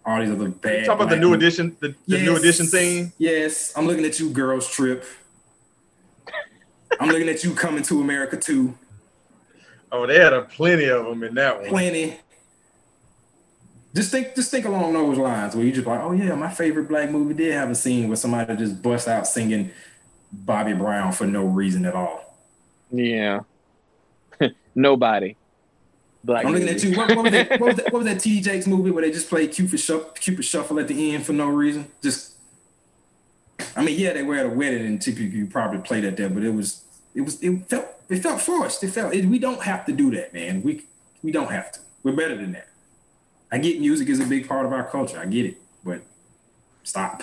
[0.04, 0.86] All these other bad.
[0.86, 1.58] Talk about the new movies.
[1.58, 2.38] edition, the, the new Yes.
[2.40, 3.12] edition thing?
[3.18, 5.04] Yes, I'm looking at you, Girls Trip.
[7.00, 8.76] I'm looking at you, Coming to America too.
[9.90, 11.68] Oh, they had a plenty of them in that one.
[11.70, 12.16] plenty.
[13.94, 16.86] Just think, just think along those lines where you just like, oh yeah, my favorite
[16.88, 19.72] black movie did have a scene where somebody just busts out singing
[20.30, 22.38] Bobby Brown for no reason at all.
[22.92, 23.40] Yeah.
[24.76, 25.36] Nobody.
[26.22, 26.76] Black I'm looking movie.
[26.76, 26.96] at you.
[26.96, 27.50] What, what was that?
[27.50, 27.92] What was that?
[27.92, 28.20] What was that?
[28.20, 28.42] T.D.
[28.42, 31.48] Jakes movie where they just played Cupid Shuffle, Cupid Shuffle at the end for no
[31.48, 31.90] reason?
[32.00, 32.34] Just,
[33.74, 36.28] I mean, yeah, they were at a wedding and typically you probably played at there,
[36.28, 36.84] but it was,
[37.14, 38.82] it was, it felt, it felt forced.
[38.84, 39.14] It felt.
[39.14, 40.62] It, we don't have to do that, man.
[40.62, 40.84] We
[41.22, 41.80] we don't have to.
[42.02, 42.68] We're better than that.
[43.52, 45.18] I get music is a big part of our culture.
[45.18, 46.02] I get it, but
[46.82, 47.22] stop.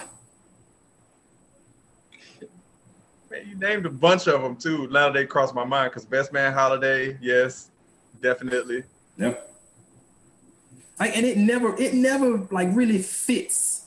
[3.31, 4.87] Man, you named a bunch of them too.
[4.89, 7.69] Now they cross my mind because Best Man Holiday, yes,
[8.21, 8.83] definitely.
[9.17, 9.53] Yep.
[10.99, 13.85] Like, and it never, it never like really fits.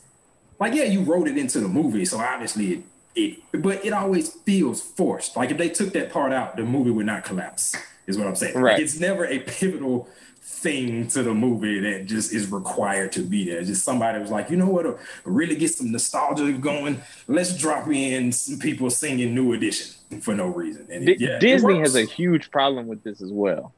[0.59, 2.85] Like, yeah, you wrote it into the movie, so obviously it,
[3.15, 5.37] it, but it always feels forced.
[5.37, 7.75] Like if they took that part out, the movie would not collapse.
[8.07, 8.55] Is what I'm saying.
[8.55, 8.81] Like, Right.
[8.81, 10.09] it's never a pivotal
[10.43, 13.63] thing to the movie that just is required to be there.
[13.63, 17.89] Just somebody was like, you know what, to really get some nostalgia going, let's drop
[17.89, 20.87] in some people singing New Edition for no reason.
[20.91, 23.73] And Di- it- yeah, Disney has a huge problem with this as well.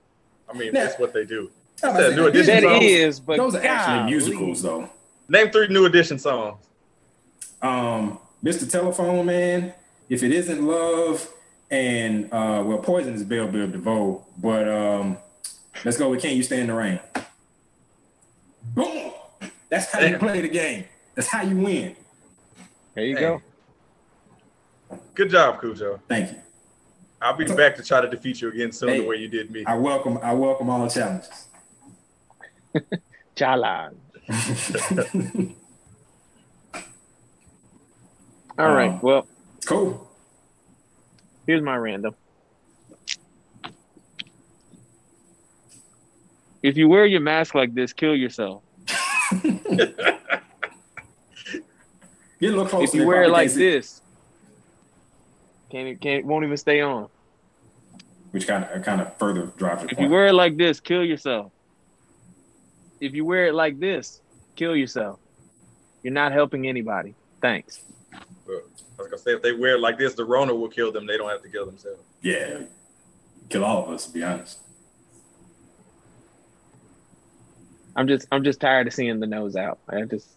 [0.49, 1.51] I mean, Now- that's what they do.
[1.85, 2.85] I'm Said not saying New Edition That songs.
[2.85, 4.11] is, but Those are actually golly.
[4.13, 4.89] musicals, though.
[5.29, 6.59] Name three New Edition songs.
[7.61, 8.69] um, Mr.
[8.71, 9.73] Telephone Man,
[10.09, 11.29] If It Isn't Love,
[11.71, 15.17] and uh, well, Poison is Belle Biv DeVoe, but um,
[15.85, 17.01] let's go with Can You Stand the Rain?
[18.75, 19.13] Boom!
[19.71, 20.85] That's how you play the game.
[21.15, 21.97] That's how you win.
[22.95, 23.21] There you Hey.
[23.23, 23.43] go.
[25.15, 26.01] Good job, Khujeaux.
[26.09, 26.39] Thank you.
[27.21, 29.01] I'll be back to try to defeat you again soon Hey.
[29.01, 29.65] the way you did me.
[29.67, 30.19] I welcome.
[30.23, 31.47] I welcome all challenges.
[33.37, 33.95] Chala.
[38.63, 38.91] All right.
[38.93, 39.27] Um, Well,
[39.67, 40.09] cool.
[41.47, 42.15] here's my random.
[46.63, 48.63] If you wear your mask like this, kill yourself.
[49.43, 49.59] Get
[52.41, 52.85] a little closer.
[52.85, 54.01] If you wear it like this,
[55.71, 57.09] can't can't won't even stay on.
[58.31, 61.51] which kind of kind of further drives If you wear it like this, kill yourself.
[63.01, 64.21] If you wear it like this,
[64.55, 65.19] kill yourself.
[66.05, 67.15] You're not helping anybody.
[67.41, 67.81] Thanks.
[68.15, 68.19] I
[68.99, 71.07] was gonna say if they wear it like this, the Rona will kill them.
[71.07, 72.01] They don't have to kill themselves.
[72.23, 72.61] yeah,
[73.49, 74.07] kill all of us.
[74.07, 74.59] To be honest.
[77.97, 79.79] I'm just I'm just tired of seeing the nose out.
[79.89, 80.29] I just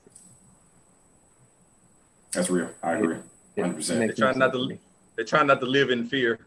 [2.34, 2.70] That's real.
[2.84, 3.18] I agree.
[3.58, 4.00] Hundred percent.
[4.00, 4.80] They try no not sense to- me.
[5.16, 6.40] They try not to live in fear.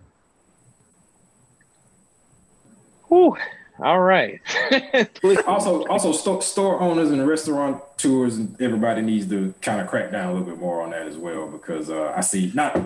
[3.09, 3.37] Whew.
[3.81, 4.41] All right.
[5.47, 10.31] Also, also store, store owners and restaurateurs and everybody needs to kind of crack down
[10.31, 12.77] a little bit more on that as well because uh, I see not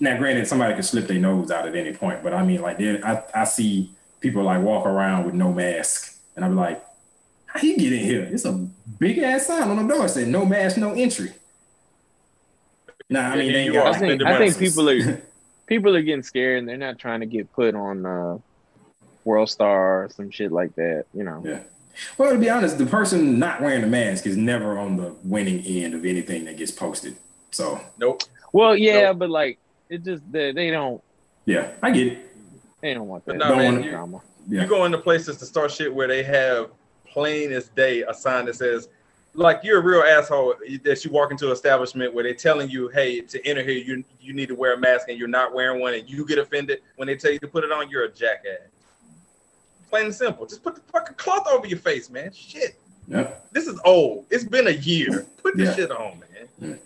[0.00, 0.16] now.
[0.16, 3.04] Granted, somebody could slip their nose out at any point, but I mean, like, there,
[3.04, 3.90] I I see
[4.20, 6.84] people like walk around with no mask, and I'm like,
[7.46, 8.28] how you get in here?
[8.30, 8.52] It's a
[8.98, 11.32] big ass sign on the door saying no mask, no entry.
[13.08, 15.22] Nah, I mean, they You are I think I think people are
[15.66, 18.38] people are getting scared and they're not trying to get put on uh
[19.24, 21.42] World Star or some shit like that, you know.
[21.44, 21.60] Yeah.
[22.18, 25.60] Well, to be honest, the person not wearing the mask is never on the winning
[25.64, 27.16] end of anything that gets posted.
[27.52, 28.22] So, Nope.
[28.52, 29.14] Well, yeah, No.
[29.14, 31.02] but like it just they, they don't
[31.46, 32.18] yeah, I get it.
[32.80, 34.20] they don't want that No, Don't man, wanna- you, drama.
[34.48, 34.62] Yeah.
[34.62, 36.70] you go into places to start shit where they have
[37.08, 38.88] plain as day a sign that says
[39.34, 42.88] like you're a real asshole that you walk into an establishment where they're telling you,
[42.88, 45.80] hey, to enter here, you you need to wear a mask and you're not wearing
[45.80, 47.88] one, and you get offended when they tell you to put it on.
[47.90, 48.60] You're a jackass.
[49.94, 50.44] Plain and simple.
[50.44, 52.32] Just put the fucking cloth over your face, man.
[52.32, 52.74] Shit.
[53.06, 53.52] Yep.
[53.52, 54.26] This is old.
[54.28, 55.24] It's been a year.
[55.40, 55.76] Put this Yeah.
[55.76, 56.20] shit on,
[56.60, 56.80] man.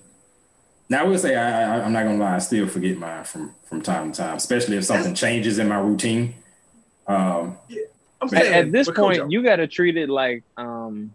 [0.91, 3.55] Now I will say I, I I'm not gonna lie, I still forget mine from
[3.65, 6.35] from time to time, especially if something changes in my routine.
[7.07, 7.57] Um,
[8.21, 11.15] I'm saying At this but point, Khujeaux, you got to treat it like um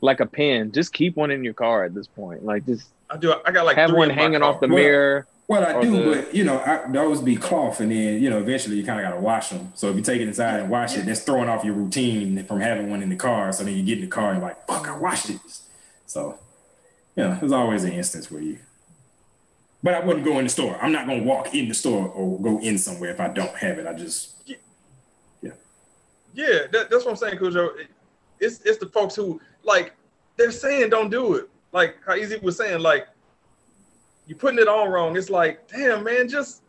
[0.00, 0.72] like a pen.
[0.72, 2.42] Just keep one in your car at this point.
[2.42, 3.34] Like just I do.
[3.44, 4.68] I got like have three one hanging off the.
[4.68, 5.26] Well, mirror.
[5.46, 8.38] Well, I do, the- but you know, I, those be cloth, and then you know,
[8.38, 9.72] eventually you kind of gotta wash them.
[9.74, 12.60] So if you take it inside and wash it, that's throwing off your routine from
[12.60, 13.52] having one in the car.
[13.52, 15.40] So then you get in the car and like, fuck, I washed it.
[16.06, 16.38] So,
[17.16, 18.58] you know, there's always an instance where you.
[19.82, 20.78] But I wouldn't go in the store.
[20.80, 23.78] I'm not gonna walk in the store or go in somewhere if I don't have
[23.78, 23.86] it.
[23.86, 24.30] I just
[26.34, 27.86] Yeah, that, that's what I'm saying, Khujeaux.
[28.40, 29.94] It's it's the folks who like
[30.36, 31.48] they're saying don't do it.
[31.72, 33.06] Like how Ez was saying, like
[34.26, 35.16] you putting it on wrong.
[35.16, 36.62] It's like, damn man, just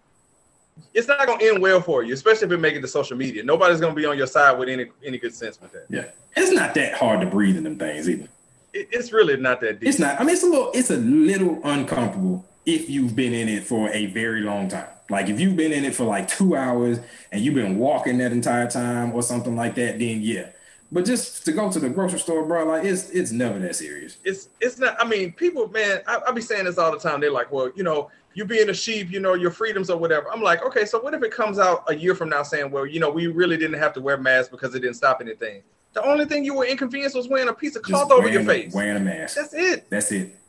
[0.93, 3.43] it's not gonna end well for you, especially if you make it to social media.
[3.43, 5.85] Nobody's gonna be on your side with any any good sense with that.
[5.89, 8.27] yeah, it's not that hard to breathe in them things either.
[8.73, 9.89] It, it's really not that deep.
[9.89, 10.19] It's not.
[10.19, 10.71] I mean, it's a little.
[10.73, 14.87] It's a little uncomfortable if you've been in it for a very long time.
[15.09, 16.99] Like if you've been in it for like two hours
[17.31, 20.49] and you've been walking that entire time or something like that, then yeah.
[20.95, 24.15] But just to go to the grocery store, bro, like it's it's never that serious.
[24.23, 24.95] it's it's not.
[24.97, 27.19] I mean, people, man, I, I be saying this all the time.
[27.19, 30.31] They're like, well, you know, you being a sheep, you know, your freedoms or whatever.
[30.31, 32.85] I'm like, okay, so what if it comes out a year from now saying, well,
[32.85, 35.63] you know, we really didn't have to wear masks because it didn't stop anything.
[35.91, 38.45] The only thing you were inconvenienced was wearing a piece of cloth over your a-
[38.45, 38.73] face.
[38.73, 39.35] wearing a mask.
[39.35, 39.89] That's it.
[39.89, 40.39] That's it.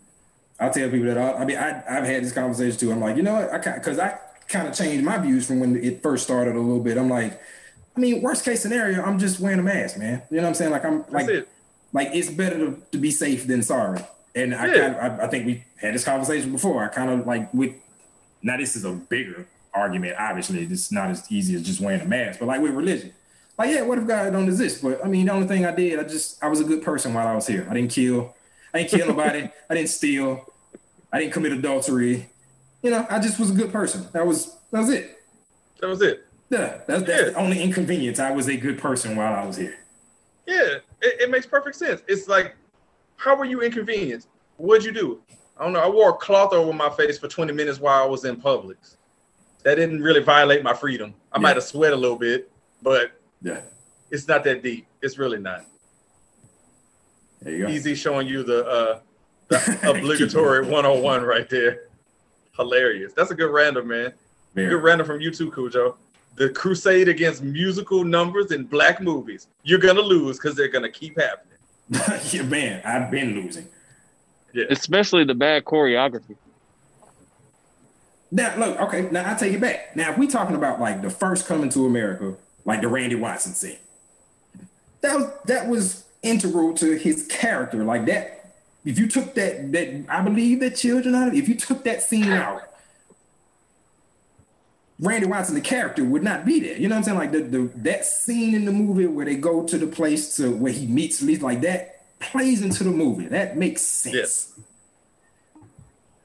[0.61, 1.19] I'll tell people that.
[1.19, 2.93] All, I mean, I, I've had this conversation too.
[2.93, 3.53] I'm like, you know what?
[3.53, 4.17] I because I
[4.47, 6.97] kind of changed my views from when it first started a little bit.
[6.99, 7.41] I'm like,
[7.97, 10.23] I mean, worst case scenario, I'm just wearing a mask, man.
[10.31, 10.71] You know what I'm saying?
[10.71, 11.49] Like I'm like, it.
[11.93, 14.01] like it's better to, to be safe than sorry.
[14.35, 16.85] And I kind of, I, I think we had this conversation before.
[16.85, 17.75] I kind of like with
[18.43, 20.17] now this is a bigger argument.
[20.19, 23.13] Obviously, it's not as easy as just wearing a mask, but like with religion.
[23.59, 24.83] Like, yeah, what if God don't exist?
[24.83, 27.15] But I mean, the only thing I did, I just I was a good person
[27.15, 27.67] while I was here.
[27.71, 28.35] I didn't kill,
[28.75, 30.53] I didn't kill nobody, I didn't steal,
[31.11, 32.29] I didn't commit adultery.
[32.83, 34.07] You know, I just was a good person.
[34.13, 35.23] That was that was it.
[35.81, 36.26] That was it.
[36.51, 38.19] Yeah, that's, that's the only inconvenience.
[38.19, 39.79] I was a good person while I was here.
[40.47, 42.03] Yeah, it, it makes perfect sense.
[42.07, 42.55] It's like,
[43.17, 44.29] how were you inconvenienced?
[44.57, 45.21] What'd you do?
[45.59, 45.81] I don't know.
[45.81, 48.97] I wore a cloth over my face for 20 minutes while I was in Publix.
[49.65, 51.15] That didn't really violate my freedom.
[51.33, 51.43] I Yeah.
[51.43, 52.51] might have sweat a little bit,
[52.83, 53.13] but
[53.43, 53.63] Yeah,
[54.11, 54.87] it's not that deep.
[55.03, 55.65] It's really not.
[57.43, 57.73] there you go.
[57.73, 59.01] Ez showing you the, uh,
[59.49, 61.89] the obligatory 101 right there.
[62.57, 63.13] Hilarious.
[63.15, 64.13] That's a good random, man.
[64.55, 64.69] Very.
[64.71, 65.97] Good random from you too, Khujeaux.
[66.37, 69.49] The crusade against musical numbers in black movies.
[69.63, 71.59] You're gonna lose because they're gonna keep happening.
[72.33, 73.69] yeah, man, I've been losing.
[74.53, 74.65] Yeah.
[74.71, 76.37] Especially the bad choreography.
[78.31, 79.95] Now, look, okay, now I take it back.
[79.95, 83.53] Now, if we're talking about like the first coming to America, like the Randy Watson
[83.53, 83.79] scene,
[85.01, 87.85] that was that was integral to his character.
[87.85, 91.55] Like that, if you took that that I believe that children out of if you
[91.55, 92.63] took that scene out,
[94.99, 96.77] Randy Watson, the character, would not be there.
[96.77, 97.19] You know what I'm saying?
[97.19, 100.51] Like the, the that scene in the movie where they go to the place to
[100.51, 103.27] where he meets Lee, like that plays into the movie.
[103.27, 104.15] That makes sense.
[104.15, 104.53] Yes.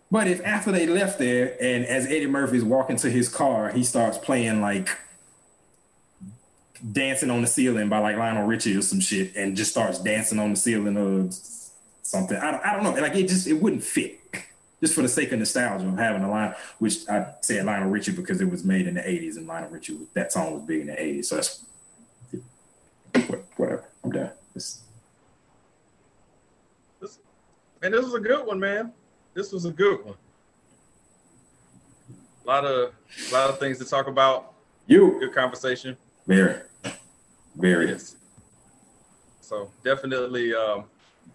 [0.09, 3.71] But if after they left there and as Eddie Murphy is walking to his car,
[3.71, 4.89] he starts playing like
[6.91, 10.39] dancing on the ceiling by like Lionel Richie or some shit and just starts dancing
[10.39, 11.29] on the ceiling or
[12.01, 12.37] something.
[12.37, 13.01] I don't, I don't know.
[13.01, 14.19] Like it just it wouldn't fit.
[14.81, 18.13] Just for the sake of nostalgia of having a line, which I said Lionel Richie
[18.13, 20.87] because it was made in the 80s and Lionel Richie, that song was big in
[20.87, 21.25] the 80s.
[21.25, 21.63] So that's
[23.57, 23.85] whatever.
[24.03, 24.31] I'm done.
[24.55, 24.79] It's-
[27.81, 28.93] Man, this was a good one, man.
[29.33, 30.13] This was a good one.
[32.43, 32.93] A lot of
[33.29, 34.53] a lot of things to talk about.
[34.87, 35.97] you Good conversation.
[36.27, 36.59] very,
[37.55, 37.97] very.
[39.41, 40.85] So definitely um,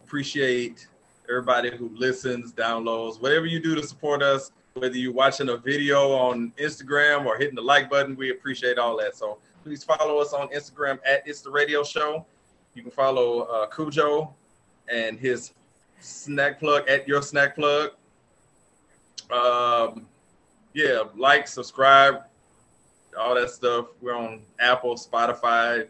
[0.04, 0.86] appreciate
[1.28, 4.52] everybody who listens, downloads, whatever you do to support us.
[4.74, 8.98] Whether you're watching a video on Instagram or hitting the like button, we appreciate all
[8.98, 9.16] that.
[9.16, 12.26] So please follow us on Instagram at It's the Radio Show.
[12.74, 14.34] You can follow uh, Khujeaux
[14.92, 15.54] and his
[16.00, 17.92] snack plug at your snack plug.
[19.30, 20.06] Um,
[20.74, 22.24] yeah, like, subscribe,
[23.18, 23.86] all that stuff.
[24.02, 25.88] We're on Apple, Spotify,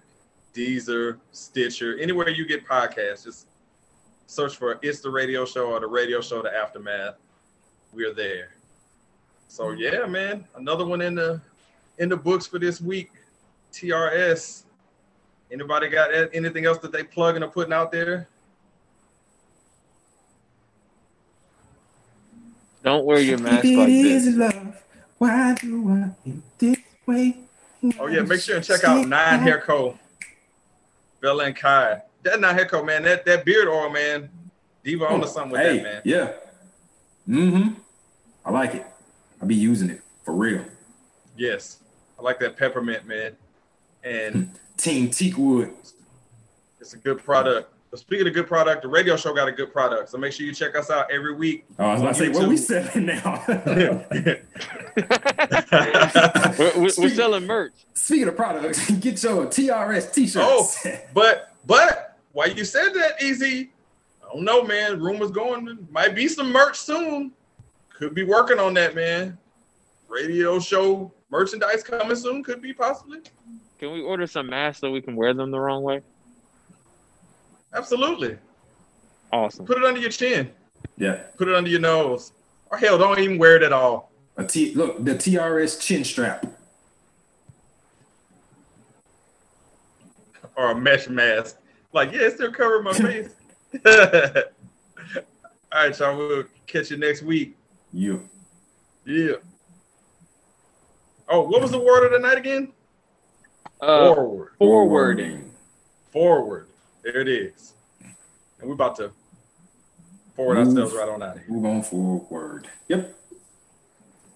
[0.54, 3.24] Deezer, Stitcher, anywhere you get podcasts.
[3.24, 3.48] Just
[4.26, 7.16] search for It's the Radio Show or the Radio Show The Aftermath.
[7.92, 8.50] We're there.
[9.48, 11.40] So yeah, man, another one in the
[11.98, 13.10] in the books for this week.
[13.72, 14.64] TRS.
[15.50, 18.28] Anybody got anything else that they plugging or putting out there?
[22.82, 24.26] Don't wear your mask if like it this.
[24.26, 24.82] is love,
[25.18, 27.36] why do I think this way?
[27.98, 29.98] Oh yeah, make sure and check out Nine Hair Co.
[31.20, 32.02] Bella and Kai.
[32.26, 32.82] That not Hair Co.
[32.82, 34.28] Man, that that beard oil, man.
[34.82, 36.02] Diva on to something with hey, that, man.
[36.04, 36.32] Yeah.
[37.28, 37.74] Mm-hmm.
[38.44, 38.86] I like it.
[39.40, 40.64] I'll be using it for real.
[41.36, 41.78] Yes,
[42.18, 43.36] I like that peppermint, man.
[44.02, 45.72] And Team Teakwood.
[46.80, 47.72] it's a good product.
[47.92, 50.10] But speaking of good product, the radio show got a good product.
[50.10, 51.64] So make sure you check us out every week.
[51.78, 52.58] Oh, I was about to say, on what we YouTube.
[52.58, 53.44] selling now?
[56.58, 57.74] We're, we're, we're selling merch.
[57.94, 60.84] Speaking of products, get your TRS t-shirts.
[60.84, 63.42] Oh, but but why you said that, Ez?
[63.42, 63.66] I
[64.30, 65.00] don't know, man.
[65.00, 65.88] Rumors going.
[65.90, 67.32] Might be some merch soon.
[67.96, 69.38] Could be working on that, man.
[70.06, 72.44] Radio show merchandise coming soon.
[72.44, 73.20] Could be possibly.
[73.78, 76.02] Can we order some masks so we can wear them the wrong way?
[77.72, 78.36] Absolutely.
[79.32, 79.64] Awesome.
[79.64, 80.50] Put it under your chin.
[80.98, 81.22] yeah.
[81.38, 82.32] Put it under your nose.
[82.70, 84.12] Or hell, don't even wear it at all.
[84.36, 86.44] A T look, the TRS chin strap.
[90.54, 91.56] Or a mesh mask.
[91.96, 93.30] Like, yeah, it's still covering my face.
[93.86, 93.92] all
[95.72, 96.14] right, y'all.
[96.18, 97.56] We'll catch you next week.
[97.90, 98.28] You.
[99.06, 99.36] Yeah.
[101.26, 102.74] Oh, what was the word of the night again?
[103.80, 104.52] Uh, Forward.
[104.58, 105.50] forwarding.
[106.12, 106.68] Forward.
[107.02, 107.72] There it is.
[108.02, 109.10] And we're about to
[110.34, 110.68] forward Move.
[110.68, 111.50] ourselves right on out of here.
[111.50, 112.68] Move on forward.
[112.88, 113.14] Yep.